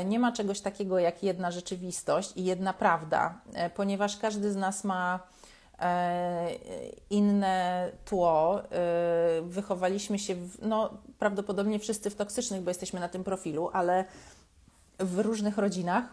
nie 0.04 0.18
ma 0.18 0.32
czegoś 0.32 0.60
takiego 0.60 0.98
jak 0.98 1.22
jedna 1.22 1.50
rzeczywistość 1.50 2.32
i 2.36 2.44
jedna 2.44 2.72
prawda, 2.72 3.40
e, 3.54 3.70
ponieważ 3.70 4.16
każdy 4.16 4.52
z 4.52 4.56
nas 4.56 4.84
ma 4.84 5.20
e, 5.78 6.48
inne 7.10 7.88
tło. 8.04 8.62
Wychowaliśmy 9.42 10.18
się, 10.18 10.34
w, 10.34 10.62
no 10.62 10.90
prawdopodobnie 11.18 11.78
wszyscy 11.78 12.10
w 12.10 12.16
toksycznych, 12.16 12.62
bo 12.62 12.70
jesteśmy 12.70 13.00
na 13.00 13.08
tym 13.08 13.24
profilu, 13.24 13.70
ale 13.72 14.04
w 14.98 15.18
różnych 15.18 15.58
rodzinach 15.58 16.04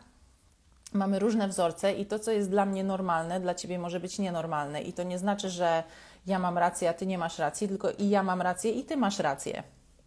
mamy 0.93 1.19
różne 1.19 1.47
wzorce 1.47 1.93
i 1.93 2.05
to, 2.05 2.19
co 2.19 2.32
jest 2.32 2.49
dla 2.49 2.65
mnie 2.65 2.84
normalne, 2.84 3.39
dla 3.39 3.55
ciebie 3.55 3.80
może 3.80 3.99
być 3.99 4.19
nienormalne. 4.19 4.82
I 4.82 4.93
to 4.93 5.03
nie 5.03 5.19
znaczy, 5.19 5.49
że 5.49 5.84
ja 6.26 6.39
mam 6.39 6.57
rację, 6.57 6.89
a 6.89 6.93
ty 6.93 7.05
nie 7.05 7.17
masz 7.17 7.39
racji, 7.39 7.67
tylko 7.67 7.91
i 7.91 8.09
ja 8.09 8.24
mam 8.24 8.41
rację, 8.41 8.71
i 8.71 8.84
ty 8.84 8.97
masz 8.97 9.19
rację, 9.19 9.63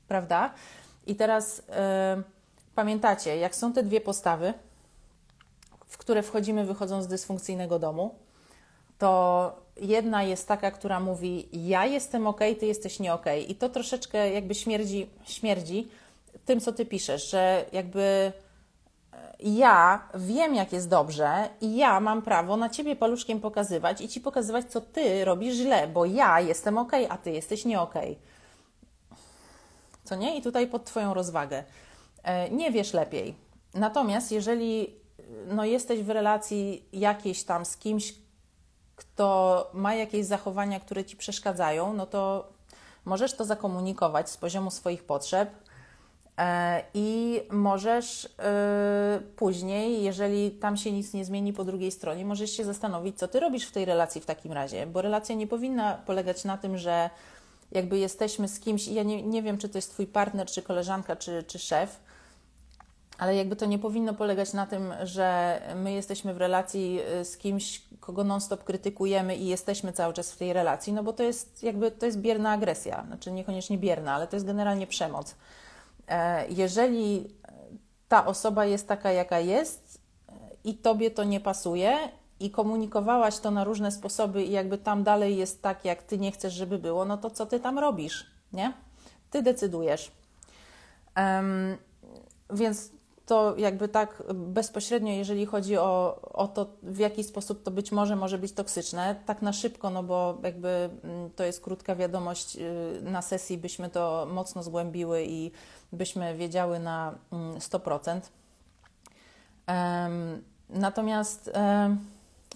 prawda? 0.08 0.54
I 1.06 1.16
teraz. 1.16 1.62
Yy, 2.16 2.35
Pamiętacie, 2.76 3.36
jak 3.36 3.56
są 3.56 3.72
te 3.72 3.82
dwie 3.82 4.00
postawy, 4.00 4.54
w 5.86 5.98
które 5.98 6.22
wchodzimy 6.22 6.64
wychodząc 6.64 7.04
z 7.04 7.08
dysfunkcyjnego 7.08 7.78
domu, 7.78 8.14
to 8.98 9.52
jedna 9.80 10.22
jest 10.22 10.48
taka, 10.48 10.70
która 10.70 11.00
mówi: 11.00 11.48
Ja 11.52 11.86
jestem 11.86 12.26
ok, 12.26 12.40
ty 12.60 12.66
jesteś 12.66 13.00
nie 13.00 13.14
ok. 13.14 13.24
I 13.48 13.54
to 13.54 13.68
troszeczkę 13.68 14.32
jakby 14.32 14.54
śmierdzi, 14.54 15.10
śmierdzi 15.24 15.88
tym, 16.44 16.60
co 16.60 16.72
ty 16.72 16.86
piszesz, 16.86 17.30
że 17.30 17.64
jakby 17.72 18.02
e, 18.02 18.32
ja 19.40 20.08
wiem, 20.14 20.54
jak 20.54 20.72
jest 20.72 20.88
dobrze, 20.88 21.48
i 21.60 21.76
ja 21.76 22.00
mam 22.00 22.22
prawo 22.22 22.56
na 22.56 22.68
ciebie 22.68 22.96
paluszkiem 22.96 23.40
pokazywać 23.40 24.00
i 24.00 24.08
ci 24.08 24.20
pokazywać, 24.20 24.66
co 24.66 24.80
ty 24.80 25.24
robisz 25.24 25.54
źle, 25.54 25.88
bo 25.88 26.04
ja 26.04 26.40
jestem 26.40 26.78
ok, 26.78 26.92
a 27.08 27.18
ty 27.18 27.30
jesteś 27.30 27.64
nie 27.64 27.80
ok. 27.80 27.94
Co 30.04 30.16
nie? 30.16 30.38
I 30.38 30.42
tutaj 30.42 30.66
pod 30.66 30.84
Twoją 30.84 31.14
rozwagę. 31.14 31.64
E, 32.26 32.50
nie 32.50 32.70
wiesz 32.70 32.92
lepiej. 32.92 33.34
Natomiast 33.74 34.32
jeżeli 34.32 34.94
no, 35.46 35.64
jesteś 35.64 36.02
w 36.02 36.10
relacji 36.10 36.88
jakiejś 36.92 37.44
tam 37.44 37.64
z 37.64 37.76
kimś, 37.76 38.14
kto 38.96 39.70
ma 39.74 39.94
jakieś 39.94 40.26
zachowania, 40.26 40.80
które 40.80 41.04
ci 41.04 41.16
przeszkadzają, 41.16 41.94
no 41.94 42.06
to 42.06 42.48
możesz 43.04 43.34
to 43.34 43.44
zakomunikować 43.44 44.30
z 44.30 44.36
poziomu 44.36 44.70
swoich 44.70 45.04
potrzeb 45.04 45.50
e, 46.38 46.82
i 46.94 47.40
możesz 47.50 48.28
e, 48.38 49.20
później, 49.36 50.02
jeżeli 50.02 50.50
tam 50.50 50.76
się 50.76 50.92
nic 50.92 51.14
nie 51.14 51.24
zmieni 51.24 51.52
po 51.52 51.64
drugiej 51.64 51.90
stronie, 51.90 52.24
możesz 52.24 52.50
się 52.50 52.64
zastanowić, 52.64 53.18
co 53.18 53.28
ty 53.28 53.40
robisz 53.40 53.66
w 53.66 53.72
tej 53.72 53.84
relacji 53.84 54.20
w 54.20 54.26
takim 54.26 54.52
razie, 54.52 54.86
bo 54.86 55.02
relacja 55.02 55.34
nie 55.34 55.46
powinna 55.46 55.94
polegać 55.94 56.44
na 56.44 56.56
tym, 56.56 56.78
że 56.78 57.10
jakby 57.72 57.98
jesteśmy 57.98 58.48
z 58.48 58.60
kimś, 58.60 58.88
i 58.88 58.94
ja 58.94 59.02
nie, 59.02 59.22
nie 59.22 59.42
wiem, 59.42 59.58
czy 59.58 59.68
to 59.68 59.78
jest 59.78 59.90
twój 59.90 60.06
partner, 60.06 60.46
czy 60.46 60.62
koleżanka, 60.62 61.16
czy, 61.16 61.42
czy 61.42 61.58
szef, 61.58 62.05
ale 63.18 63.36
jakby 63.36 63.56
to 63.56 63.66
nie 63.66 63.78
powinno 63.78 64.14
polegać 64.14 64.52
na 64.52 64.66
tym, 64.66 64.94
że 65.02 65.60
my 65.76 65.92
jesteśmy 65.92 66.34
w 66.34 66.36
relacji 66.36 67.00
y, 67.20 67.24
z 67.24 67.36
kimś, 67.36 67.82
kogo 68.00 68.24
non-stop 68.24 68.64
krytykujemy 68.64 69.36
i 69.36 69.46
jesteśmy 69.46 69.92
cały 69.92 70.14
czas 70.14 70.32
w 70.32 70.36
tej 70.36 70.52
relacji, 70.52 70.92
no 70.92 71.02
bo 71.02 71.12
to 71.12 71.22
jest 71.22 71.62
jakby 71.62 71.90
to 71.90 72.06
jest 72.06 72.18
bierna 72.18 72.50
agresja, 72.50 73.04
znaczy 73.06 73.32
niekoniecznie 73.32 73.78
bierna, 73.78 74.14
ale 74.14 74.26
to 74.26 74.36
jest 74.36 74.46
generalnie 74.46 74.86
przemoc. 74.86 75.34
E, 76.08 76.48
jeżeli 76.48 77.34
ta 78.08 78.26
osoba 78.26 78.64
jest 78.64 78.88
taka, 78.88 79.12
jaka 79.12 79.38
jest 79.38 80.00
i 80.64 80.74
tobie 80.74 81.10
to 81.10 81.24
nie 81.24 81.40
pasuje 81.40 81.98
i 82.40 82.50
komunikowałaś 82.50 83.38
to 83.38 83.50
na 83.50 83.64
różne 83.64 83.92
sposoby 83.92 84.44
i 84.44 84.50
jakby 84.50 84.78
tam 84.78 85.02
dalej 85.02 85.36
jest 85.36 85.62
tak, 85.62 85.84
jak 85.84 86.02
ty 86.02 86.18
nie 86.18 86.32
chcesz, 86.32 86.52
żeby 86.52 86.78
było, 86.78 87.04
no 87.04 87.16
to 87.16 87.30
co 87.30 87.46
ty 87.46 87.60
tam 87.60 87.78
robisz, 87.78 88.26
nie? 88.52 88.72
Ty 89.30 89.42
decydujesz. 89.42 90.12
Um, 91.16 91.76
więc 92.50 92.90
to 93.26 93.54
jakby 93.56 93.88
tak 93.88 94.22
bezpośrednio, 94.34 95.12
jeżeli 95.12 95.46
chodzi 95.46 95.76
o, 95.78 96.20
o 96.32 96.48
to, 96.48 96.66
w 96.82 96.98
jaki 96.98 97.24
sposób 97.24 97.62
to 97.62 97.70
być 97.70 97.92
może 97.92 98.16
może 98.16 98.38
być 98.38 98.52
toksyczne, 98.52 99.16
tak 99.26 99.42
na 99.42 99.52
szybko, 99.52 99.90
no 99.90 100.02
bo 100.02 100.38
jakby 100.42 100.90
mm, 101.04 101.30
to 101.30 101.44
jest 101.44 101.60
krótka 101.60 101.96
wiadomość, 101.96 102.56
y, 102.56 103.02
na 103.02 103.22
sesji 103.22 103.58
byśmy 103.58 103.90
to 103.90 104.28
mocno 104.32 104.62
zgłębiły 104.62 105.24
i 105.28 105.50
byśmy 105.92 106.36
wiedziały 106.36 106.78
na 106.78 107.14
100%. 107.58 108.20
Mm, 109.66 110.42
natomiast 110.70 111.50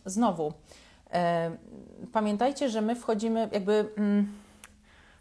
znowu, 0.06 0.52
pamiętajcie, 2.12 2.68
że 2.70 2.80
my 2.80 2.96
wchodzimy 2.96 3.48
jakby 3.52 3.92
mm, 3.96 4.32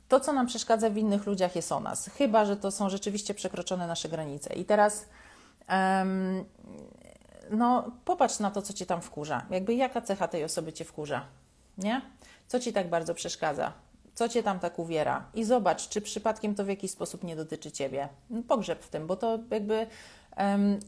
to, 0.08 0.20
co 0.20 0.34
nam 0.34 0.48
przeszkadza 0.48 0.90
w 0.90 0.98
innych 0.98 1.26
ludziach, 1.26 1.56
jest 1.56 1.72
o 1.72 1.80
nas, 1.80 2.10
chyba 2.10 2.46
że 2.46 2.58
to 2.58 2.72
są 2.72 2.90
rzeczywiście 2.90 3.34
przekroczone 3.34 3.88
nasze 3.88 4.10
granice. 4.10 4.54
I 4.54 4.66
teraz 4.66 5.06
no, 7.52 7.92
popatrz 8.06 8.40
na 8.40 8.52
to, 8.52 8.62
co 8.62 8.74
cię 8.74 8.86
tam 8.86 9.02
wkurza. 9.02 9.46
Jakby 9.50 9.74
jaka 9.74 10.02
cecha 10.02 10.28
tej 10.28 10.44
osoby 10.44 10.74
cię 10.74 10.86
wkurza, 10.86 11.26
nie? 11.78 12.02
Co 12.48 12.60
ci 12.60 12.74
tak 12.74 12.90
bardzo 12.90 13.14
przeszkadza? 13.14 13.74
Co 14.14 14.30
cię 14.30 14.44
tam 14.44 14.60
tak 14.60 14.80
uwiera? 14.80 15.26
I 15.34 15.44
zobacz, 15.44 15.90
czy 15.90 16.02
przypadkiem 16.02 16.56
to 16.56 16.66
w 16.66 16.68
jakiś 16.68 16.92
sposób 16.92 17.24
nie 17.24 17.36
dotyczy 17.36 17.72
ciebie. 17.72 18.10
No, 18.30 18.44
pogrzeb 18.48 18.84
w 18.84 18.90
tym, 18.90 19.08
bo 19.08 19.16
to 19.16 19.40
jakby 19.52 19.88
um, 20.38 20.80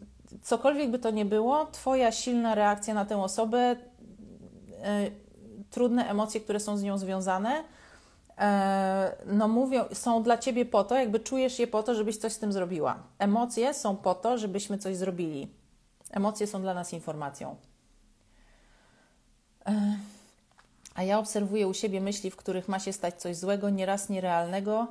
cokolwiek 0.41 0.91
by 0.91 0.99
to 0.99 1.11
nie 1.11 1.25
było, 1.25 1.65
twoja 1.65 2.11
silna 2.11 2.55
reakcja 2.55 2.93
na 2.93 3.05
tę 3.05 3.23
osobę, 3.23 3.75
y, 3.75 5.11
trudne 5.69 6.09
emocje, 6.09 6.41
które 6.41 6.59
są 6.59 6.77
z 6.77 6.83
nią 6.83 6.97
związane, 6.97 7.63
no 9.25 9.47
mówią, 9.47 9.85
są 9.93 10.23
dla 10.23 10.37
ciebie 10.37 10.65
po 10.65 10.83
to, 10.83 10.95
jakby 10.95 11.19
czujesz 11.19 11.59
je 11.59 11.67
po 11.67 11.83
to, 11.83 11.95
żebyś 11.95 12.17
coś 12.17 12.33
z 12.33 12.39
tym 12.39 12.53
zrobiła. 12.53 13.03
Emocje 13.19 13.73
są 13.73 13.97
po 13.97 14.15
to, 14.15 14.37
żebyśmy 14.37 14.77
coś 14.77 14.95
zrobili. 14.97 15.47
Emocje 16.11 16.47
są 16.47 16.61
dla 16.61 16.73
nas 16.73 16.93
informacją. 16.93 17.55
E, 19.65 19.97
A 20.95 21.03
ja 21.03 21.19
obserwuję 21.19 21.67
u 21.67 21.73
siebie 21.73 22.01
myśli, 22.01 22.31
w 22.31 22.35
których 22.35 22.67
ma 22.67 22.79
się 22.79 22.93
stać 22.93 23.21
coś 23.21 23.37
złego, 23.37 23.69
nieraz 23.69 24.09
nierealnego, 24.09 24.87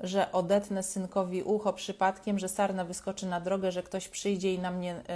że 0.00 0.32
odetnę 0.32 0.82
synkowi 0.82 1.42
ucho 1.42 1.72
przypadkiem, 1.72 2.38
że 2.38 2.48
sarna 2.48 2.84
wyskoczy 2.84 3.26
na 3.26 3.40
drogę, 3.40 3.72
że 3.72 3.82
ktoś 3.82 4.08
przyjdzie 4.08 4.54
i 4.54 4.58
na 4.58 4.70
mnie, 4.70 4.88
yy, 4.88 5.14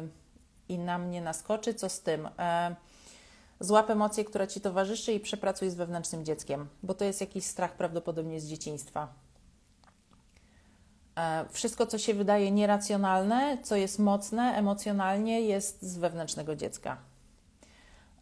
yy, 0.00 0.08
i 0.68 0.78
na 0.78 0.98
mnie 0.98 1.20
naskoczy. 1.20 1.74
Co 1.74 1.88
z 1.88 2.00
tym? 2.00 2.22
Yy, 2.22 2.91
złap 3.62 3.90
emocję, 3.90 4.24
która 4.24 4.46
ci 4.46 4.60
towarzyszy 4.60 5.12
i 5.12 5.20
przepracuj 5.20 5.70
z 5.70 5.74
wewnętrznym 5.74 6.24
dzieckiem, 6.24 6.68
bo 6.82 6.94
to 6.94 7.04
jest 7.04 7.20
jakiś 7.20 7.44
strach 7.44 7.72
prawdopodobnie 7.72 8.40
z 8.40 8.46
dzieciństwa. 8.46 9.08
Wszystko, 11.50 11.86
co 11.86 11.98
się 11.98 12.14
wydaje 12.14 12.50
nieracjonalne, 12.50 13.58
co 13.62 13.76
jest 13.76 13.98
mocne 13.98 14.42
emocjonalnie, 14.42 15.40
jest 15.40 15.82
z 15.82 15.98
wewnętrznego 15.98 16.56
dziecka. 16.56 16.96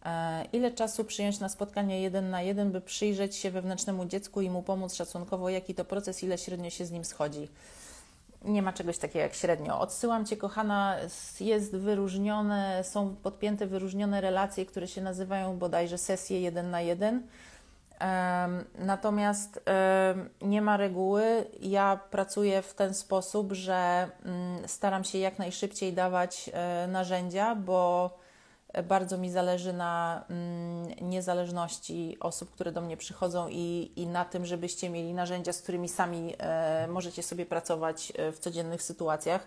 E, 0.05 0.45
ile 0.53 0.71
czasu 0.71 1.05
przyjąć 1.05 1.41
na 1.41 1.49
spotkanie 1.49 2.03
jeden 2.03 2.31
na 2.31 2.43
jeden, 2.43 2.73
by 2.73 2.81
przyjrzeć 2.81 3.37
się 3.37 3.51
wewnętrznemu 3.51 4.07
dziecku 4.07 4.41
i 4.41 4.51
mu 4.51 4.63
pomóc 4.63 4.95
szacunkowo, 4.95 5.49
jaki 5.49 5.75
to 5.75 5.85
proces, 5.85 6.23
ile 6.23 6.39
średnio 6.39 6.71
się 6.71 6.87
z 6.87 6.91
nim 6.91 7.05
schodzi? 7.05 7.49
Nie 8.45 8.63
ma 8.63 8.73
czegoś 8.73 8.99
takiego 8.99 9.19
jak 9.19 9.35
średnio. 9.35 9.81
Odsyłam 9.81 10.27
Cię, 10.27 10.37
kochana, 10.37 10.97
jest 11.41 11.77
wyróżnione, 11.77 12.85
są 12.85 13.17
podpięte 13.17 13.67
wyróżnione 13.67 14.21
relacje, 14.21 14.67
które 14.67 14.89
się 14.89 15.01
nazywają 15.01 15.59
bodajże 15.59 15.99
sesje 15.99 16.41
jeden 16.41 16.71
na 16.71 16.81
jeden. 16.81 17.23
Natomiast 18.79 19.61
nie 20.43 20.63
ma 20.63 20.77
reguły. 20.77 21.47
Ja 21.61 22.01
pracuję 22.11 22.63
w 22.63 22.75
ten 22.75 22.95
sposób, 22.95 23.53
że 23.53 24.09
mm, 24.25 24.69
staram 24.69 25.05
się 25.05 25.19
jak 25.19 25.39
najszybciej 25.39 25.93
dawać 25.93 26.51
e, 26.53 26.87
narzędzia, 26.87 27.55
bo 27.55 28.11
bardzo 28.83 29.19
mi 29.19 29.31
zależy 29.31 29.73
na 29.73 30.25
mm, 30.31 31.11
niezależności 31.11 32.17
osób, 32.21 32.51
które 32.51 32.73
do 32.73 32.81
mnie 32.81 32.97
przychodzą 32.97 33.49
i, 33.49 33.93
i 33.97 34.07
na 34.07 34.25
tym, 34.25 34.47
żebyście 34.47 34.91
mieli 34.91 35.15
narzędzia, 35.15 35.53
z 35.53 35.63
którymi 35.63 35.89
sami 35.89 36.35
e, 36.39 36.89
możecie 36.89 37.23
sobie 37.23 37.47
pracować 37.47 38.13
e, 38.17 38.33
w 38.33 38.39
codziennych 38.39 38.83
sytuacjach. 38.83 39.47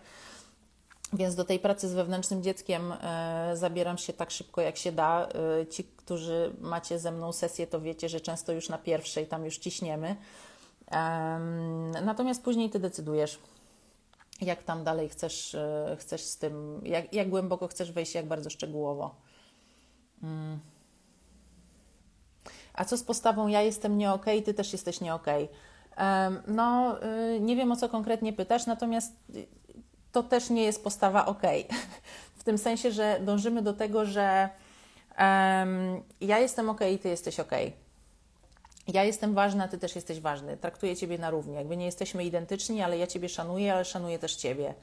Więc 1.13 1.35
do 1.35 1.43
tej 1.43 1.59
pracy 1.59 1.89
z 1.89 1.93
wewnętrznym 1.93 2.43
dzieckiem 2.43 2.91
e, 2.91 3.51
zabieram 3.53 3.97
się 3.97 4.13
tak 4.13 4.31
szybko, 4.31 4.61
jak 4.61 4.77
się 4.77 4.91
da. 4.91 5.29
Ci, 5.69 5.83
którzy 5.83 6.53
macie 6.61 6.99
ze 6.99 7.11
mną 7.11 7.31
sesję, 7.31 7.67
to 7.67 7.81
wiecie, 7.81 8.09
że 8.09 8.21
często 8.21 8.51
już 8.51 8.69
na 8.69 8.77
pierwszej 8.77 9.27
tam 9.27 9.45
już 9.45 9.57
ciśniemy. 9.57 10.15
Natomiast 12.03 12.43
później 12.43 12.69
ty 12.69 12.79
decydujesz 12.79 13.39
jak 14.45 14.63
tam 14.63 14.83
dalej 14.83 15.09
chcesz, 15.09 15.55
e, 15.55 15.97
chcesz 15.99 16.21
z 16.21 16.37
tym, 16.37 16.81
jak, 16.83 17.13
jak 17.13 17.29
głęboko 17.29 17.67
chcesz 17.67 17.91
wejść, 17.91 18.15
jak 18.15 18.25
bardzo 18.25 18.49
szczegółowo. 18.49 19.15
Mm. 20.23 20.59
A 22.73 22.85
co 22.85 22.97
z 22.97 23.03
postawą 23.03 23.47
ja 23.47 23.61
jestem 23.61 23.97
nie 23.97 24.11
okay, 24.11 24.41
ty 24.41 24.53
też 24.53 24.73
jesteś 24.73 25.01
nie? 25.01 25.15
Okay? 25.15 25.47
No, 26.47 26.97
y, 27.35 27.39
nie 27.39 27.55
wiem 27.55 27.71
o 27.71 27.75
co 27.75 27.89
konkretnie 27.89 28.33
pytasz, 28.33 28.65
natomiast 28.65 29.15
to 30.11 30.23
też 30.23 30.49
nie 30.49 30.63
jest 30.63 30.83
postawa 30.83 31.25
ok. 31.25 31.41
W 32.39 32.43
tym 32.43 32.57
sensie, 32.57 32.91
że 32.91 33.19
dążymy 33.21 33.61
do 33.61 33.73
tego, 33.73 34.05
że 34.05 34.49
um, 35.19 36.01
ja 36.21 36.39
jestem 36.39 36.69
ok 36.69 36.79
i 36.93 36.99
ty 36.99 37.09
jesteś 37.09 37.39
ok 37.39 37.51
ja 38.87 39.03
jestem 39.03 39.33
ważna, 39.33 39.67
ty 39.67 39.77
też 39.77 39.95
jesteś 39.95 40.19
ważny. 40.19 40.57
Traktuję 40.57 40.95
ciebie 40.95 41.17
na 41.17 41.29
równi. 41.29 41.55
Jakby 41.55 41.77
nie 41.77 41.85
jesteśmy 41.85 42.23
identyczni, 42.23 42.81
ale 42.81 42.97
ja 42.97 43.07
ciebie 43.07 43.29
szanuję, 43.29 43.73
ale 43.73 43.85
szanuję 43.85 44.19
też 44.19 44.35
ciebie. 44.35 44.73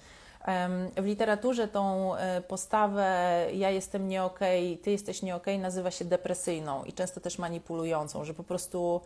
W 0.96 1.05
literaturze 1.05 1.68
tą 1.68 2.14
e, 2.16 2.40
postawę 2.40 3.46
ja 3.53 3.70
jestem 3.70 4.09
nie 4.09 4.24
okay, 4.24 4.78
ty 4.82 4.90
jesteś 4.90 5.22
nie 5.22 5.36
okay, 5.36 5.59
nazywa 5.59 5.90
się 5.90 6.05
depresyjną 6.05 6.84
i 6.84 6.92
często 6.92 7.20
też 7.20 7.38
manipulującą, 7.38 8.24
że 8.24 8.34
po 8.34 8.44
prostu 8.44 9.01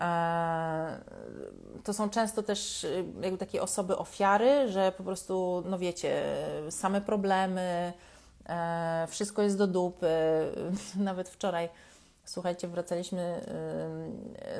e, 0.00 1.00
to 1.84 1.92
są 1.92 2.10
często 2.10 2.42
też 2.42 2.84
e, 2.84 2.88
jakby 3.22 3.38
takie 3.38 3.62
osoby 3.62 3.96
ofiary, 3.98 4.68
że 4.68 4.92
po 4.92 5.04
prostu, 5.04 5.62
no 5.66 5.78
wiecie, 5.78 6.22
same 6.70 7.00
problemy, 7.00 7.92
wszystko 9.08 9.42
jest 9.42 9.58
do 9.58 9.66
dupy. 9.66 10.08
Nawet 10.96 11.28
wczoraj 11.28 11.68
Słuchajcie, 12.24 12.68
wracaliśmy 12.68 13.44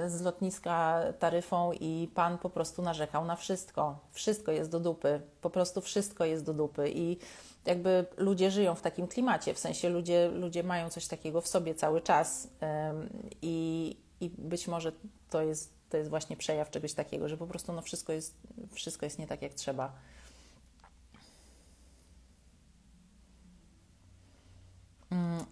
z 0.07 0.21
lotniska 0.21 1.03
taryfą 1.19 1.73
i 1.73 2.11
pan 2.15 2.39
po 2.39 2.51
prostu 2.51 2.83
narzekał 2.83 3.25
na 3.25 3.37
wszystko. 3.37 3.99
Wszystko 4.13 4.53
jest 4.53 4.71
do 4.71 4.81
dupy, 4.81 5.21
po 5.41 5.51
prostu 5.51 5.81
wszystko 5.81 6.25
jest 6.25 6.45
do 6.45 6.55
dupy. 6.55 6.91
I 6.95 7.19
jakby 7.67 8.07
ludzie 8.17 8.51
żyją 8.51 8.75
w 8.75 8.81
takim 8.81 9.09
klimacie, 9.09 9.55
w 9.55 9.59
sensie 9.59 9.89
ludzie, 9.89 10.29
ludzie 10.29 10.63
mają 10.63 10.91
coś 10.91 11.07
takiego 11.07 11.41
w 11.41 11.49
sobie 11.49 11.75
cały 11.75 12.01
czas. 12.01 12.49
I, 13.43 13.97
i 14.21 14.31
być 14.39 14.69
może 14.69 14.93
to 15.31 15.43
jest, 15.43 15.73
to 15.91 15.97
jest 15.97 16.11
właśnie 16.11 16.37
przejaw 16.37 16.71
czegoś 16.71 16.95
takiego, 16.95 17.29
że 17.29 17.37
po 17.37 17.47
prostu 17.47 17.73
no 17.73 17.83
wszystko, 17.83 18.13
jest, 18.13 18.35
wszystko 18.73 19.07
jest 19.07 19.19
nie 19.19 19.27
tak, 19.27 19.43
jak 19.43 19.55
trzeba. 19.55 19.93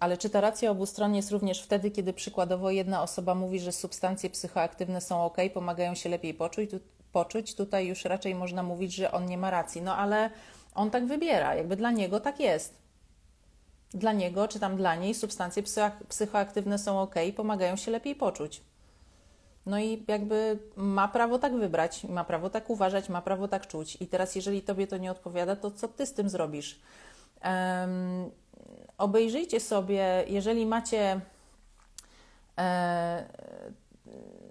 Ale 0.00 0.18
czy 0.18 0.30
ta 0.30 0.40
racja 0.40 0.70
obustronnie 0.70 1.18
jest 1.18 1.30
również 1.30 1.62
wtedy, 1.62 1.90
kiedy 1.90 2.12
przykładowo 2.12 2.70
jedna 2.70 3.02
osoba 3.02 3.34
mówi, 3.34 3.61
że 3.61 3.72
substancje 3.72 4.30
psychoaktywne 4.30 5.00
są 5.00 5.24
ok, 5.24 5.36
pomagają 5.54 5.94
się 5.94 6.09
lepiej 6.09 6.34
poczuć? 6.34 6.70
Tu, 6.70 6.80
poczuć? 7.12 7.54
Tutaj 7.54 7.86
już 7.86 8.04
raczej 8.04 8.34
można 8.34 8.62
mówić, 8.62 8.94
że 8.94 9.12
on 9.12 9.26
nie 9.26 9.38
ma 9.38 9.50
racji. 9.50 9.82
No 9.82 9.96
ale 9.96 10.30
on 10.74 10.90
tak 10.90 11.06
wybiera, 11.06 11.54
jakby 11.54 11.76
dla 11.76 11.90
niego 11.90 12.20
tak 12.20 12.40
jest. 12.40 12.74
Dla 13.90 14.12
niego, 14.12 14.48
czy 14.48 14.61
tam 14.61 14.76
dla 14.76 14.94
niej, 14.94 15.14
substancje 15.14 15.62
psychoaktywne 16.09 16.78
są 16.78 17.00
ok, 17.00 17.14
pomagają 17.36 17.76
się 17.76 17.90
lepiej 17.90 18.14
poczuć. 18.14 18.62
No 19.66 19.78
i 19.78 20.04
jakby 20.09 20.59
ma 20.76 21.09
prawo 21.09 21.38
tak 21.38 21.56
wybrać, 21.56 22.04
ma 22.04 22.24
prawo 22.24 22.50
tak 22.50 22.70
uważać, 22.70 23.09
ma 23.09 23.22
prawo 23.22 23.48
tak 23.48 23.66
czuć. 23.66 23.96
I 24.00 24.06
teraz, 24.06 24.34
jeżeli 24.34 24.62
tobie 24.62 24.86
to 24.86 24.96
nie 24.96 25.11
odpowiada, 25.11 25.56
to 25.56 25.70
co 25.70 25.88
ty 25.88 26.06
z 26.06 26.12
tym 26.12 26.28
zrobisz? 26.28 26.80
Um, 27.44 28.30
obejrzyjcie 28.99 29.61
sobie, 29.61 30.24
jeżeli 30.28 30.66
macie 30.66 31.20
e, 32.59 33.24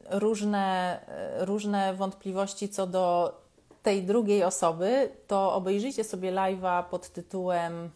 różne, 0.10 1.00
różne 1.38 1.94
wątpliwości 1.94 2.70
co 2.70 2.88
do 2.88 3.36
tej 3.84 4.04
drugiej 4.04 4.44
osoby, 4.44 5.10
to 5.28 5.54
obejrzyjcie 5.54 6.04
sobie 6.04 6.32
live'a 6.32 6.84
pod 6.84 7.10
tytułem 7.10 7.90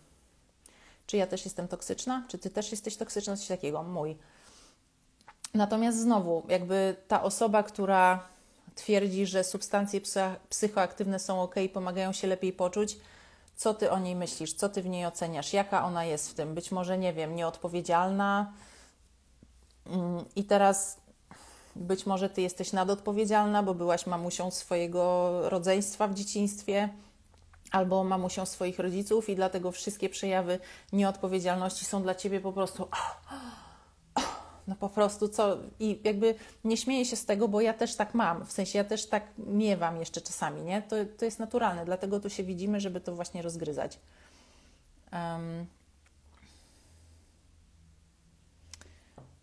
Czy 1.08 1.18
ja 1.18 1.28
też 1.28 1.46
jestem 1.46 1.68
toksyczna? 1.68 2.24
Czy 2.28 2.38
ty 2.38 2.50
też 2.50 2.72
jesteś 2.72 2.98
toksyczna? 2.98 3.38
Coś 3.38 3.48
takiego, 3.48 3.84
mój. 3.84 4.18
Natomiast 5.54 6.00
znowu, 6.00 6.44
jakby 6.50 6.96
ta 7.08 7.24
osoba, 7.24 7.64
która 7.64 8.24
twierdzi, 8.76 9.26
że 9.26 9.44
substancje 9.44 10.02
psychoaktywne 10.50 11.20
są 11.20 11.42
ok, 11.42 11.56
pomagają 11.74 12.14
się 12.14 12.28
lepiej 12.28 12.54
poczuć, 12.54 12.98
co 13.62 13.74
ty 13.74 13.92
o 13.92 14.00
niej 14.00 14.16
myślisz, 14.16 14.54
co 14.54 14.70
ty 14.70 14.82
w 14.82 14.90
niej 14.90 15.06
oceniasz, 15.06 15.54
jaka 15.54 15.86
ona 15.86 16.06
jest 16.06 16.32
w 16.32 16.34
tym, 16.34 16.56
być 16.56 16.72
może, 16.72 16.98
nie 16.98 17.14
wiem, 17.14 17.36
nieodpowiedzialna. 17.36 18.54
Mm, 19.86 20.26
I 20.36 20.44
teraz 20.44 20.98
być 21.76 22.06
może 22.06 22.30
ty 22.30 22.42
jesteś 22.42 22.74
nadodpowiedzialna, 22.74 23.64
bo 23.64 23.74
byłaś 23.74 24.06
mamusią 24.06 24.52
swojego 24.52 25.32
rodzeństwa 25.50 26.08
w 26.08 26.14
dzieciństwie 26.14 26.90
albo 27.72 28.04
mamusią 28.04 28.46
swoich 28.46 28.80
rodziców 28.80 29.30
i 29.30 29.36
dlatego 29.36 29.72
wszystkie 29.72 30.10
przejawy 30.10 30.60
nieodpowiedzialności 30.94 31.86
są 31.86 32.04
dla 32.04 32.16
ciebie 32.16 32.40
po 32.40 32.54
prostu 32.54 32.88
no 34.68 34.76
po 34.76 34.90
prostu 34.90 35.28
co 35.28 35.58
i 35.80 36.00
jakby 36.04 36.36
nie 36.64 36.78
śmieję 36.78 37.06
się 37.06 37.16
z 37.16 37.26
tego, 37.26 37.48
bo 37.48 37.62
ja 37.62 37.74
też 37.74 37.96
tak 37.96 38.14
mam, 38.14 38.46
w 38.46 38.52
sensie 38.52 38.78
ja 38.78 38.84
też 38.84 39.06
tak 39.06 39.24
miewam 39.38 40.00
jeszcze 40.00 40.22
czasami, 40.22 40.62
nie? 40.62 40.82
To, 40.82 40.96
to 41.18 41.26
jest 41.26 41.40
naturalne, 41.40 41.86
dlatego 41.86 42.20
tu 42.20 42.30
się 42.30 42.44
widzimy, 42.44 42.80
żeby 42.80 43.02
to 43.02 43.16
właśnie 43.16 43.42
rozgryzać. 43.42 44.00
Um. 45.14 45.66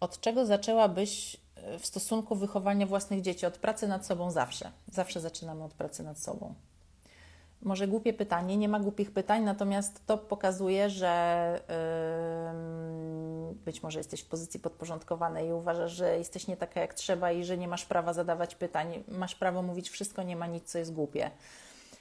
Od 0.00 0.20
czego 0.20 0.46
zaczęłabyś 0.46 1.36
e, 1.56 1.78
w 1.78 1.86
stosunku 1.86 2.36
wychowania 2.36 2.86
własnych 2.86 3.20
dzieci? 3.22 3.46
Od 3.46 3.58
pracy 3.58 3.88
nad 3.88 4.06
sobą 4.06 4.30
zawsze. 4.30 4.70
Zawsze 4.92 5.20
zaczynamy 5.20 5.64
od 5.64 5.74
pracy 5.74 6.02
nad 6.02 6.18
sobą. 6.18 6.54
Może 7.62 7.88
głupie 7.88 8.12
pytanie, 8.12 8.56
nie 8.56 8.68
ma 8.68 8.80
głupich 8.80 9.12
pytań, 9.12 9.42
natomiast 9.42 10.06
to 10.06 10.18
pokazuje, 10.18 10.90
że 10.90 11.60
yy, 11.68 12.77
być 13.68 13.82
może 13.82 13.98
jesteś 13.98 14.20
w 14.20 14.26
pozycji 14.26 14.60
podporządkowanej 14.60 15.48
i 15.48 15.52
uważasz, 15.52 15.92
że 15.92 16.18
jesteś 16.18 16.46
nie 16.46 16.56
taka 16.56 16.80
jak 16.80 16.94
trzeba 16.94 17.32
i 17.32 17.44
że 17.44 17.58
nie 17.58 17.68
masz 17.68 17.84
prawa 17.84 18.12
zadawać 18.12 18.54
pytań, 18.54 19.04
masz 19.08 19.34
prawo 19.34 19.62
mówić 19.62 19.90
wszystko, 19.90 20.22
nie 20.22 20.36
ma 20.36 20.46
nic, 20.46 20.64
co 20.64 20.78
jest 20.78 20.92
głupie. 20.92 21.30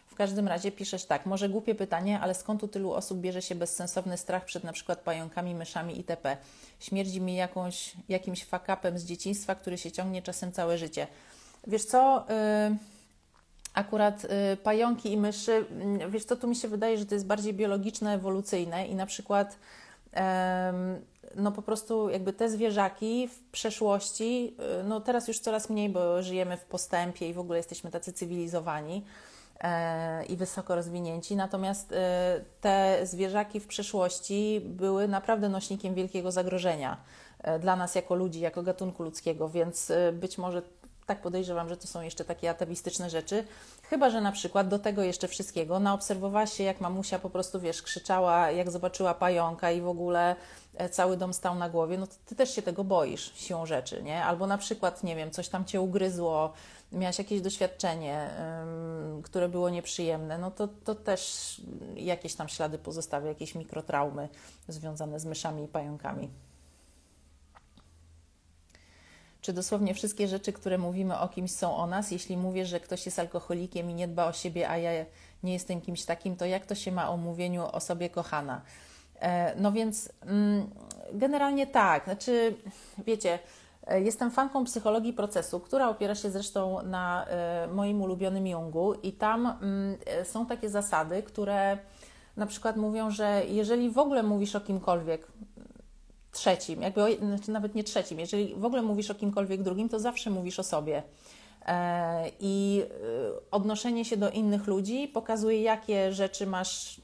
W 0.07 0.15
każdym 0.15 0.47
razie 0.47 0.71
piszesz 0.71 1.05
tak, 1.05 1.25
może 1.25 1.49
głupie 1.49 1.75
pytanie, 1.75 2.19
ale 2.19 2.33
skąd 2.33 2.63
u 2.63 2.67
tylu 2.67 2.93
osób 2.93 3.19
bierze 3.19 3.41
się 3.41 3.55
bezsensowny 3.55 4.17
strach 4.17 4.45
przed 4.45 4.63
na 4.63 4.73
przykład 4.73 4.99
pająkami, 4.99 5.55
myszami 5.55 5.97
itp. 5.97 6.37
Śmierdzi 6.79 7.21
mi 7.21 7.35
jakąś, 7.35 7.93
jakimś 8.09 8.45
fakapem 8.45 8.99
z 8.99 9.03
dzieciństwa, 9.03 9.55
który 9.55 9.77
się 9.77 9.91
ciągnie 9.91 10.21
czasem 10.21 10.51
całe 10.51 10.77
życie. 10.77 11.07
Wiesz 11.67 11.85
co... 11.85 12.25
Yy, 12.69 12.77
akurat 13.73 14.25
y, 14.25 14.57
pająki 14.57 15.11
i 15.11 15.17
myszy, 15.17 15.65
mm, 15.71 16.11
wiesz 16.11 16.25
co, 16.25 16.35
tu 16.35 16.47
mi 16.47 16.55
się 16.55 16.67
wydaje, 16.67 16.97
że 16.97 17.05
to 17.05 17.15
jest 17.15 17.27
bardziej 17.27 17.53
biologiczne, 17.53 18.13
ewolucyjne 18.13 18.87
i 18.87 18.95
na 18.95 19.05
przykład 19.05 19.57
no 21.35 21.51
po 21.51 21.61
prostu 21.61 22.09
jakby 22.09 22.33
te 22.33 22.49
zwierzaki 22.49 23.27
w 23.27 23.51
przeszłości, 23.51 24.55
y, 24.81 24.83
no 24.83 25.01
teraz 25.01 25.27
już 25.27 25.39
coraz 25.39 25.69
mniej, 25.69 25.89
bo 25.89 26.23
żyjemy 26.23 26.57
w 26.57 26.65
postępie 26.65 27.29
i 27.29 27.33
w 27.33 27.39
ogóle 27.39 27.57
jesteśmy 27.57 27.91
tacy 27.91 28.13
cywilizowani 28.13 29.05
e, 29.59 30.25
i 30.25 30.35
wysoko 30.35 30.75
rozwinięci. 30.75 31.35
Natomiast 31.35 31.91
e, 31.91 32.41
te 32.61 32.99
zwierzaki 33.03 33.59
w 33.59 33.67
przeszłości 33.67 34.61
były 34.65 35.07
naprawdę 35.07 35.49
nośnikiem 35.49 35.93
wielkiego 35.93 36.31
zagrożenia 36.31 36.97
e, 37.41 37.59
dla 37.59 37.75
nas 37.75 37.95
jako 37.95 38.15
ludzi, 38.15 38.39
jako 38.39 38.63
gatunku 38.63 39.03
ludzkiego, 39.03 39.49
więc 39.49 39.91
być 40.13 40.37
może 40.37 40.61
tak 41.07 41.21
podejrzewam, 41.21 41.69
że 41.69 41.77
to 41.77 41.87
są 41.87 42.01
jeszcze 42.01 42.25
takie 42.25 42.49
atawistyczne 42.49 43.09
rzeczy. 43.09 43.43
Chyba, 43.83 44.09
że 44.09 44.21
na 44.21 44.31
przykład 44.31 44.67
do 44.67 44.79
tego 44.79 45.03
jeszcze 45.03 45.27
wszystkiego 45.27 45.79
naobserwowała 45.79 46.47
się, 46.47 46.63
jak 46.63 46.81
mamusia 46.81 47.19
po 47.19 47.29
prostu, 47.29 47.59
wiesz, 47.59 47.81
krzyczała, 47.81 48.51
jak 48.51 48.71
zobaczyła 48.71 49.13
pająka 49.13 49.71
i 49.71 49.81
w 49.81 49.87
ogóle 49.87 50.35
e, 50.77 50.89
cały 50.89 51.17
dom 51.17 51.33
stał 51.33 51.55
na 51.55 51.69
głowie, 51.69 51.97
no 51.97 52.07
to 52.07 52.13
ty 52.25 52.35
też 52.35 52.55
się 52.55 52.61
tego 52.61 52.83
boisz 52.83 53.31
siłą 53.35 53.65
rzeczy, 53.65 54.03
nie? 54.03 54.25
Albo 54.25 54.47
na 54.47 54.57
przykład, 54.57 55.03
nie 55.03 55.15
wiem, 55.15 55.31
coś 55.31 55.49
tam 55.49 55.65
cię 55.65 55.81
ugryzło, 55.81 56.53
miałaś 56.91 57.17
jakieś 57.19 57.41
doświadczenie, 57.41 58.29
które 59.23 59.49
było 59.49 59.69
nieprzyjemne, 59.69 60.37
no 60.37 60.51
to, 60.51 60.67
to 60.67 60.95
też 60.95 61.61
jakieś 61.95 62.35
tam 62.35 62.49
ślady 62.49 62.77
pozostawia, 62.77 63.29
jakieś 63.29 63.55
mikrotraumy 63.55 64.29
związane 64.67 65.19
z 65.19 65.25
myszami 65.25 65.63
i 65.63 65.67
pająkami. 65.67 66.29
Czy 69.41 69.53
dosłownie 69.53 69.93
wszystkie 69.93 70.27
rzeczy, 70.27 70.53
które 70.53 70.77
mówimy 70.77 71.19
o 71.19 71.27
kimś, 71.27 71.51
są 71.51 71.75
o 71.75 71.87
nas? 71.87 72.11
Jeśli 72.11 72.37
mówię, 72.37 72.65
że 72.65 72.79
ktoś 72.79 73.05
jest 73.05 73.19
alkoholikiem 73.19 73.91
i 73.91 73.93
nie 73.93 74.07
dba 74.07 74.25
o 74.25 74.33
siebie, 74.33 74.69
a 74.69 74.77
ja 74.77 75.05
nie 75.43 75.53
jestem 75.53 75.81
kimś 75.81 76.05
takim, 76.05 76.35
to 76.35 76.45
jak 76.45 76.65
to 76.65 76.75
się 76.75 76.91
ma 76.91 77.09
o 77.09 77.17
mówieniu 77.17 77.63
o 77.71 77.79
sobie 77.79 78.09
kochana? 78.09 78.61
E, 79.21 79.55
no 79.55 79.71
więc 79.71 80.09
mm, 80.21 80.69
generalnie 81.13 81.67
tak. 81.67 82.03
Znaczy, 82.03 82.55
wiecie, 83.05 83.39
e, 83.87 84.01
jestem 84.01 84.31
fanką 84.31 84.63
psychologii 84.63 85.13
procesu, 85.13 85.59
która 85.59 85.89
opiera 85.89 86.15
się 86.15 86.31
zresztą 86.31 86.81
na 86.83 87.25
e, 87.25 87.67
moim 87.73 88.01
ulubionym 88.01 88.47
Jungu, 88.47 88.93
i 88.93 89.13
tam 89.13 89.45
mm, 89.61 89.97
są 90.23 90.45
takie 90.45 90.69
zasady, 90.69 91.23
które 91.23 91.77
na 92.37 92.45
przykład 92.45 92.77
mówią, 92.77 93.11
że 93.11 93.43
jeżeli 93.47 93.89
w 93.89 93.97
ogóle 93.97 94.23
mówisz 94.23 94.55
o 94.55 94.61
kimkolwiek, 94.61 95.27
trzecim, 96.37 96.81
jakby 96.81 97.03
o, 97.03 97.07
znaczy 97.15 97.51
nawet 97.51 97.75
nie 97.75 97.83
trzecim, 97.83 98.19
jeżeli 98.19 98.55
w 98.55 98.65
ogóle 98.65 98.81
mówisz 98.81 99.11
o 99.11 99.15
kimkolwiek 99.15 99.63
drugim, 99.63 99.89
to 99.89 99.99
zawsze 99.99 100.29
mówisz 100.29 100.59
o 100.59 100.63
sobie. 100.63 101.03
E, 101.65 102.31
I 102.39 102.83
e, 102.83 103.51
odnoszenie 103.51 104.05
się 104.05 104.17
do 104.17 104.29
innych 104.29 104.67
ludzi 104.67 105.07
pokazuje, 105.07 105.61
jakie 105.61 106.13
rzeczy 106.13 106.47
masz 106.47 107.01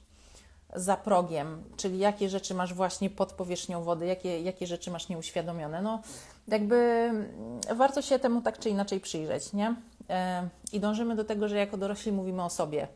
za 0.76 0.98
progiem, 0.98 1.64
czyli 1.78 2.00
jakie 2.00 2.30
rzeczy 2.30 2.54
masz 2.54 2.74
właśnie 2.74 3.10
pod 3.10 3.34
powierzchnią 3.34 3.84
wody, 3.84 4.06
jakie, 4.06 4.42
jakie 4.42 4.68
rzeczy 4.68 4.92
masz 4.92 5.10
nieuświadomione. 5.10 5.82
No, 5.82 6.02
jakby 6.48 6.76
mm, 6.76 7.30
warto 7.76 8.02
się 8.02 8.20
temu 8.20 8.42
tak 8.42 8.60
czy 8.60 8.70
inaczej 8.70 9.00
przyjrzeć, 9.00 9.54
nie? 9.54 9.76
E, 10.10 10.50
I 10.74 10.80
dążymy 10.80 11.16
do 11.16 11.24
tego, 11.24 11.48
że 11.48 11.58
jako 11.58 11.78
dorośli 11.78 12.12
mówimy 12.12 12.44
o 12.44 12.50
sobie 12.50 12.88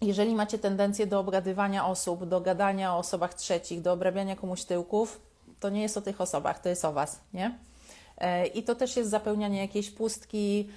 jeżeli 0.00 0.34
macie 0.34 0.58
tendencję 0.58 1.06
do 1.06 1.20
obgadywania 1.20 1.86
osób, 1.86 2.24
do 2.24 2.40
gadania 2.40 2.94
o 2.94 2.98
osobach 2.98 3.34
trzecich, 3.34 3.82
do 3.82 3.92
obrabiania 3.92 4.36
komuś 4.36 4.64
tyłków, 4.64 5.20
to 5.60 5.70
nie 5.70 5.82
jest 5.82 5.96
o 5.96 6.02
tych 6.02 6.20
osobach, 6.20 6.58
to 6.58 6.68
jest 6.68 6.84
o 6.84 6.92
Was, 6.92 7.20
nie? 7.34 7.58
E, 8.18 8.46
I 8.46 8.62
to 8.62 8.74
też 8.74 8.96
jest 8.96 9.10
zapełnianie 9.10 9.60
jakiejś 9.60 9.90
pustki, 9.90 10.68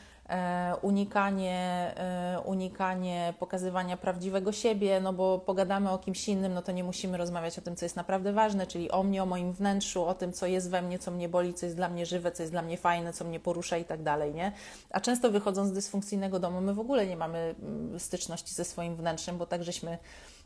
unikanie, 0.82 1.94
e, 1.98 2.40
unikanie 2.46 3.34
pokazywania 3.40 3.98
prawdziwego 3.98 4.52
siebie, 4.52 5.02
no 5.02 5.14
bo 5.14 5.40
pogadamy 5.40 5.90
o 5.92 5.98
kimś 5.98 6.28
innym, 6.28 6.54
no 6.54 6.62
to 6.62 6.72
nie 6.72 6.84
musimy 6.84 7.18
rozmawiać 7.18 7.60
o 7.60 7.62
tym, 7.62 7.76
co 7.76 7.86
jest 7.86 7.96
naprawdę 7.96 8.34
ważne, 8.34 8.68
czyli 8.68 8.92
o 8.92 9.04
mnie, 9.04 9.24
o 9.24 9.26
moim 9.26 9.54
wnętrzu, 9.54 10.06
o 10.06 10.14
tym, 10.14 10.34
co 10.34 10.46
jest 10.46 10.70
we 10.70 10.82
mnie, 10.82 11.00
co 11.00 11.12
mnie 11.12 11.30
boli, 11.30 11.54
co 11.54 11.66
jest 11.66 11.76
dla 11.76 11.90
mnie 11.90 12.06
żywe, 12.06 12.32
co 12.32 12.44
jest 12.44 12.54
dla 12.54 12.62
mnie 12.62 12.78
fajne, 12.78 13.14
co 13.14 13.26
mnie 13.26 13.40
porusza 13.40 13.78
i 13.78 13.86
tak 13.86 14.04
dalej, 14.04 14.34
nie? 14.34 14.52
A 14.90 15.00
często 15.00 15.32
wychodząc 15.32 15.70
z 15.70 15.74
dysfunkcyjnego 15.74 16.40
domu, 16.40 16.62
my 16.62 16.74
w 16.74 16.80
ogóle 16.80 17.08
nie 17.08 17.18
mamy 17.18 17.56
mm, 17.62 18.00
styczności 18.00 18.54
ze 18.54 18.66
swoim 18.66 18.96
wnętrzem, 18.96 19.38
bo 19.38 19.46
tak 19.46 19.64
żeśmy 19.64 19.98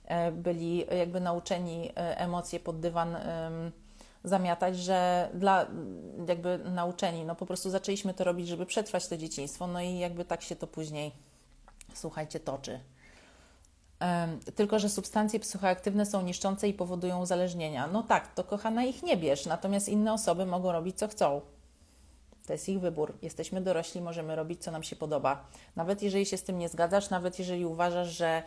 e, 0.06 0.32
byli 0.32 0.86
jakby 0.98 1.20
nauczeni 1.20 1.92
emocje 1.96 2.60
pod 2.60 2.80
dywan 2.80 3.18
zamiatać, 4.28 4.78
że 4.78 5.30
dla 5.34 5.66
jakby 6.28 6.58
nauczeni, 6.58 7.26
no 7.26 7.36
po 7.36 7.46
prostu 7.46 7.70
zaczęliśmy 7.70 8.14
to 8.14 8.24
robić, 8.24 8.48
żeby 8.48 8.66
przetrwać 8.66 9.08
to 9.08 9.18
dzieciństwo, 9.18 9.68
no 9.68 9.82
i 9.82 9.98
jakby 9.98 10.26
tak 10.26 10.42
się 10.42 10.56
to 10.56 10.68
później, 10.68 11.12
słuchajcie, 11.94 12.40
toczy. 12.40 12.80
Tylko, 14.56 14.80
że 14.80 14.90
substancje 14.90 15.40
psychoaktywne 15.40 16.06
są 16.06 16.22
niszczące 16.22 16.68
i 16.68 16.74
powodują 16.74 17.22
uzależnienia. 17.22 17.88
No 17.88 18.04
tak, 18.04 18.34
to 18.34 18.44
kochana 18.44 18.84
ich 18.84 19.04
nie 19.04 19.18
bierz, 19.18 19.46
natomiast 19.46 19.90
inne 19.90 20.14
osoby 20.14 20.46
mogą 20.46 20.72
robić 20.72 20.98
co 20.98 21.08
chcą. 21.08 21.42
To 22.48 22.54
jest 22.54 22.70
ich 22.70 22.80
wybór. 22.80 23.18
Jesteśmy 23.22 23.62
dorośli, 23.62 24.02
możemy 24.02 24.36
robić 24.36 24.64
co 24.64 24.72
nam 24.72 24.84
się 24.84 24.96
podoba. 24.96 25.46
Nawet 25.76 26.02
jeżeli 26.02 26.26
się 26.26 26.38
z 26.38 26.44
tym 26.44 26.58
nie 26.60 26.70
zgadzasz, 26.70 27.10
nawet 27.10 27.40
jeżeli 27.40 27.66
uważasz, 27.66 28.08
że 28.08 28.44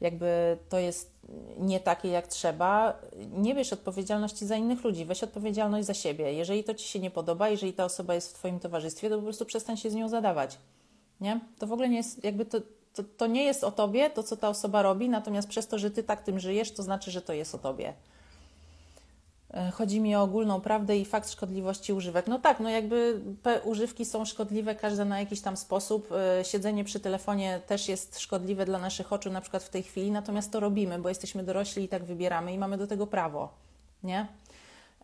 jakby 0.00 0.58
to 0.68 0.78
jest 0.78 1.14
nie 1.58 1.80
takie 1.80 2.08
jak 2.08 2.26
trzeba, 2.26 2.98
nie 3.32 3.54
bierz 3.54 3.72
odpowiedzialności 3.72 4.46
za 4.46 4.56
innych 4.56 4.84
ludzi, 4.84 5.04
weź 5.04 5.22
odpowiedzialność 5.22 5.86
za 5.86 5.94
siebie. 5.94 6.32
Jeżeli 6.32 6.64
to 6.64 6.74
ci 6.74 6.88
się 6.88 6.98
nie 7.00 7.10
podoba, 7.10 7.48
jeżeli 7.48 7.72
ta 7.72 7.84
osoba 7.84 8.14
jest 8.14 8.30
w 8.30 8.34
twoim 8.34 8.60
towarzystwie, 8.60 9.10
to 9.10 9.16
po 9.16 9.22
prostu 9.22 9.44
przestań 9.44 9.76
się 9.76 9.90
z 9.90 9.94
nią 9.94 10.08
zadawać. 10.08 10.58
Nie? 11.20 11.40
To 11.58 11.66
w 11.66 11.72
ogóle 11.72 11.88
nie 11.88 11.96
jest, 11.96 12.24
jakby 12.24 12.44
to, 12.44 12.60
to, 12.94 13.02
to 13.16 13.26
nie 13.26 13.44
jest 13.44 13.64
o 13.64 13.72
tobie, 13.72 14.10
to 14.10 14.22
co 14.22 14.36
ta 14.36 14.48
osoba 14.48 14.82
robi, 14.82 15.08
natomiast 15.08 15.48
przez 15.48 15.68
to, 15.68 15.78
że 15.78 15.90
ty 15.90 16.02
tak 16.02 16.22
tym 16.22 16.40
żyjesz, 16.40 16.72
to 16.72 16.82
znaczy, 16.82 17.10
że 17.10 17.22
to 17.22 17.32
jest 17.32 17.54
o 17.54 17.58
tobie. 17.58 17.94
E, 19.50 19.70
chodzi 19.70 20.00
mi 20.00 20.16
o 20.16 20.22
ogólną 20.22 20.60
prawdę 20.60 20.96
i 20.96 21.04
fakt 21.04 21.30
szkodliwości 21.30 21.92
używek. 21.92 22.26
No 22.26 22.38
tak, 22.38 22.60
no 22.60 22.70
jakby 22.70 23.20
używki 23.64 24.04
są 24.04 24.24
szkodliwe, 24.24 24.74
każda 24.74 25.04
na 25.04 25.20
jakiś 25.20 25.40
tam 25.40 25.56
sposób. 25.56 26.08
E, 26.12 26.44
siedzenie 26.44 26.84
przy 26.84 27.00
telefonie 27.00 27.60
też 27.66 27.88
jest 27.88 28.20
szkodliwe 28.20 28.64
dla 28.64 28.78
naszych 28.78 29.12
oczu, 29.12 29.30
na 29.30 29.40
przykład 29.40 29.62
w 29.62 29.68
tej 29.68 29.82
chwili, 29.82 30.10
natomiast 30.10 30.52
to 30.52 30.60
robimy, 30.60 30.98
bo 30.98 31.08
jesteśmy 31.08 31.42
dorośli 31.42 31.84
i 31.84 31.88
tak 31.88 32.04
wybieramy 32.04 32.52
i 32.52 32.58
mamy 32.58 32.78
do 32.78 32.86
tego 32.86 33.06
prawo, 33.06 33.48
nie? 34.02 34.26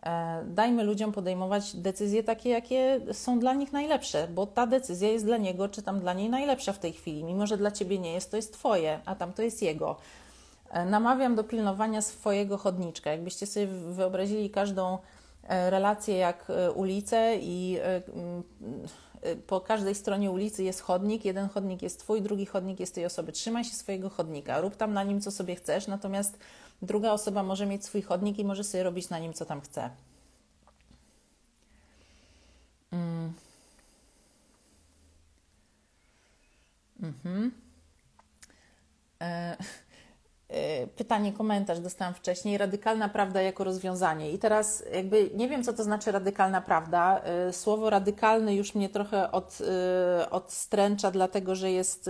E, 0.03 0.43
dajmy 0.47 0.83
ludziom 0.83 1.11
podejmować 1.11 1.75
decyzje 1.75 2.23
takie, 2.23 2.49
jakie 2.49 3.01
są 3.11 3.39
dla 3.39 3.53
nich 3.53 3.73
najlepsze, 3.73 4.27
bo 4.27 4.45
ta 4.45 4.67
decyzja 4.67 5.09
jest 5.09 5.25
dla 5.25 5.37
niego 5.37 5.69
czy 5.69 5.81
tam 5.81 5.99
dla 5.99 6.13
niej 6.13 6.29
najlepsza 6.29 6.73
w 6.73 6.79
tej 6.79 6.93
chwili. 6.93 7.23
Mimo, 7.23 7.47
że 7.47 7.57
dla 7.57 7.71
ciebie 7.71 7.99
nie 7.99 8.13
jest, 8.13 8.31
to 8.31 8.37
jest 8.37 8.53
twoje, 8.53 8.99
a 9.05 9.15
tam 9.15 9.33
to 9.33 9.41
jest 9.41 9.61
jego. 9.61 9.95
E, 10.71 10.85
namawiam 10.85 11.35
do 11.35 11.43
pilnowania 11.43 12.01
swojego 12.01 12.57
chodniczka. 12.57 13.11
Jakbyście 13.11 13.47
sobie 13.47 13.67
wyobrazili 13.67 14.49
każdą 14.49 14.97
e, 15.43 15.69
relację 15.69 16.17
jak 16.17 16.49
e, 16.49 16.71
ulicę 16.71 17.37
i 17.41 17.79
po 19.47 19.61
każdej 19.61 19.95
stronie 19.95 20.31
ulicy 20.31 20.63
jest 20.63 20.81
chodnik, 20.81 21.25
jeden 21.25 21.49
chodnik 21.49 21.81
jest 21.81 21.99
twój, 21.99 22.21
drugi 22.21 22.45
chodnik 22.45 22.79
jest 22.79 22.95
tej 22.95 23.05
osoby. 23.05 23.31
Trzymaj 23.31 23.65
się 23.65 23.75
swojego 23.75 24.09
chodnika, 24.09 24.61
rób 24.61 24.75
tam 24.75 24.93
na 24.93 25.03
nim 25.03 25.21
co 25.21 25.31
sobie 25.31 25.55
chcesz, 25.55 25.87
natomiast 25.87 26.39
druga 26.81 27.11
osoba 27.11 27.43
może 27.43 27.65
mieć 27.65 27.85
swój 27.85 28.01
chodnik 28.01 28.39
i 28.39 28.45
może 28.45 28.63
sobie 28.63 28.83
robić 28.83 29.09
na 29.09 29.19
nim 29.19 29.33
co 29.33 29.45
tam 29.45 29.61
chce. 29.61 29.89
Mm. 32.91 33.33
Mhm. 37.01 37.51
E 39.21 39.57
pytanie, 40.87 41.33
komentarz 41.33 41.79
dostałam 41.79 42.13
wcześniej, 42.13 42.57
radykalna 42.57 43.09
prawda 43.09 43.41
jako 43.41 43.63
rozwiązanie. 43.63 44.31
I 44.31 44.39
teraz 44.39 44.83
jakby 44.93 45.29
nie 45.35 45.49
wiem, 45.49 45.63
co 45.63 45.73
to 45.73 45.83
znaczy 45.83 46.11
radykalna 46.11 46.61
prawda. 46.61 47.21
Y, 47.49 47.53
słowo 47.53 47.89
radykalny 47.89 48.55
już 48.55 48.75
mnie 48.75 48.89
trochę 48.89 49.31
od, 49.31 49.57
y, 49.61 50.29
odstręcza, 50.29 51.11
dlatego 51.11 51.55
że 51.55 51.71
jest, 51.71 52.09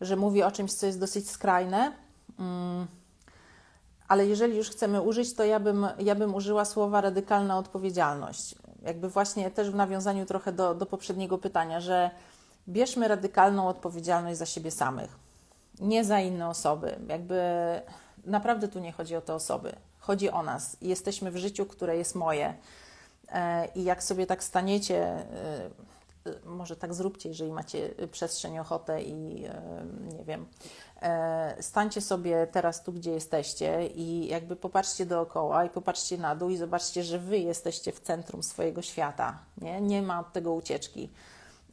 że 0.00 0.16
mówi 0.16 0.42
o 0.42 0.50
czymś, 0.50 0.72
co 0.72 0.86
jest 0.86 1.00
dosyć 1.00 1.30
skrajne. 1.30 1.92
Mm. 2.38 2.86
Ale 4.08 4.26
jeżeli 4.26 4.56
już 4.56 4.70
chcemy 4.70 5.02
użyć, 5.02 5.34
to 5.34 5.44
ja 5.44 5.60
bym, 5.60 5.86
ja 5.98 6.14
bym 6.14 6.34
użyła 6.34 6.64
słowa 6.64 7.00
radykalna 7.00 7.58
odpowiedzialność. 7.58 8.54
Jakby 8.82 9.08
właśnie 9.08 9.50
też 9.50 9.70
w 9.70 9.74
nawiązaniu 9.74 10.26
trochę 10.26 10.52
do, 10.52 10.74
do 10.74 10.86
poprzedniego 10.86 11.38
pytania, 11.38 11.80
że 11.80 12.10
bierzmy 12.68 13.08
radykalną 13.08 13.68
odpowiedzialność 13.68 14.38
za 14.38 14.46
siebie 14.46 14.70
samych 14.70 15.23
nie 15.80 16.04
za 16.04 16.20
inne 16.20 16.48
osoby. 16.48 16.96
Jakby 17.08 17.40
naprawdę 18.24 18.68
tu 18.68 18.78
nie 18.78 18.92
chodzi 18.92 19.16
o 19.16 19.20
te 19.20 19.34
osoby, 19.34 19.72
chodzi 19.98 20.30
o 20.30 20.42
nas. 20.42 20.76
Jesteśmy 20.80 21.30
w 21.30 21.36
życiu, 21.36 21.66
które 21.66 21.96
jest 21.96 22.14
moje. 22.14 22.54
E, 23.28 23.68
I 23.74 23.84
jak 23.84 24.02
sobie 24.02 24.26
tak 24.26 24.44
staniecie, 24.44 25.06
e, 25.06 25.70
może 26.44 26.76
tak 26.76 26.94
zróbcie, 26.94 27.28
jeżeli 27.28 27.52
macie 27.52 27.94
przestrzeń, 28.10 28.58
ochotę 28.58 29.02
i 29.02 29.44
e, 29.44 29.84
nie 30.18 30.24
wiem, 30.24 30.46
stańcie 31.60 32.00
sobie 32.00 32.46
teraz 32.52 32.82
tu, 32.82 32.92
gdzie 32.92 33.10
jesteście 33.10 33.86
i 33.86 34.26
jakby 34.26 34.56
popatrzcie 34.56 35.06
dookoła 35.06 35.64
i 35.64 35.70
popatrzcie 35.70 36.18
na 36.18 36.36
dół 36.36 36.50
i 36.50 36.56
zobaczcie, 36.56 37.02
że 37.02 37.18
wy 37.18 37.38
jesteście 37.38 37.92
w 37.92 38.00
centrum 38.00 38.42
swojego 38.42 38.82
świata. 38.82 39.38
Nie, 39.60 39.80
nie 39.80 40.02
ma 40.02 40.20
od 40.20 40.32
tego 40.32 40.52
ucieczki. 40.52 41.10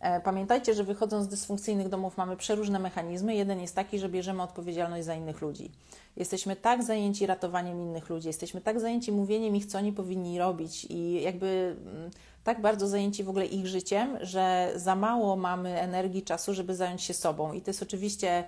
E, 0.01 0.21
pamiętajcie, 0.21 0.73
że 0.73 0.83
wychodząc 0.83 1.25
z 1.25 1.27
dysfunkcyjnych 1.27 1.89
domów 1.89 2.17
mamy 2.17 2.37
przeróżne 2.37 2.79
mechanizmy. 2.79 3.35
Jeden 3.35 3.59
jest 3.59 3.75
taki, 3.75 3.99
że 3.99 4.09
bierzemy 4.09 4.43
odpowiedzialność 4.43 5.05
za 5.05 5.15
innych 5.15 5.41
ludzi. 5.41 5.71
Jesteśmy 6.17 6.55
tak 6.55 6.83
zajęci 6.83 7.25
ratowaniem 7.25 7.81
innych 7.81 8.09
ludzi, 8.09 8.27
jesteśmy 8.27 8.61
tak 8.61 8.79
zajęci 8.79 9.11
mówieniem 9.11 9.55
ich, 9.55 9.65
co 9.65 9.77
oni 9.77 9.93
powinni 9.93 10.39
robić 10.39 10.85
i 10.89 11.21
jakby 11.21 11.75
mm, 11.95 12.11
tak 12.43 12.61
bardzo 12.61 12.87
zajęci 12.87 13.23
w 13.23 13.29
ogóle 13.29 13.45
ich 13.45 13.67
życiem, 13.67 14.17
że 14.21 14.71
za 14.75 14.95
mało 14.95 15.35
mamy 15.35 15.81
energii, 15.81 16.23
czasu, 16.23 16.53
żeby 16.53 16.75
zająć 16.75 17.01
się 17.01 17.13
sobą. 17.13 17.53
I 17.53 17.61
to 17.61 17.69
jest 17.69 17.83
oczywiście 17.83 18.43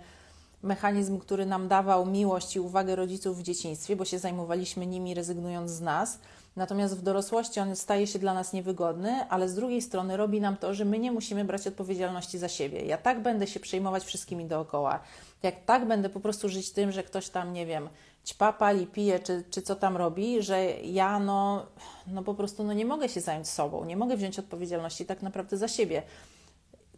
mechanizm, 0.63 1.19
który 1.19 1.45
nam 1.45 1.67
dawał 1.67 2.05
miłość 2.05 2.55
i 2.55 2.59
uwagę 2.59 2.95
rodziców 2.95 3.39
w 3.39 3.43
dzieciństwie, 3.43 3.95
bo 3.95 4.05
się 4.05 4.19
zajmowaliśmy 4.19 4.85
nimi, 4.85 5.13
rezygnując 5.13 5.71
z 5.71 5.81
nas. 5.81 6.19
Natomiast 6.55 6.97
w 6.97 7.01
dorosłości 7.01 7.59
on 7.59 7.75
staje 7.75 8.07
się 8.07 8.19
dla 8.19 8.33
nas 8.33 8.53
niewygodny, 8.53 9.29
ale 9.29 9.49
z 9.49 9.55
drugiej 9.55 9.81
strony 9.81 10.17
robi 10.17 10.41
nam 10.41 10.57
to, 10.57 10.73
że 10.73 10.85
my 10.85 10.99
nie 10.99 11.11
musimy 11.11 11.45
brać 11.45 11.67
odpowiedzialności 11.67 12.37
za 12.37 12.47
siebie. 12.47 12.85
Ja 12.85 12.97
tak 12.97 13.21
będę 13.21 13.47
się 13.47 13.59
przejmować 13.59 14.03
wszystkimi 14.03 14.45
dookoła. 14.45 14.99
Jak 15.43 15.65
tak 15.65 15.87
będę 15.87 16.09
po 16.09 16.19
prostu 16.19 16.49
żyć 16.49 16.71
tym, 16.71 16.91
że 16.91 17.03
ktoś 17.03 17.29
tam, 17.29 17.53
nie 17.53 17.65
wiem, 17.65 17.89
ćpa, 18.25 18.53
pali, 18.53 18.87
pije, 18.87 19.19
czy, 19.19 19.43
czy 19.49 19.61
co 19.61 19.75
tam 19.75 19.97
robi, 19.97 20.41
że 20.41 20.65
ja 20.71 21.19
no, 21.19 21.65
no 22.07 22.23
po 22.23 22.33
prostu 22.33 22.63
no 22.63 22.73
nie 22.73 22.85
mogę 22.85 23.09
się 23.09 23.21
zająć 23.21 23.47
sobą, 23.47 23.85
nie 23.85 23.97
mogę 23.97 24.17
wziąć 24.17 24.39
odpowiedzialności 24.39 25.05
tak 25.05 25.21
naprawdę 25.21 25.57
za 25.57 25.67
siebie. 25.67 26.03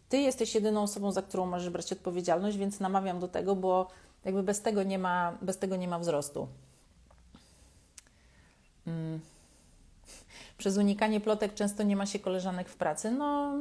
Ty 0.08 0.18
jesteś 0.18 0.54
jedyną 0.54 0.82
osobą, 0.82 1.12
za 1.12 1.22
którą 1.22 1.46
możesz 1.46 1.70
brać 1.70 1.92
odpowiedzialność, 1.92 2.56
więc 2.56 2.80
namawiam 2.80 3.20
do 3.20 3.28
tego, 3.28 3.56
bo 3.56 3.88
jakby 4.24 4.42
bez 4.42 4.62
tego 4.62 4.82
nie 4.82 4.98
ma, 4.98 5.38
bez 5.42 5.58
tego 5.58 5.76
nie 5.76 5.88
ma 5.88 5.98
wzrostu. 5.98 6.48
Mm. 8.86 9.20
Przez 10.58 10.76
unikanie 10.76 11.20
plotek 11.20 11.54
często 11.54 11.82
nie 11.82 11.96
ma 11.96 12.06
się 12.06 12.18
koleżanek 12.18 12.68
w 12.68 12.76
pracy. 12.76 13.10
No, 13.10 13.52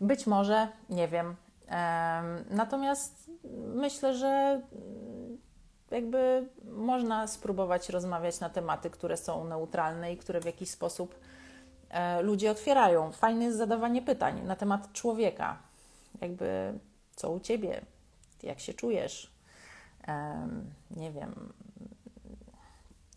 być 0.00 0.26
może, 0.26 0.68
nie 0.90 1.08
wiem. 1.08 1.36
Natomiast 2.50 3.30
myślę, 3.74 4.14
że 4.14 4.60
jakby 5.90 6.48
można 6.64 7.26
spróbować 7.26 7.88
rozmawiać 7.88 8.40
na 8.40 8.50
tematy, 8.50 8.90
które 8.90 9.16
są 9.16 9.44
neutralne 9.44 10.12
i 10.12 10.16
które 10.16 10.40
w 10.40 10.44
jakiś 10.44 10.70
sposób 10.70 11.18
e, 11.90 12.22
ludzie 12.22 12.50
otwierają. 12.50 13.12
Fajne 13.12 13.44
jest 13.44 13.58
zadawanie 13.58 14.02
pytań 14.02 14.42
na 14.44 14.56
temat 14.56 14.92
człowieka. 14.92 15.58
Jakby 16.20 16.78
co 17.16 17.30
u 17.30 17.40
ciebie, 17.40 17.80
jak 18.42 18.60
się 18.60 18.74
czujesz, 18.74 19.30
nie 20.90 21.12
wiem, 21.12 21.52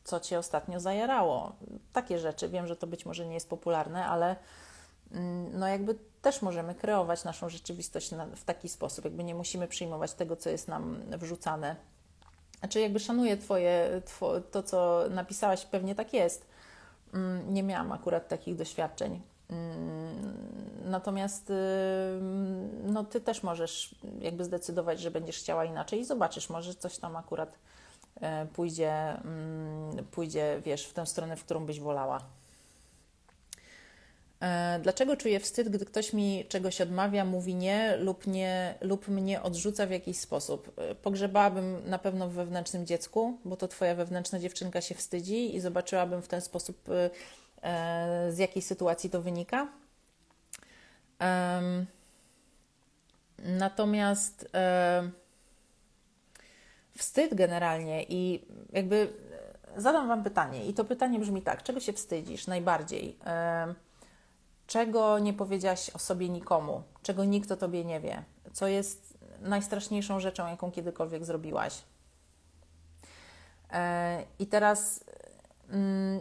co 0.06 0.20
cię 0.20 0.40
ostatnio 0.40 0.80
zajarało. 0.80 1.56
Takie 1.94 2.20
rzeczy. 2.20 2.50
Wiem, 2.50 2.68
że 2.68 2.76
to 2.76 2.88
być 2.88 3.06
może 3.06 3.26
nie 3.26 3.34
jest 3.34 3.50
popularne, 3.50 4.06
ale 4.06 4.36
mm, 5.12 5.60
no 5.60 5.68
jakby 5.68 5.96
też 6.22 6.42
możemy 6.42 6.76
kreować 6.76 7.24
naszą 7.24 7.50
rzeczywistość 7.50 8.12
w 8.36 8.44
taki 8.44 8.70
sposób. 8.70 9.06
Jakby 9.06 9.24
nie 9.24 9.36
musimy 9.36 9.68
przyjmować 9.68 10.14
tego, 10.14 10.36
co 10.36 10.50
jest 10.50 10.68
nam 10.68 11.02
wrzucane 11.18 11.76
znaczy, 12.60 12.80
jakby 12.80 13.00
szanuję 13.00 13.38
Twoje, 13.38 14.02
two, 14.20 14.42
to, 14.52 14.64
co 14.64 15.04
napisałaś, 15.10 15.66
pewnie 15.66 15.96
tak 15.96 16.14
jest. 16.14 16.48
Mm, 17.14 17.54
nie 17.54 17.64
miałam 17.64 17.92
akurat 17.92 18.28
takich 18.28 18.56
doświadczeń. 18.56 19.22
Mm, 19.50 20.38
natomiast 20.86 21.52
no, 22.84 23.04
Ty 23.04 23.22
też 23.22 23.44
możesz 23.44 23.96
jakby 24.20 24.44
zdecydować, 24.44 25.00
że 25.00 25.12
będziesz 25.12 25.38
chciała 25.38 25.66
inaczej 25.66 26.00
i 26.00 26.06
zobaczysz, 26.06 26.50
może 26.50 26.76
coś 26.76 26.98
tam 26.98 27.16
akurat 27.16 27.58
pójdzie, 28.54 28.92
mm, 28.92 30.06
pójdzie, 30.12 30.62
wiesz, 30.66 30.86
w 30.88 30.94
tę 30.94 31.06
stronę, 31.06 31.36
w 31.36 31.44
którą 31.44 31.66
byś 31.66 31.80
wolała. 31.80 32.22
E, 34.42 34.80
dlaczego 34.84 35.18
czuję 35.18 35.40
wstyd, 35.40 35.70
gdy 35.70 35.86
ktoś 35.86 36.14
mi 36.14 36.46
czegoś 36.50 36.82
odmawia, 36.82 37.26
mówi 37.26 37.56
nie 37.56 37.98
lub, 37.98 38.28
nie 38.28 38.76
lub 38.82 39.08
mnie 39.08 39.42
odrzuca 39.42 39.88
w 39.88 39.92
jakiś 39.92 40.18
sposób? 40.18 40.72
E, 40.78 40.96
pogrzebałabym 40.96 41.90
na 41.90 42.00
pewno 42.00 42.30
w 42.30 42.34
wewnętrznym 42.34 42.86
dziecku, 42.86 43.38
bo 43.46 43.58
to 43.58 43.68
Twoja 43.68 43.96
wewnętrzna 43.96 44.40
dziewczynka 44.40 44.82
się 44.82 44.96
wstydzi 44.96 45.56
i 45.56 45.60
zobaczyłabym 45.60 46.22
w 46.22 46.28
ten 46.28 46.42
sposób, 46.42 46.90
e, 46.90 48.32
z 48.32 48.38
jakiej 48.38 48.62
sytuacji 48.62 49.10
to 49.10 49.22
wynika. 49.22 49.68
Natomiast 53.40 54.50
wstyd 56.98 57.34
generalnie 57.36 58.04
i 58.04 58.46
jakby 58.72 59.14
zadam 59.78 60.08
Wam 60.08 60.24
pytanie, 60.24 60.66
i 60.66 60.74
to 60.74 60.86
pytanie 60.86 61.20
brzmi 61.20 61.42
tak: 61.42 61.64
czego 61.64 61.80
się 61.80 61.94
wstydzisz 61.94 62.48
najbardziej? 62.48 63.18
czego 64.68 65.20
nie 65.20 65.34
powiedziałaś 65.34 65.90
o 65.90 66.00
sobie 66.00 66.30
nikomu, 66.30 66.84
czego 67.02 67.26
nikt 67.26 67.52
o 67.52 67.58
tobie 67.58 67.86
nie 67.86 68.00
wie, 68.00 68.24
co 68.54 68.68
jest 68.68 69.18
najstraszniejszą 69.42 70.20
rzeczą, 70.20 70.48
jaką 70.48 70.72
kiedykolwiek 70.72 71.26
zrobiłaś. 71.26 71.82
E, 73.74 74.24
I 74.40 74.48
teraz 74.48 75.04
mm, 75.70 76.20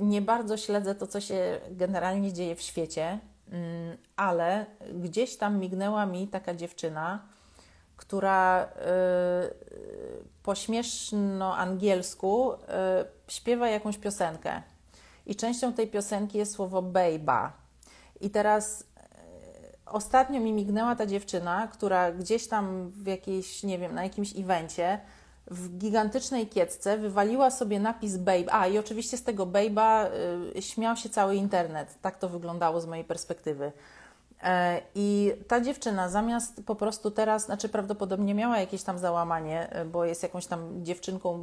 nie 0.00 0.22
bardzo 0.22 0.56
śledzę 0.56 0.94
to, 0.94 1.06
co 1.06 1.20
się 1.20 1.60
generalnie 1.70 2.32
dzieje 2.32 2.56
w 2.56 2.62
świecie, 2.62 3.18
mm, 3.48 3.96
ale 4.16 4.66
gdzieś 4.94 5.36
tam 5.36 5.58
mignęła 5.58 6.06
mi 6.06 6.28
taka 6.28 6.54
dziewczyna, 6.54 7.28
która 8.02 8.64
y, 8.64 8.68
po 10.42 10.54
śmieszno 10.54 11.56
angielsku 11.56 12.52
y, 12.52 12.56
śpiewa 13.28 13.68
jakąś 13.68 13.98
piosenkę 13.98 14.62
i 15.26 15.36
częścią 15.36 15.72
tej 15.72 15.88
piosenki 15.88 16.38
jest 16.38 16.52
słowo 16.52 16.82
bejba. 16.82 17.52
I 18.20 18.30
teraz 18.30 18.84
e, 18.96 19.06
ostatnio 19.86 20.40
mi 20.40 20.52
mignęła 20.52 20.96
ta 20.96 21.06
dziewczyna, 21.06 21.68
która 21.72 22.12
gdzieś 22.12 22.48
tam 22.48 22.90
w 22.90 23.06
jakiejś, 23.06 23.62
nie 23.62 23.78
wiem, 23.78 23.94
na 23.94 24.02
jakimś 24.02 24.36
evencie 24.38 25.00
w 25.50 25.78
gigantycznej 25.78 26.46
kiecce 26.46 26.98
wywaliła 26.98 27.50
sobie 27.50 27.80
napis 27.80 28.16
babe. 28.16 28.54
A 28.54 28.66
i 28.66 28.78
oczywiście 28.78 29.16
z 29.16 29.22
tego 29.22 29.46
babe'a 29.46 30.06
y, 30.56 30.62
śmiał 30.62 30.96
się 30.96 31.08
cały 31.08 31.36
internet. 31.36 31.94
Tak 32.02 32.18
to 32.18 32.28
wyglądało 32.28 32.80
z 32.80 32.86
mojej 32.86 33.04
perspektywy. 33.04 33.72
E, 34.42 34.80
I 34.94 35.32
ta 35.48 35.60
dziewczyna 35.60 36.08
zamiast 36.08 36.62
po 36.66 36.74
prostu 36.74 37.10
teraz, 37.10 37.44
znaczy 37.44 37.68
prawdopodobnie 37.68 38.34
miała 38.34 38.58
jakieś 38.58 38.82
tam 38.82 38.98
załamanie, 38.98 39.68
bo 39.92 40.04
jest 40.04 40.22
jakąś 40.22 40.46
tam 40.46 40.84
dziewczynką, 40.84 41.38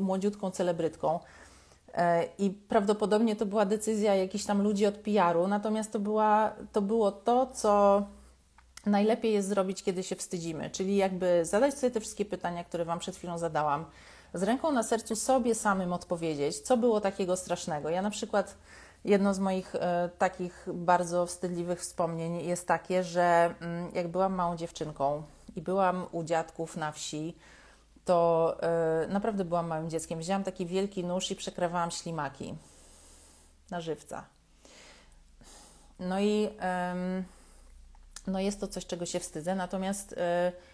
młodziutką 0.00 0.50
celebrytką, 0.50 1.20
E, 1.94 2.24
I 2.38 2.50
prawdopodobnie 2.50 3.36
to 3.36 3.46
była 3.46 3.66
decyzja 3.66 4.14
jakichś 4.14 4.44
tam 4.44 4.62
ludzi 4.62 4.86
od 4.86 4.94
PR-u, 4.94 5.48
natomiast 5.48 5.92
to, 5.92 5.98
była, 5.98 6.52
to 6.72 6.82
było 6.82 7.12
to, 7.12 7.46
co 7.46 8.02
najlepiej 8.86 9.32
jest 9.32 9.48
zrobić, 9.48 9.82
kiedy 9.82 10.02
się 10.02 10.16
wstydzimy, 10.16 10.70
czyli 10.70 10.96
jakby 10.96 11.44
zadać 11.44 11.74
sobie 11.74 11.90
te 11.90 12.00
wszystkie 12.00 12.24
pytania, 12.24 12.64
które 12.64 12.84
Wam 12.84 12.98
przed 12.98 13.16
chwilą 13.16 13.38
zadałam, 13.38 13.84
z 14.34 14.42
ręką 14.42 14.72
na 14.72 14.82
sercu 14.82 15.16
sobie 15.16 15.54
samym 15.54 15.92
odpowiedzieć, 15.92 16.58
co 16.58 16.76
było 16.76 17.00
takiego 17.00 17.36
strasznego. 17.36 17.88
Ja 17.88 18.02
na 18.02 18.10
przykład 18.10 18.56
jedno 19.04 19.34
z 19.34 19.38
moich 19.38 19.74
e, 19.74 20.10
takich 20.18 20.66
bardzo 20.74 21.26
wstydliwych 21.26 21.80
wspomnień 21.80 22.46
jest 22.46 22.68
takie, 22.68 23.04
że 23.04 23.54
mm, 23.60 23.90
jak 23.94 24.08
byłam 24.08 24.34
małą 24.34 24.56
dziewczynką 24.56 25.22
i 25.56 25.62
byłam 25.62 26.06
u 26.12 26.24
dziadków 26.24 26.76
na 26.76 26.92
wsi, 26.92 27.36
to 28.04 28.56
yy, 29.02 29.08
naprawdę 29.08 29.44
byłam 29.44 29.66
małym 29.66 29.90
dzieckiem. 29.90 30.18
Wzięłam 30.18 30.44
taki 30.44 30.66
wielki 30.66 31.04
nóż 31.04 31.30
i 31.30 31.36
przekrawałam 31.36 31.90
ślimaki 31.90 32.54
na 33.70 33.80
żywca. 33.80 34.24
No 35.98 36.20
i 36.20 36.48
no 38.26 38.40
jest 38.40 38.60
to 38.60 38.68
coś, 38.68 38.86
czego 38.86 39.06
się 39.06 39.20
wstydzę, 39.20 39.54
natomiast 39.54 40.10
yy, 40.10 40.73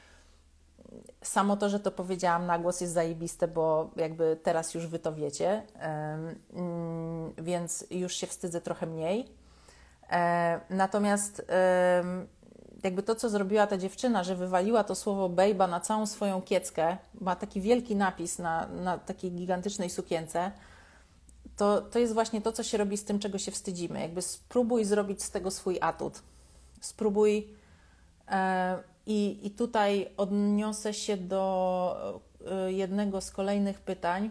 samo 1.23 1.57
to, 1.57 1.69
że 1.69 1.81
to 1.81 1.91
powiedziałam 1.91 2.47
na 2.47 2.59
głos 2.59 2.81
jest 2.81 2.93
zajebiste, 2.93 3.49
bo 3.49 3.91
jakby 3.97 4.39
teraz 4.43 4.75
już 4.75 4.87
Wy 4.87 4.99
to 4.99 5.15
wiecie, 5.15 5.63
mm, 6.55 7.33
więc 7.39 7.85
już 7.91 8.15
się 8.15 8.27
wstydzę 8.27 8.61
trochę 8.61 8.87
mniej. 8.87 9.29
E, 10.11 10.61
natomiast 10.71 11.43
jakby 12.85 13.03
to, 13.03 13.15
co 13.15 13.29
zrobiła 13.29 13.67
ta 13.67 13.79
dziewczyna, 13.79 14.25
że 14.25 14.37
wywaliła 14.37 14.85
to 14.85 14.95
słowo 14.95 15.29
bejba 15.29 15.67
na 15.67 15.81
całą 15.81 16.07
swoją 16.07 16.43
kieckę, 16.43 16.97
ma 17.21 17.37
taki 17.37 17.61
wielki 17.61 17.97
napis 17.97 18.39
na, 18.39 18.67
na 18.67 18.99
takiej 18.99 19.33
gigantycznej 19.33 19.91
sukience, 19.91 20.53
to, 21.57 21.81
to 21.81 21.99
jest 21.99 22.15
właśnie 22.15 22.43
to, 22.43 22.53
co 22.53 22.63
się 22.63 22.79
robi 22.79 22.97
z 22.97 23.05
tym, 23.05 23.19
czego 23.19 23.39
się 23.39 23.51
wstydzimy. 23.51 24.01
Jakby 24.01 24.23
spróbuj 24.23 24.85
zrobić 24.85 25.23
z 25.23 25.31
tego 25.31 25.51
swój 25.51 25.79
atut. 25.81 26.23
Spróbuj 26.81 27.55
e, 28.29 28.79
i, 29.07 29.47
i 29.47 29.51
tutaj 29.51 30.11
odniosę 30.17 30.95
się 30.95 31.17
do 31.17 32.17
e, 32.51 32.73
jednego 32.73 33.21
z 33.21 33.31
kolejnych 33.31 33.81
pytań. 33.81 34.31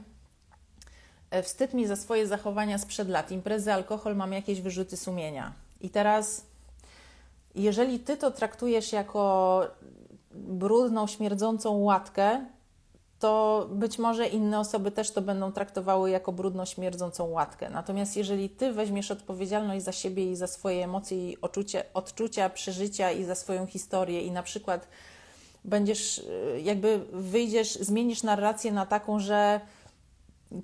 E, 1.31 1.43
wstyd 1.43 1.73
mi 1.73 1.87
za 1.87 1.95
swoje 1.95 2.27
zachowania 2.27 2.77
sprzed 2.77 3.09
lat. 3.09 3.31
Imprezy, 3.31 3.73
alkohol, 3.73 4.15
mam 4.15 4.33
jakieś 4.33 4.61
wyrzuty 4.61 4.97
sumienia. 4.97 5.53
I 5.81 5.89
teraz 5.89 6.45
jeżeli 7.55 7.99
ty 7.99 8.17
to 8.17 8.31
traktujesz 8.31 8.93
jako 8.93 9.63
brudną, 10.31 11.07
śmierdzącą 11.07 11.77
łatkę, 11.77 12.45
to 13.19 13.67
być 13.71 13.97
może 13.97 14.27
inne 14.27 14.59
osoby 14.59 14.91
też 14.91 15.11
to 15.11 15.21
będą 15.21 15.51
traktowały 15.51 16.09
jako 16.09 16.31
brudno 16.31 16.65
śmierdzącą 16.65 17.25
łatkę. 17.25 17.69
Natomiast 17.69 18.17
jeżeli 18.17 18.49
ty 18.49 18.73
weźmiesz 18.73 19.11
odpowiedzialność 19.11 19.85
za 19.85 19.91
siebie 19.91 20.31
i 20.31 20.35
za 20.35 20.47
swoje 20.47 20.83
emocje 20.83 21.31
i 21.31 21.41
odczucia, 21.41 21.81
odczucia, 21.93 22.49
przeżycia 22.49 23.11
i 23.11 23.23
za 23.23 23.35
swoją 23.35 23.65
historię 23.65 24.21
i 24.21 24.31
na 24.31 24.43
przykład 24.43 24.87
będziesz, 25.65 26.17
y, 26.17 26.61
jakby 26.63 26.99
wyjdziesz, 27.13 27.75
zmienisz 27.75 28.23
narrację 28.23 28.71
na 28.71 28.85
taką, 28.85 29.19
że 29.19 29.61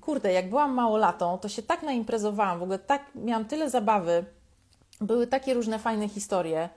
kurde, 0.01 0.33
jak 0.33 0.49
byłam 0.49 0.73
małolatą, 0.73 1.37
to 1.37 1.49
się 1.49 1.63
tak 1.63 1.83
naimprezowałam, 1.83 2.59
w 2.59 2.63
ogóle 2.63 2.79
tak, 2.79 3.01
miałam 3.15 3.45
tyle 3.45 3.69
zabawy, 3.69 4.25
były 5.01 5.27
takie 5.27 5.53
różne 5.53 5.79
fajne 5.79 6.09
historie, 6.09 6.69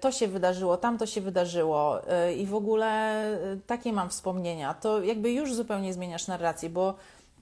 to 0.00 0.12
się 0.12 0.28
wydarzyło, 0.28 0.76
tam 0.76 0.98
to 0.98 1.06
się 1.06 1.20
wydarzyło 1.20 2.08
e, 2.08 2.34
i 2.34 2.46
w 2.46 2.54
ogóle 2.54 2.86
e, 3.32 3.56
takie 3.66 3.92
mam 3.92 4.10
wspomnienia, 4.10 4.74
to 4.74 5.02
jakby 5.02 5.32
już 5.32 5.54
zupełnie 5.54 5.92
zmieniasz 5.92 6.26
narrację, 6.26 6.70
bo 6.70 6.94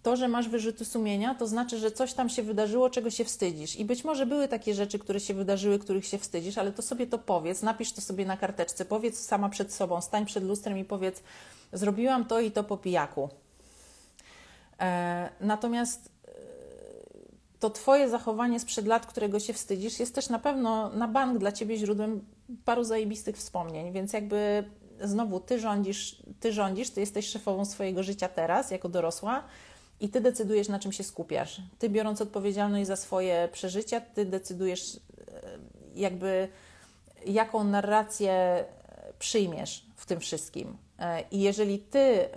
to, 0.03 0.17
że 0.17 0.29
masz 0.29 0.49
wyrzuty 0.49 0.85
sumienia, 0.85 1.35
to 1.35 1.47
znaczy, 1.47 1.79
że 1.79 1.91
coś 1.91 2.13
tam 2.13 2.29
się 2.29 2.43
wydarzyło, 2.43 2.91
czego 2.91 3.11
się 3.11 3.25
wstydzisz. 3.25 3.77
I 3.77 3.85
być 3.85 4.05
może 4.05 4.27
były 4.27 4.49
takie 4.49 4.75
rzeczy, 4.75 4.99
które 4.99 5.21
się 5.21 5.35
wydarzyły, 5.35 5.79
których 5.79 6.07
się 6.07 6.19
wstydzisz, 6.19 6.59
ale 6.59 6.73
to 6.73 6.83
sobie 6.83 7.07
to 7.07 7.19
powiedz, 7.19 7.63
napisz 7.63 7.93
to 7.93 8.01
sobie 8.01 8.27
na 8.27 8.37
karteczce, 8.37 8.85
powiedz 8.85 9.27
sama 9.27 9.49
przed 9.49 9.75
sobą, 9.75 10.01
stań 10.01 10.27
przed 10.27 10.45
lustrem 10.45 10.79
i 10.79 10.85
powiedz: 10.85 11.23
Zrobiłam 11.73 12.25
to 12.25 12.41
i 12.41 12.51
to 12.51 12.65
po 12.65 12.77
pijaku. 12.77 13.29
E, 14.81 15.29
natomiast 15.41 16.09
e, 16.09 16.11
to 17.61 17.71
Twoje 17.71 18.09
zachowanie 18.09 18.61
sprzed 18.61 18.87
lat, 18.87 19.07
którego 19.07 19.41
się 19.41 19.53
wstydzisz, 19.53 20.01
jest 20.01 20.15
też 20.15 20.29
na 20.29 20.39
pewno 20.39 20.89
na 20.89 21.09
bank 21.09 21.39
dla 21.39 21.53
Ciebie 21.53 21.77
źródłem 21.77 22.25
paru 22.65 22.85
zajebistych 22.85 23.37
wspomnień, 23.37 23.93
więc 23.93 24.13
jakby 24.13 24.71
znowu 25.01 25.41
Ty 25.41 25.59
rządzisz, 25.59 26.23
Ty 26.41 26.53
rządzisz, 26.53 26.91
Ty 26.91 27.01
jesteś 27.01 27.29
szefową 27.29 27.65
swojego 27.65 28.03
życia 28.03 28.29
teraz, 28.29 28.71
jako 28.71 28.89
dorosła 28.89 29.43
i 30.01 30.09
Ty 30.09 30.21
decydujesz, 30.21 30.69
na 30.69 30.79
czym 30.79 30.93
się 30.93 31.05
skupiasz. 31.05 31.61
Ty 31.79 31.89
biorąc 31.89 32.21
odpowiedzialność 32.21 32.87
za 32.87 32.97
swoje 32.97 33.49
przeżycia, 33.53 34.01
Ty 34.01 34.25
decydujesz 34.25 34.97
e, 34.97 34.99
jakby 35.95 36.49
jaką 37.27 37.65
narrację 37.65 38.65
przyjmiesz 39.19 39.87
w 39.97 40.07
tym 40.07 40.21
wszystkim. 40.21 40.77
I 41.31 41.41
jeżeli 41.41 41.79
Ty 41.79 42.29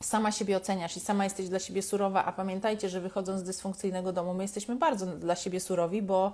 sama 0.00 0.32
siebie 0.32 0.56
oceniasz 0.56 0.96
i 0.96 1.00
sama 1.00 1.24
jesteś 1.24 1.48
dla 1.48 1.58
siebie 1.58 1.82
surowa, 1.82 2.24
a 2.24 2.32
pamiętajcie, 2.32 2.88
że 2.88 3.00
wychodząc 3.00 3.40
z 3.40 3.44
dysfunkcyjnego 3.44 4.12
domu, 4.12 4.34
my 4.34 4.44
jesteśmy 4.44 4.76
bardzo 4.76 5.06
dla 5.06 5.36
siebie 5.36 5.60
surowi, 5.60 6.02
bo 6.02 6.32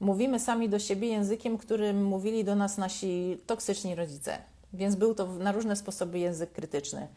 mówimy 0.00 0.40
sami 0.40 0.68
do 0.68 0.78
siebie 0.78 1.08
językiem, 1.08 1.58
którym 1.58 2.04
mówili 2.04 2.44
do 2.44 2.54
nas 2.54 2.78
nasi 2.78 3.38
toksyczni 3.46 3.94
rodzice. 3.94 4.38
Więc 4.72 4.96
był 4.96 5.14
to 5.14 5.26
na 5.26 5.52
różne 5.52 5.76
sposoby 5.76 6.18
język 6.18 6.52
krytyczny. 6.52 7.08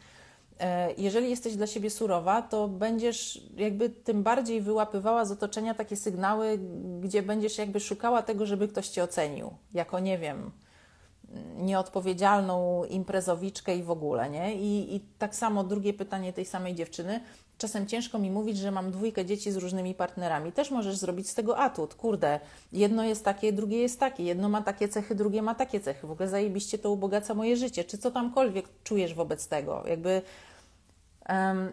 E, 0.59 0.93
jeżeli 0.97 1.29
jesteś 1.29 1.55
dla 1.55 1.67
siebie 1.67 1.89
surowa, 1.89 2.41
to 2.41 2.67
będziesz 2.67 3.41
jakby 3.57 3.89
tym 3.89 4.23
bardziej 4.23 4.61
wyłapywała 4.61 5.25
z 5.25 5.31
otoczenia 5.31 5.73
takie 5.73 5.95
sygnały, 5.95 6.59
gdzie 7.01 7.21
będziesz 7.23 7.57
jakby 7.57 7.79
szukała 7.79 8.21
tego, 8.21 8.45
żeby 8.45 8.67
ktoś 8.67 8.87
cię 8.87 9.03
ocenił, 9.03 9.53
jako 9.73 9.99
nie 9.99 10.17
wiem, 10.17 10.51
nieodpowiedzialną 11.57 12.85
imprezowiczkę 12.85 13.75
i 13.75 13.83
w 13.83 13.91
ogóle, 13.91 14.29
nie? 14.29 14.55
I, 14.55 14.95
I 14.95 14.99
tak 15.19 15.35
samo 15.35 15.63
drugie 15.63 15.93
pytanie 15.93 16.33
tej 16.33 16.45
samej 16.45 16.75
dziewczyny. 16.75 17.21
Czasem 17.57 17.87
ciężko 17.87 18.19
mi 18.19 18.31
mówić, 18.31 18.57
że 18.57 18.71
mam 18.71 18.91
dwójkę 18.91 19.25
dzieci 19.25 19.51
z 19.51 19.55
różnymi 19.55 19.95
partnerami. 19.95 20.51
Też 20.51 20.71
możesz 20.71 20.97
zrobić 20.97 21.29
z 21.29 21.33
tego 21.33 21.57
atut. 21.57 21.95
Kurde, 21.95 22.39
jedno 22.73 23.03
jest 23.03 23.25
takie, 23.25 23.53
drugie 23.53 23.77
jest 23.77 23.99
takie. 23.99 24.23
Jedno 24.23 24.49
ma 24.49 24.61
takie 24.61 24.87
cechy, 24.87 25.15
drugie 25.15 25.41
ma 25.41 25.55
takie 25.55 25.79
cechy. 25.79 26.07
W 26.07 26.11
ogóle 26.11 26.29
zajebiście 26.29 26.77
to 26.77 26.91
ubogaca 26.91 27.33
moje 27.33 27.57
życie. 27.57 27.83
Czy 27.83 27.97
co 27.97 28.11
tamkolwiek 28.11 28.65
czujesz 28.83 29.13
wobec 29.13 29.47
tego? 29.47 29.83
Jakby 29.87 30.21
um, 31.29 31.71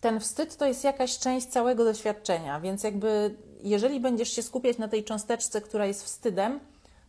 ten 0.00 0.20
wstyd 0.20 0.56
to 0.56 0.66
jest 0.66 0.84
jakaś 0.84 1.18
część 1.18 1.46
całego 1.46 1.84
doświadczenia, 1.84 2.60
więc 2.60 2.82
jakby 2.82 3.34
jeżeli 3.62 4.00
będziesz 4.00 4.32
się 4.32 4.42
skupiać 4.42 4.78
na 4.78 4.88
tej 4.88 5.04
cząsteczce, 5.04 5.60
która 5.60 5.86
jest 5.86 6.04
wstydem, 6.04 6.60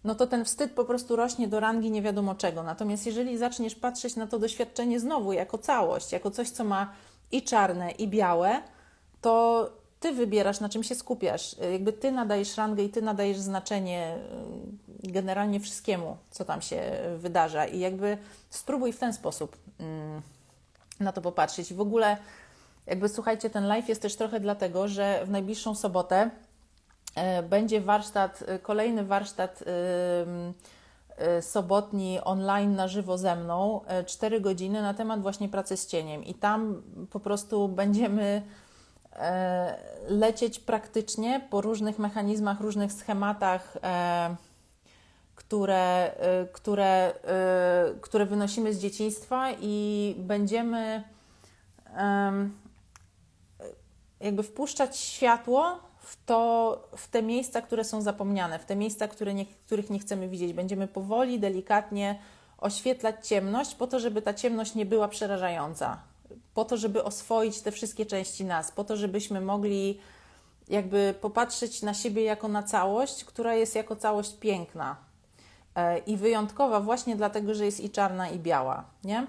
no 0.04 0.16
to 0.16 0.28
ten 0.28 0.46
wstyd 0.46 0.72
po 0.72 0.86
prostu 0.86 1.16
rośnie 1.16 1.48
do 1.48 1.60
rangi 1.60 1.92
nie 1.92 2.02
wiadomo 2.02 2.36
czego. 2.36 2.64
Natomiast 2.64 3.06
jeżeli 3.06 3.38
zaczniesz 3.38 3.76
patrzeć 3.76 4.16
na 4.16 4.28
to 4.28 4.40
doświadczenie 4.40 5.00
znowu 5.00 5.34
jako 5.34 5.58
całość, 5.58 6.12
jako 6.12 6.32
coś, 6.32 6.50
co 6.50 6.64
ma 6.64 6.94
i 7.32 7.42
czarne, 7.42 7.92
i 7.92 8.08
białe, 8.08 8.62
to 9.22 9.70
ty 10.00 10.12
wybierasz, 10.12 10.60
na 10.60 10.70
czym 10.70 10.84
się 10.84 10.96
skupiasz. 10.96 11.56
Jakby 11.72 11.94
ty 11.94 12.12
nadajesz 12.12 12.58
rangę 12.58 12.84
i 12.84 12.90
ty 12.90 13.02
nadajesz 13.02 13.40
znaczenie 13.40 14.18
y, 15.06 15.12
generalnie 15.12 15.60
wszystkiemu, 15.60 16.18
co 16.32 16.46
tam 16.46 16.62
się 16.62 16.82
wydarza. 17.18 17.66
I 17.66 17.80
jakby 17.80 18.18
spróbuj 18.50 18.94
w 18.94 19.00
ten 19.00 19.14
sposób 19.14 19.58
mm, 19.80 20.22
na 21.00 21.12
to 21.12 21.22
popatrzeć. 21.22 21.72
I 21.72 21.76
w 21.76 21.82
ogóle, 21.82 22.18
jakby 22.88 23.10
słuchajcie, 23.10 23.50
ten 23.50 23.68
live 23.68 23.90
jest 23.90 24.02
też 24.02 24.16
trochę 24.16 24.40
dlatego, 24.40 24.88
że 24.88 25.26
w 25.26 25.30
najbliższą 25.30 25.76
sobotę 25.76 26.30
będzie 27.50 27.82
warsztat, 27.82 28.44
e, 28.48 28.60
kolejny 28.60 29.06
warsztat 29.06 29.64
e, 31.18 31.42
sobotni 31.42 32.20
online 32.24 32.76
na 32.76 32.88
żywo 32.88 33.18
ze 33.18 33.36
mną, 33.36 33.82
4 34.06 34.42
godziny 34.42 34.82
na 34.82 34.94
temat 34.94 35.22
właśnie 35.22 35.50
pracy 35.50 35.78
z 35.78 35.88
cieniem. 35.88 36.24
I 36.24 36.34
tam 36.34 36.82
po 37.10 37.20
prostu 37.20 37.68
będziemy 37.68 38.42
lecieć 40.08 40.60
praktycznie 40.60 41.48
po 41.50 41.62
różnych 41.62 42.00
mechanizmach, 42.00 42.62
różnych 42.62 42.94
schematach, 42.94 43.78
które, 45.36 46.12
które, 46.54 47.14
które 48.02 48.26
wynosimy 48.26 48.74
z 48.74 48.80
dzieciństwa 48.80 49.48
i 49.62 50.16
będziemy 50.20 51.04
jakby 54.20 54.44
wpuszczać 54.44 54.98
światło 54.98 55.91
w, 56.02 56.26
to, 56.26 56.90
w 56.98 57.08
te 57.08 57.24
miejsca, 57.24 57.62
które 57.62 57.84
są 57.84 58.02
zapomniane, 58.02 58.60
w 58.60 58.66
te 58.66 58.76
miejsca, 58.76 59.08
które 59.08 59.34
nie, 59.34 59.46
których 59.46 59.90
nie 59.90 60.00
chcemy 60.00 60.30
widzieć. 60.30 60.54
Będziemy 60.54 60.88
powoli, 60.88 61.40
delikatnie 61.40 62.20
oświetlać 62.58 63.28
ciemność, 63.28 63.76
po 63.76 63.88
to, 63.88 64.00
żeby 64.00 64.22
ta 64.22 64.34
ciemność 64.34 64.76
nie 64.76 64.86
była 64.86 65.08
przerażająca, 65.08 65.98
po 66.54 66.66
to, 66.66 66.78
żeby 66.78 67.04
oswoić 67.04 67.62
te 67.62 67.72
wszystkie 67.72 68.06
części 68.06 68.46
nas, 68.46 68.72
po 68.72 68.84
to, 68.84 68.98
żebyśmy 68.98 69.42
mogli 69.42 70.00
jakby 70.68 71.14
popatrzeć 71.22 71.82
na 71.82 71.94
siebie 71.94 72.24
jako 72.24 72.48
na 72.48 72.64
całość, 72.64 73.24
która 73.26 73.56
jest 73.56 73.76
jako 73.76 73.96
całość 73.96 74.36
piękna 74.36 74.96
e, 75.76 75.98
i 75.98 76.18
wyjątkowa 76.18 76.80
właśnie 76.80 77.16
dlatego, 77.16 77.54
że 77.54 77.66
jest 77.66 77.80
i 77.80 77.90
czarna, 77.90 78.30
i 78.30 78.40
biała, 78.40 78.84
nie? 79.04 79.28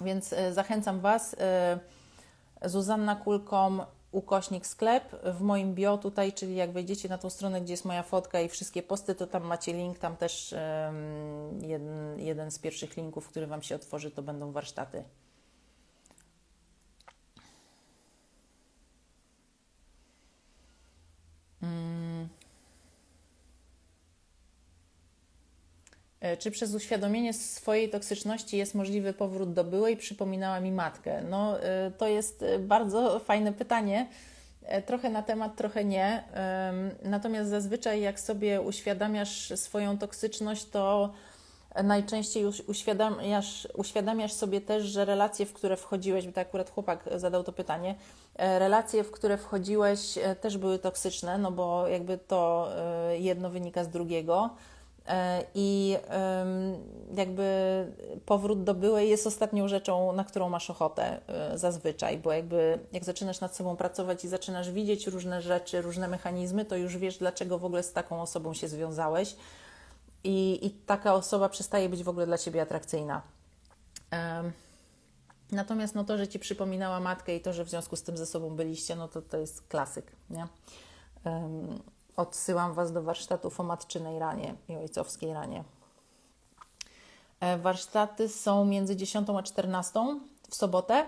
Więc 0.00 0.32
e, 0.32 0.52
zachęcam 0.52 1.00
Was. 1.00 1.36
E, 1.38 1.78
Zuzanna 2.64 3.16
Kulkom, 3.16 3.82
ukośnik 4.12 4.66
sklep. 4.66 5.16
W 5.24 5.40
moim 5.40 5.74
bio 5.74 5.98
tutaj, 5.98 6.32
czyli 6.32 6.56
jak 6.56 6.72
wejdziecie 6.72 7.08
na 7.08 7.18
tą 7.18 7.30
stronę, 7.30 7.60
gdzie 7.60 7.72
jest 7.72 7.84
moja 7.84 8.02
fotka 8.02 8.40
i 8.40 8.48
wszystkie 8.48 8.82
posty, 8.82 9.14
to 9.14 9.26
tam 9.26 9.44
macie 9.44 9.72
link, 9.72 9.98
tam 9.98 10.16
też 10.16 10.54
um, 10.86 11.62
jeden, 11.62 12.18
jeden 12.20 12.50
z 12.50 12.58
pierwszych 12.58 12.96
linków, 12.96 13.28
który 13.28 13.46
Wam 13.46 13.62
się 13.62 13.74
otworzy, 13.74 14.10
to 14.10 14.22
będą 14.22 14.52
warsztaty. 14.52 15.04
Czy 26.38 26.50
przez 26.50 26.74
uświadomienie 26.74 27.32
swojej 27.32 27.90
toksyczności 27.90 28.56
jest 28.56 28.74
możliwy 28.74 29.12
powrót 29.12 29.52
do 29.52 29.64
byłej? 29.64 29.96
Przypominała 29.96 30.60
mi 30.60 30.72
matkę. 30.72 31.22
No, 31.30 31.62
e, 31.62 31.90
to 31.90 32.08
jest 32.08 32.42
e, 32.42 32.58
bardzo 32.58 33.18
fajne 33.18 33.52
pytanie. 33.52 34.08
Trochę 34.86 35.10
na 35.10 35.22
temat, 35.22 35.56
trochę 35.56 35.84
nie. 35.84 36.24
Natomiast 37.02 37.50
zazwyczaj, 37.50 38.00
jak 38.00 38.20
sobie 38.20 38.60
uświadamiasz 38.60 39.52
swoją 39.56 39.98
toksyczność, 39.98 40.64
to 40.64 41.12
najczęściej 41.84 42.44
uświadamiasz, 42.66 43.68
uświadamiasz 43.74 44.32
sobie 44.32 44.60
też, 44.60 44.84
że 44.84 45.04
relacje, 45.04 45.46
w 45.46 45.52
które 45.52 45.76
wchodziłeś, 45.76 46.26
bo 46.26 46.32
to 46.32 46.40
akurat 46.40 46.70
chłopak 46.70 47.08
zadał 47.16 47.44
to 47.44 47.52
pytanie, 47.52 47.94
relacje, 48.38 49.04
w 49.04 49.10
które 49.10 49.38
wchodziłeś, 49.38 50.18
też 50.40 50.58
były 50.58 50.78
toksyczne, 50.78 51.38
no 51.38 51.52
bo 51.52 51.88
jakby 51.88 52.18
to 52.18 52.68
jedno 53.18 53.50
wynika 53.50 53.84
z 53.84 53.88
drugiego. 53.88 54.50
E, 55.08 55.44
I 55.54 55.96
jakby 57.14 57.46
powrót 58.26 58.64
do 58.64 58.74
byłej 58.74 59.10
jest 59.10 59.26
ostatnią 59.26 59.68
rzeczą, 59.68 60.12
na 60.12 60.24
którą 60.24 60.48
masz 60.48 60.70
ochotę 60.70 61.20
e, 61.26 61.58
zazwyczaj, 61.58 62.18
bo 62.18 62.32
jakby 62.32 62.78
jak 62.92 63.04
zaczynasz 63.04 63.40
nad 63.40 63.56
sobą 63.56 63.76
pracować 63.76 64.24
i 64.24 64.28
zaczynasz 64.28 64.70
widzieć 64.70 65.06
różne 65.06 65.42
rzeczy, 65.42 65.82
różne 65.82 66.08
mechanizmy, 66.08 66.64
to 66.64 66.76
już 66.76 66.96
wiesz, 66.96 67.18
dlaczego 67.18 67.58
w 67.58 67.64
ogóle 67.64 67.82
z 67.82 67.92
taką 67.92 68.22
osobą 68.22 68.54
się 68.54 68.68
związałeś 68.68 69.36
i, 70.24 70.66
i 70.66 70.70
taka 70.70 71.14
osoba 71.14 71.48
przestaje 71.48 71.88
być 71.88 72.04
w 72.04 72.08
ogóle 72.08 72.26
dla 72.26 72.38
ciebie 72.38 72.62
atrakcyjna. 72.62 73.22
Natomiast 75.52 75.94
no 75.94 76.04
to, 76.04 76.18
że 76.18 76.28
ci 76.28 76.38
przypominała 76.38 77.00
matkę 77.00 77.36
i 77.36 77.40
to, 77.40 77.52
że 77.52 77.64
w 77.64 77.70
związku 77.70 77.96
z 77.96 78.02
tym 78.02 78.16
ze 78.16 78.26
sobą 78.26 78.56
byliście, 78.56 78.96
no 78.96 79.08
to 79.08 79.22
to 79.22 79.36
jest 79.36 79.68
klasyk, 79.68 80.12
nie? 80.30 80.46
Odsyłam 82.18 82.74
Was 82.74 82.92
do 82.92 83.02
warsztatów 83.02 83.60
o 83.60 83.62
matczynej 83.62 84.18
ranie 84.18 84.54
i 84.68 84.76
ojcowskiej 84.76 85.32
ranie. 85.34 85.64
E, 87.40 87.58
warsztaty 87.58 88.28
są 88.28 88.64
między 88.64 88.96
10 88.96 89.28
a 89.30 89.42
14 89.42 90.00
w 90.50 90.54
sobotę. 90.54 91.06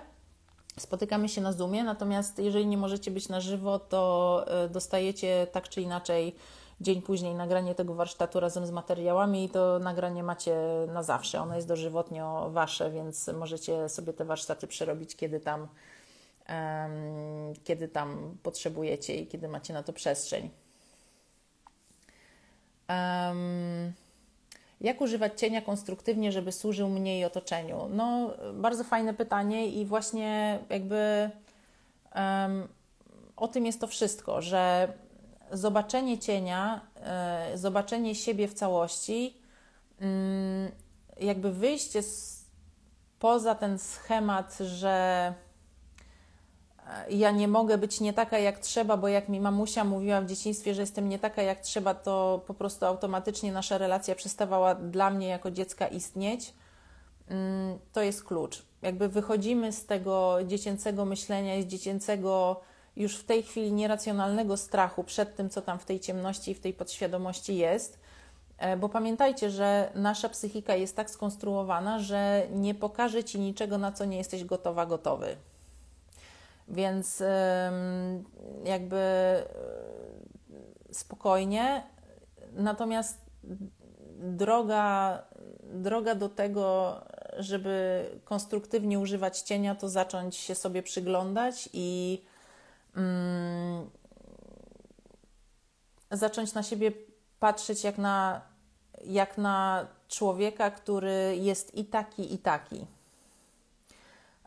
Spotykamy 0.78 1.28
się 1.28 1.40
na 1.40 1.52
Zoomie, 1.52 1.84
natomiast 1.84 2.38
jeżeli 2.38 2.66
nie 2.66 2.78
możecie 2.78 3.10
być 3.10 3.28
na 3.28 3.40
żywo, 3.40 3.78
to 3.78 4.44
e, 4.46 4.68
dostajecie 4.68 5.46
tak 5.52 5.68
czy 5.68 5.82
inaczej 5.82 6.36
dzień 6.80 7.02
później 7.02 7.34
nagranie 7.34 7.74
tego 7.74 7.94
warsztatu 7.94 8.40
razem 8.40 8.66
z 8.66 8.70
materiałami 8.70 9.44
i 9.44 9.48
to 9.48 9.78
nagranie 9.78 10.22
macie 10.22 10.56
na 10.88 11.02
zawsze. 11.02 11.40
Ono 11.40 11.54
jest 11.54 11.68
dożywotnio 11.68 12.50
wasze, 12.50 12.90
więc 12.90 13.28
możecie 13.28 13.88
sobie 13.88 14.12
te 14.12 14.24
warsztaty 14.24 14.66
przerobić, 14.66 15.16
kiedy 15.16 15.40
tam, 15.40 15.60
um, 15.60 15.68
kiedy 17.64 17.88
tam 17.88 18.36
potrzebujecie 18.42 19.16
i 19.16 19.26
kiedy 19.26 19.48
macie 19.48 19.74
na 19.74 19.82
to 19.82 19.92
przestrzeń. 19.92 20.50
Um, 22.90 23.92
jak 24.80 25.00
używać 25.00 25.40
cienia 25.40 25.62
konstruktywnie, 25.62 26.32
żeby 26.32 26.52
służył 26.52 26.88
mnie 26.88 27.20
i 27.20 27.24
otoczeniu? 27.24 27.88
No, 27.92 28.30
bardzo 28.54 28.84
fajne 28.84 29.14
pytanie 29.14 29.68
i 29.68 29.84
właśnie 29.84 30.58
jakby 30.70 31.30
um, 32.14 32.68
o 33.36 33.48
tym 33.48 33.66
jest 33.66 33.80
to 33.80 33.86
wszystko, 33.86 34.42
że 34.42 34.92
zobaczenie 35.52 36.18
cienia, 36.18 36.80
e, 36.96 37.50
zobaczenie 37.54 38.14
siebie 38.14 38.48
w 38.48 38.54
całości, 38.54 39.36
mm, 40.00 40.70
jakby 41.20 41.52
wyjście 41.52 42.02
z, 42.02 42.44
poza 43.18 43.54
ten 43.54 43.78
schemat, 43.78 44.58
że 44.58 45.34
ja 47.10 47.30
nie 47.30 47.48
mogę 47.48 47.78
być 47.78 48.00
nie 48.00 48.12
taka 48.12 48.38
jak 48.38 48.58
trzeba, 48.58 48.96
bo 48.96 49.08
jak 49.08 49.28
mi 49.28 49.40
mamusia 49.40 49.84
mówiła 49.84 50.20
w 50.20 50.26
dzieciństwie, 50.26 50.74
że 50.74 50.80
jestem 50.80 51.08
nie 51.08 51.18
taka 51.18 51.42
jak 51.42 51.60
trzeba, 51.60 51.94
to 51.94 52.42
po 52.46 52.54
prostu 52.54 52.86
automatycznie 52.86 53.52
nasza 53.52 53.78
relacja 53.78 54.14
przestawała 54.14 54.74
dla 54.74 55.10
mnie 55.10 55.28
jako 55.28 55.50
dziecka 55.50 55.86
istnieć. 55.86 56.54
Mm, 57.28 57.78
to 57.92 58.02
jest 58.02 58.24
klucz. 58.24 58.62
Jakby 58.82 59.08
wychodzimy 59.08 59.72
z 59.72 59.86
tego 59.86 60.38
dziecięcego 60.46 61.04
myślenia 61.04 61.62
z 61.62 61.66
dziecięcego 61.66 62.60
już 62.96 63.16
w 63.16 63.24
tej 63.24 63.42
chwili 63.42 63.72
nieracjonalnego 63.72 64.56
strachu 64.56 65.04
przed 65.04 65.36
tym, 65.36 65.50
co 65.50 65.62
tam 65.62 65.78
w 65.78 65.84
tej 65.84 66.00
ciemności 66.00 66.50
i 66.50 66.54
w 66.54 66.60
tej 66.60 66.72
podświadomości 66.72 67.56
jest. 67.56 67.98
E, 68.58 68.76
bo 68.76 68.88
pamiętajcie, 68.88 69.50
że 69.50 69.90
nasza 69.94 70.28
psychika 70.28 70.74
jest 70.74 70.96
tak 70.96 71.10
skonstruowana, 71.10 71.98
że 71.98 72.46
nie 72.52 72.74
pokaże 72.74 73.24
ci 73.24 73.40
niczego, 73.40 73.78
na 73.78 73.92
co 73.92 74.04
nie 74.04 74.16
jesteś 74.16 74.44
gotowa, 74.44 74.86
gotowy. 74.86 75.36
Więc 76.70 77.22
jakby 78.64 79.02
spokojnie. 80.92 81.82
Natomiast 82.52 83.18
droga, 84.18 85.18
droga 85.62 86.14
do 86.14 86.28
tego, 86.28 86.94
żeby 87.38 88.04
konstruktywnie 88.24 88.98
używać 88.98 89.40
cienia, 89.40 89.74
to 89.74 89.88
zacząć 89.88 90.36
się 90.36 90.54
sobie 90.54 90.82
przyglądać 90.82 91.68
i 91.72 92.22
mm, 92.96 93.90
zacząć 96.10 96.54
na 96.54 96.62
siebie 96.62 96.92
patrzeć 97.38 97.84
jak 97.84 97.98
na, 97.98 98.40
jak 99.04 99.38
na 99.38 99.86
człowieka, 100.08 100.70
który 100.70 101.36
jest 101.36 101.74
i 101.74 101.84
taki, 101.84 102.34
i 102.34 102.38
taki. 102.38 102.86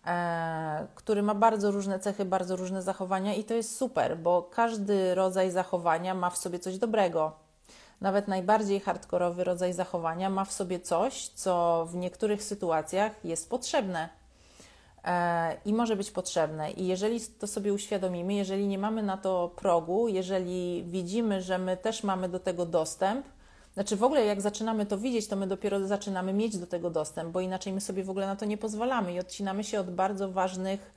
E, 0.07 0.87
który 0.95 1.23
ma 1.23 1.35
bardzo 1.35 1.71
różne 1.71 1.99
cechy, 1.99 2.25
bardzo 2.25 2.55
różne 2.55 2.81
zachowania, 2.81 3.33
i 3.33 3.43
to 3.43 3.53
jest 3.53 3.77
super, 3.77 4.17
bo 4.17 4.49
każdy 4.51 5.15
rodzaj 5.15 5.51
zachowania 5.51 6.13
ma 6.13 6.29
w 6.29 6.37
sobie 6.37 6.59
coś 6.59 6.77
dobrego. 6.77 7.31
Nawet 8.01 8.27
najbardziej 8.27 8.79
hardkorowy 8.79 9.43
rodzaj 9.43 9.73
zachowania 9.73 10.29
ma 10.29 10.45
w 10.45 10.53
sobie 10.53 10.79
coś, 10.79 11.27
co 11.27 11.85
w 11.91 11.95
niektórych 11.95 12.43
sytuacjach 12.43 13.25
jest 13.25 13.49
potrzebne 13.49 14.09
E, 15.03 15.57
i 15.65 15.73
może 15.73 15.95
być 15.95 16.11
potrzebne. 16.11 16.71
I 16.71 16.87
jeżeli 16.87 17.21
to 17.21 17.47
sobie 17.47 17.73
uświadomimy, 17.73 18.33
jeżeli 18.33 18.67
nie 18.67 18.77
mamy 18.77 19.03
na 19.03 19.17
to 19.17 19.51
progu, 19.55 20.07
jeżeli 20.07 20.83
widzimy, 20.87 21.41
że 21.41 21.57
my 21.57 21.77
też 21.77 22.03
mamy 22.03 22.29
do 22.29 22.39
tego 22.39 22.65
dostęp, 22.65 23.25
znaczy 23.73 23.95
w 23.95 24.03
ogóle 24.03 24.25
jak 24.25 24.41
zaczynamy 24.41 24.85
to 24.85 24.97
widzieć, 24.97 25.27
to 25.27 25.35
my 25.35 25.47
dopiero 25.47 25.87
zaczynamy 25.87 26.33
mieć 26.33 26.57
do 26.57 26.67
tego 26.67 26.89
dostęp, 26.89 27.31
bo 27.31 27.41
inaczej 27.41 27.73
my 27.73 27.81
sobie 27.81 28.03
w 28.03 28.09
ogóle 28.09 28.27
na 28.27 28.35
to 28.35 28.45
nie 28.45 28.57
pozwalamy 28.57 29.13
i 29.13 29.19
odcinamy 29.19 29.63
się 29.63 29.79
od 29.79 29.91
bardzo 29.91 30.31
ważnych 30.31 30.93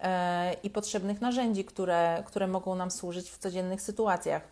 e, 0.00 0.54
i 0.62 0.70
potrzebnych 0.70 1.20
narzędzi, 1.20 1.64
które, 1.64 2.22
które 2.26 2.46
mogą 2.46 2.74
nam 2.74 2.90
służyć 2.90 3.30
w 3.30 3.38
codziennych 3.38 3.82
sytuacjach. 3.82 4.42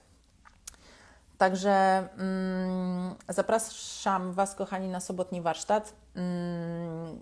Także 1.39 2.09
mm, 2.19 3.15
zapraszam 3.29 4.33
Was, 4.33 4.55
kochani, 4.55 4.89
na 4.89 5.01
sobotni 5.01 5.41
warsztat. 5.41 5.93
Mm, 6.15 7.21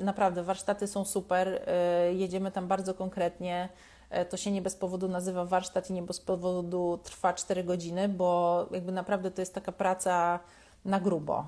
Naprawdę, 0.00 0.42
warsztaty 0.42 0.86
są 0.86 1.04
super, 1.04 1.62
e, 1.66 2.14
jedziemy 2.14 2.50
tam 2.50 2.68
bardzo 2.68 2.94
konkretnie. 2.94 3.68
E, 4.10 4.24
to 4.24 4.36
się 4.36 4.50
nie 4.50 4.62
bez 4.62 4.76
powodu 4.76 5.08
nazywa 5.08 5.44
warsztat 5.44 5.90
i 5.90 5.92
nie 5.92 6.02
bez 6.02 6.20
powodu 6.20 6.98
trwa 7.02 7.32
4 7.32 7.64
godziny, 7.64 8.08
bo 8.08 8.66
jakby 8.70 8.92
naprawdę 8.92 9.30
to 9.30 9.42
jest 9.42 9.54
taka 9.54 9.72
praca 9.72 10.40
na 10.84 11.00
grubo, 11.00 11.44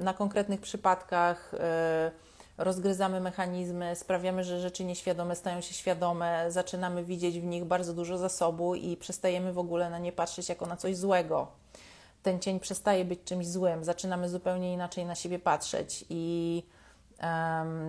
na 0.00 0.14
konkretnych 0.14 0.60
przypadkach 0.60 1.54
e, 1.54 2.10
rozgryzamy 2.58 3.20
mechanizmy, 3.20 3.96
sprawiamy, 3.96 4.44
że 4.44 4.60
rzeczy 4.60 4.84
nieświadome 4.84 5.36
stają 5.36 5.60
się 5.60 5.74
świadome, 5.74 6.46
zaczynamy 6.48 7.04
widzieć 7.04 7.40
w 7.40 7.44
nich 7.44 7.64
bardzo 7.64 7.94
dużo 7.94 8.18
zasobu 8.18 8.74
i 8.74 8.96
przestajemy 8.96 9.52
w 9.52 9.58
ogóle 9.58 9.90
na 9.90 9.98
nie 9.98 10.12
patrzeć 10.12 10.48
jako 10.48 10.66
na 10.66 10.76
coś 10.76 10.96
złego. 10.96 11.46
Ten 12.22 12.40
cień 12.40 12.60
przestaje 12.60 13.04
być 13.04 13.20
czymś 13.24 13.46
złym, 13.46 13.84
zaczynamy 13.84 14.28
zupełnie 14.28 14.72
inaczej 14.72 15.06
na 15.06 15.14
siebie 15.14 15.38
patrzeć 15.38 16.04
i 16.10 16.62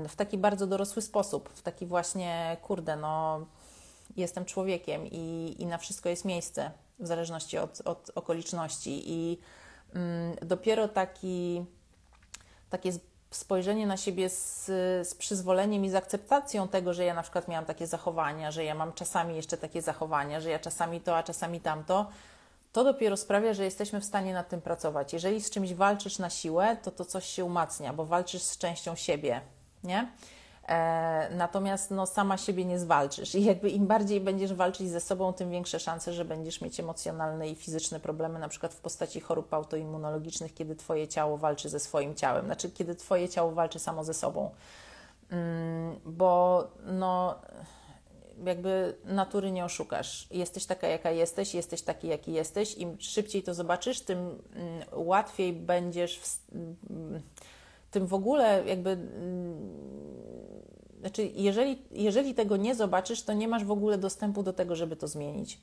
w 0.09 0.15
taki 0.15 0.37
bardzo 0.37 0.67
dorosły 0.67 1.01
sposób, 1.01 1.49
w 1.49 1.61
taki 1.61 1.85
właśnie, 1.85 2.57
kurde, 2.61 2.95
no, 2.95 3.45
jestem 4.17 4.45
człowiekiem 4.45 5.07
i, 5.11 5.55
i 5.59 5.65
na 5.65 5.77
wszystko 5.77 6.09
jest 6.09 6.25
miejsce, 6.25 6.71
w 6.99 7.07
zależności 7.07 7.57
od, 7.57 7.81
od 7.85 8.11
okoliczności. 8.15 9.03
I 9.05 9.39
um, 9.95 10.35
dopiero 10.41 10.87
taki, 10.87 11.65
takie 12.69 12.91
spojrzenie 13.31 13.87
na 13.87 13.97
siebie 13.97 14.29
z, 14.29 14.65
z 15.07 15.15
przyzwoleniem 15.15 15.85
i 15.85 15.89
z 15.89 15.95
akceptacją 15.95 16.67
tego, 16.67 16.93
że 16.93 17.05
ja 17.05 17.13
na 17.13 17.21
przykład 17.21 17.47
miałam 17.47 17.65
takie 17.65 17.87
zachowania, 17.87 18.51
że 18.51 18.63
ja 18.63 18.75
mam 18.75 18.93
czasami 18.93 19.35
jeszcze 19.35 19.57
takie 19.57 19.81
zachowania, 19.81 20.41
że 20.41 20.49
ja 20.49 20.59
czasami 20.59 21.01
to, 21.01 21.17
a 21.17 21.23
czasami 21.23 21.61
tamto 21.61 22.09
to 22.73 22.83
dopiero 22.83 23.17
sprawia, 23.17 23.53
że 23.53 23.63
jesteśmy 23.63 24.01
w 24.01 24.05
stanie 24.05 24.33
nad 24.33 24.49
tym 24.49 24.61
pracować. 24.61 25.13
Jeżeli 25.13 25.41
z 25.41 25.49
czymś 25.49 25.73
walczysz 25.73 26.19
na 26.19 26.29
siłę, 26.29 26.77
to 26.83 26.91
to 26.91 27.05
coś 27.05 27.25
się 27.25 27.45
umacnia, 27.45 27.93
bo 27.93 28.05
walczysz 28.05 28.41
z 28.41 28.57
częścią 28.57 28.95
siebie, 28.95 29.41
nie? 29.83 30.11
E, 30.67 31.29
natomiast 31.35 31.91
no, 31.91 32.05
sama 32.05 32.37
siebie 32.37 32.65
nie 32.65 32.79
zwalczysz 32.79 33.35
i 33.35 33.43
jakby 33.43 33.69
im 33.69 33.87
bardziej 33.87 34.21
będziesz 34.21 34.53
walczyć 34.53 34.89
ze 34.89 34.99
sobą, 34.99 35.33
tym 35.33 35.51
większe 35.51 35.79
szanse, 35.79 36.13
że 36.13 36.25
będziesz 36.25 36.61
mieć 36.61 36.79
emocjonalne 36.79 37.49
i 37.49 37.55
fizyczne 37.55 37.99
problemy, 37.99 38.39
na 38.39 38.47
przykład 38.47 38.73
w 38.73 38.79
postaci 38.79 39.19
chorób 39.19 39.53
autoimmunologicznych, 39.53 40.53
kiedy 40.53 40.75
Twoje 40.75 41.07
ciało 41.07 41.37
walczy 41.37 41.69
ze 41.69 41.79
swoim 41.79 42.15
ciałem, 42.15 42.45
znaczy 42.45 42.71
kiedy 42.71 42.95
Twoje 42.95 43.29
ciało 43.29 43.51
walczy 43.51 43.79
samo 43.79 44.03
ze 44.03 44.13
sobą. 44.13 44.49
Mm, 45.31 45.99
bo 46.05 46.63
no 46.85 47.35
jakby 48.45 48.97
natury 49.05 49.51
nie 49.51 49.65
oszukasz. 49.65 50.27
Jesteś 50.31 50.65
taka, 50.65 50.87
jaka 50.87 51.11
jesteś, 51.11 51.53
jesteś 51.53 51.81
taki, 51.81 52.07
jaki 52.07 52.33
jesteś. 52.33 52.77
Im 52.77 52.97
szybciej 52.99 53.43
to 53.43 53.53
zobaczysz, 53.53 54.01
tym 54.01 54.17
mm, 54.17 54.83
łatwiej 54.91 55.53
będziesz, 55.53 56.19
w, 56.19 56.39
mm, 56.55 57.21
tym 57.93 58.07
w 58.07 58.13
ogóle 58.13 58.63
jakby. 58.65 58.89
Mm, 58.89 59.83
znaczy, 60.99 61.29
jeżeli, 61.35 61.81
jeżeli 61.91 62.33
tego 62.33 62.57
nie 62.57 62.75
zobaczysz, 62.75 63.23
to 63.23 63.33
nie 63.33 63.47
masz 63.47 63.65
w 63.65 63.71
ogóle 63.71 63.97
dostępu 63.97 64.43
do 64.43 64.53
tego, 64.53 64.75
żeby 64.75 64.95
to 64.95 65.07
zmienić. 65.07 65.59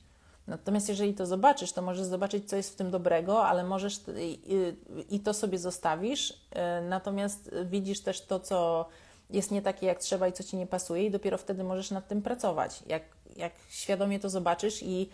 Natomiast 0.47 0.89
jeżeli 0.89 1.13
to 1.13 1.25
zobaczysz, 1.25 1.71
to 1.71 1.81
możesz 1.81 2.05
zobaczyć, 2.05 2.49
co 2.49 2.55
jest 2.55 2.73
w 2.73 2.75
tym 2.75 2.91
dobrego, 2.91 3.45
ale 3.45 3.63
możesz 3.63 4.01
i, 4.19 4.39
i 5.09 5.19
to 5.19 5.33
sobie 5.33 5.57
zostawisz. 5.57 6.31
Y, 6.31 6.35
natomiast 6.89 7.51
widzisz 7.65 8.01
też 8.01 8.21
to, 8.21 8.39
co 8.39 8.85
jest 9.29 9.51
nie 9.51 9.61
takie 9.61 9.87
jak 9.87 9.99
trzeba 9.99 10.27
i 10.27 10.33
co 10.33 10.43
ci 10.43 10.57
nie 10.57 10.67
pasuje, 10.67 11.05
i 11.05 11.11
dopiero 11.11 11.37
wtedy 11.37 11.63
możesz 11.63 11.91
nad 11.91 12.07
tym 12.07 12.21
pracować. 12.21 12.83
Jak, 12.87 13.03
jak 13.35 13.53
świadomie 13.69 14.19
to 14.19 14.29
zobaczysz 14.29 14.83
i 14.83 15.09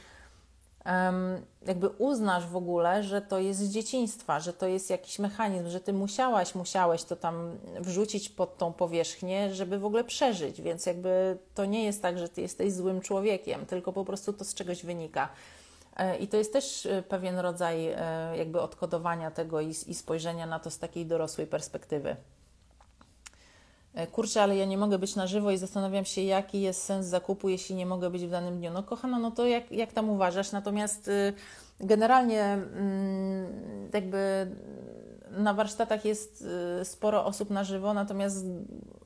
jakby 1.67 1.87
uznasz 1.87 2.47
w 2.47 2.55
ogóle, 2.55 3.03
że 3.03 3.21
to 3.21 3.39
jest 3.39 3.59
z 3.59 3.69
dzieciństwa, 3.69 4.39
że 4.39 4.53
to 4.53 4.67
jest 4.67 4.89
jakiś 4.89 5.19
mechanizm, 5.19 5.69
że 5.69 5.79
ty 5.79 5.93
musiałaś, 5.93 6.55
musiałeś 6.55 7.03
to 7.03 7.15
tam 7.15 7.57
wrzucić 7.79 8.29
pod 8.29 8.57
tą 8.57 8.73
powierzchnię, 8.73 9.55
żeby 9.55 9.79
w 9.79 9.85
ogóle 9.85 10.03
przeżyć. 10.03 10.61
Więc 10.61 10.85
jakby 10.85 11.37
to 11.55 11.65
nie 11.65 11.83
jest 11.83 12.01
tak, 12.01 12.17
że 12.17 12.29
ty 12.29 12.41
jesteś 12.41 12.73
złym 12.73 13.01
człowiekiem, 13.01 13.65
tylko 13.65 13.93
po 13.93 14.05
prostu 14.05 14.33
to 14.33 14.45
z 14.45 14.53
czegoś 14.53 14.83
wynika. 14.83 15.29
E, 15.97 16.17
I 16.17 16.27
to 16.27 16.37
jest 16.37 16.53
też 16.53 16.85
e, 16.85 17.03
pewien 17.03 17.39
rodzaj 17.39 17.87
e, 17.87 17.97
jakby 18.37 18.61
odkodowania 18.61 19.31
tego 19.31 19.61
i, 19.61 19.69
i 19.69 19.95
spojrzenia 19.95 20.45
na 20.45 20.59
to 20.59 20.69
z 20.69 20.79
takiej 20.79 21.05
dorosłej 21.05 21.47
perspektywy. 21.47 22.15
E, 23.97 24.07
kurczę, 24.07 24.43
ale 24.43 24.55
ja 24.55 24.65
nie 24.65 24.77
mogę 24.77 24.99
być 24.99 25.15
na 25.15 25.27
żywo 25.27 25.51
i 25.51 25.57
zastanawiam 25.57 26.05
się, 26.05 26.21
jaki 26.21 26.61
jest 26.61 26.83
sens 26.83 27.05
zakupu, 27.05 27.49
jeśli 27.49 27.75
nie 27.75 27.85
mogę 27.85 28.09
być 28.09 28.25
w 28.25 28.29
danym 28.29 28.57
dniu. 28.57 28.71
No 28.71 28.83
kochana, 28.83 29.19
no 29.19 29.31
to 29.31 29.45
jak, 29.45 29.71
jak 29.71 29.93
tam 29.93 30.09
uważasz? 30.09 30.51
Natomiast 30.51 31.07
y, 31.07 31.33
generalnie 31.79 32.43
mm, 32.43 33.89
jakby 33.93 34.51
na 35.31 35.53
warsztatach 35.53 36.05
jest 36.05 36.45
y, 36.81 36.85
sporo 36.85 37.25
osób 37.25 37.49
na 37.49 37.63
żywo, 37.63 37.93
natomiast 37.93 38.45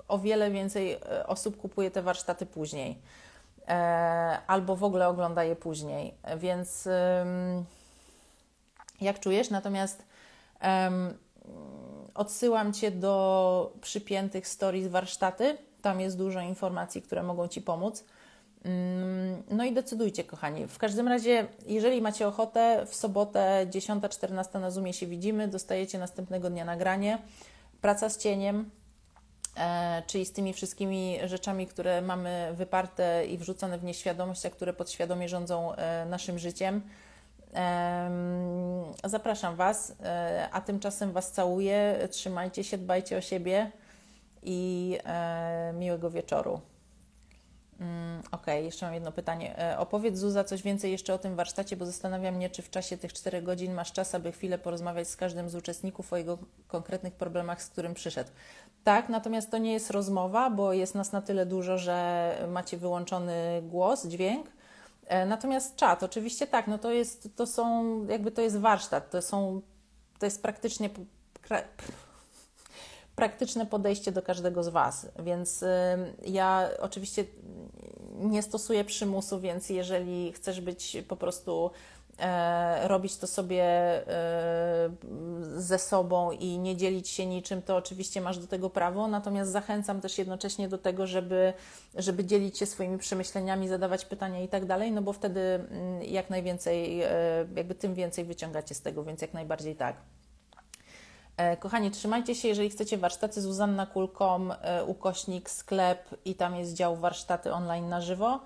o 0.08 0.20
wiele 0.20 0.52
więcej 0.52 0.94
y, 0.94 1.28
osób 1.28 1.58
kupuje 1.58 1.92
te 1.92 2.02
warsztaty 2.02 2.46
później 2.46 3.02
e, 3.68 3.74
albo 4.48 4.76
w 4.76 4.84
ogóle 4.84 5.08
ogląda 5.08 5.44
je 5.44 5.56
później. 5.56 6.14
Więc 6.38 6.88
jak 9.02 9.20
czujesz? 9.20 9.50
Natomiast 9.50 10.04
odsyłam 12.14 12.74
Cię 12.74 12.92
do 12.92 13.74
przypiętych 13.82 14.48
stories 14.48 14.88
warsztaty. 14.88 15.58
Tam 15.82 16.00
jest 16.00 16.18
dużo 16.18 16.42
informacji, 16.42 17.02
które 17.02 17.24
mogą 17.24 17.48
Ci 17.48 17.62
pomóc. 17.62 18.04
Mm, 18.66 19.44
no 19.50 19.64
i 19.66 19.74
decydujcie, 19.74 20.24
kochani. 20.24 20.68
W 20.68 20.78
każdym 20.78 21.08
razie, 21.08 21.48
jeżeli 21.66 22.02
macie 22.02 22.28
ochotę, 22.28 22.86
w 22.86 22.96
sobotę 22.96 23.68
10-14 23.70 24.60
na 24.60 24.72
Zoomie 24.72 24.94
się 24.94 25.08
widzimy, 25.08 25.48
dostajecie 25.48 26.00
następnego 26.00 26.50
dnia 26.50 26.66
nagranie. 26.66 27.18
Praca 27.82 28.10
z 28.10 28.18
cieniem, 28.18 28.70
e, 29.58 30.04
czyli 30.08 30.26
z 30.26 30.34
tymi 30.34 30.54
wszystkimi 30.54 31.18
rzeczami, 31.26 31.68
które 31.68 32.02
mamy 32.02 32.54
wyparte 32.54 33.26
i 33.26 33.38
wrzucone 33.38 33.78
w 33.78 33.84
nieświadomość, 33.84 34.46
a 34.46 34.50
które 34.50 34.74
podświadomie 34.74 35.30
rządzą 35.30 35.76
e, 35.76 36.06
naszym 36.06 36.40
życiem. 36.40 36.82
Zapraszam 39.04 39.56
Was, 39.56 39.96
e, 40.04 40.50
a 40.52 40.62
tymczasem 40.62 41.12
Was 41.12 41.32
całuję. 41.32 42.08
Trzymajcie 42.12 42.64
się, 42.64 42.78
dbajcie 42.78 43.18
o 43.18 43.22
siebie 43.22 43.72
i 44.44 44.98
e, 45.06 45.74
miłego 45.74 46.12
wieczoru. 46.12 46.62
Mm, 47.80 48.22
okay, 48.32 48.64
jeszcze 48.64 48.86
mam 48.86 48.96
jedno 48.96 49.12
pytanie. 49.12 49.60
E, 49.60 49.78
opowiedz 49.78 50.18
Zuza 50.18 50.44
coś 50.44 50.62
więcej 50.62 50.92
jeszcze 50.92 51.14
o 51.14 51.18
tym 51.18 51.36
warsztacie, 51.36 51.78
bo 51.78 51.86
zastanawia 51.86 52.32
mnie, 52.32 52.50
czy 52.50 52.62
w 52.62 52.70
czasie 52.70 52.98
tych 52.98 53.14
czterech 53.14 53.44
godzin 53.44 53.74
masz 53.74 53.92
czas, 53.92 54.16
aby 54.16 54.32
chwilę 54.32 54.58
porozmawiać 54.58 55.08
z 55.08 55.16
każdym 55.16 55.50
z 55.50 55.56
uczestników 55.56 56.14
o 56.14 56.18
jego 56.18 56.38
konkretnych 56.68 57.14
problemach, 57.14 57.64
z 57.64 57.68
którym 57.68 57.94
przyszedł. 57.94 58.30
Tak, 58.84 59.10
natomiast 59.10 59.52
to 59.52 59.58
nie 59.58 59.74
jest 59.74 59.92
rozmowa, 59.92 60.50
bo 60.50 60.74
jest 60.74 60.96
nas 60.96 61.12
na 61.12 61.22
tyle 61.22 61.46
dużo, 61.46 61.78
że 61.78 62.36
macie 62.48 62.78
wyłączony 62.78 63.62
głos, 63.64 64.08
dźwięk. 64.08 64.48
E, 65.12 65.26
natomiast 65.26 65.76
czat, 65.76 66.04
oczywiście 66.04 66.48
tak, 66.48 66.68
no 66.68 66.78
to 66.78 66.92
jest, 66.92 67.30
to 67.36 67.48
są, 67.48 67.96
jakby 68.08 68.32
to 68.32 68.42
jest 68.42 68.58
warsztat, 68.58 69.10
to 69.10 69.22
są, 69.22 69.62
to 70.20 70.26
jest 70.26 70.42
praktycznie 70.42 70.90
praktyczne 73.16 73.66
podejście 73.66 74.12
do 74.12 74.22
każdego 74.22 74.64
z 74.64 74.68
Was. 74.68 75.08
Więc 75.20 75.64
y, 75.64 75.68
ja 76.26 76.70
oczywiście 76.80 77.26
nie 78.14 78.42
stosuję 78.42 78.84
przymusu, 78.84 79.40
więc 79.40 79.70
jeżeli 79.70 80.34
chcesz 80.34 80.62
być 80.62 80.98
po 81.08 81.16
prostu 81.16 81.72
robić 82.84 83.18
to 83.18 83.28
sobie 83.28 83.64
e, 83.64 84.90
ze 85.56 85.80
sobą 85.80 86.32
i 86.32 86.60
nie 86.60 86.78
dzielić 86.78 87.10
się 87.10 87.26
niczym, 87.26 87.62
to 87.62 87.76
oczywiście 87.76 88.22
masz 88.22 88.38
do 88.38 88.48
tego 88.48 88.70
prawo. 88.70 89.08
Natomiast 89.08 89.52
zachęcam 89.52 90.02
też 90.02 90.18
jednocześnie 90.18 90.68
do 90.68 90.78
tego, 90.78 91.08
żeby, 91.08 91.54
żeby 91.96 92.26
dzielić 92.26 92.58
się 92.58 92.66
swoimi 92.66 92.98
przemyśleniami, 92.98 93.68
zadawać 93.68 94.06
pytania 94.06 94.42
i 94.42 94.48
tak 94.48 94.66
dalej, 94.66 94.92
no 94.92 95.02
bo 95.02 95.14
wtedy 95.14 95.40
mm, 95.40 96.04
jak 96.04 96.30
najwięcej, 96.30 97.02
e, 97.02 97.10
jakby 97.56 97.76
tym 97.76 97.94
więcej 97.94 98.26
wyciągacie 98.26 98.76
z 98.76 98.82
tego, 98.82 99.04
więc 99.04 99.22
jak 99.22 99.34
najbardziej 99.34 99.76
tak. 99.76 99.96
E, 101.38 101.58
kochani, 101.58 101.92
trzymajcie 101.92 102.36
się, 102.36 102.48
jeżeli 102.48 102.70
chcecie 102.70 102.98
warsztaty 102.98 103.42
zuzannakulkom, 103.42 104.54
e, 104.62 104.84
ukośnik, 104.86 105.50
sklep 105.50 106.10
i 106.26 106.36
tam 106.36 106.56
jest 106.56 106.74
dział 106.74 106.96
warsztaty 106.96 107.54
online 107.54 107.90
na 107.90 108.02
żywo. 108.02 108.40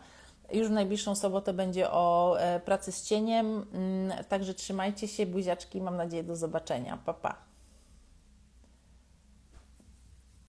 Już 0.53 0.67
w 0.67 0.71
najbliższą 0.71 1.15
sobotę 1.15 1.53
będzie 1.53 1.91
o 1.91 2.35
e, 2.39 2.59
pracy 2.59 2.91
z 2.91 3.03
cieniem, 3.03 3.65
mm, 3.73 4.23
także 4.23 4.53
trzymajcie 4.53 5.07
się, 5.07 5.25
buziaczki, 5.25 5.81
mam 5.81 5.97
nadzieję 5.97 6.23
do 6.23 6.35
zobaczenia. 6.35 6.97
Pa, 7.05 7.13
pa. 7.13 7.54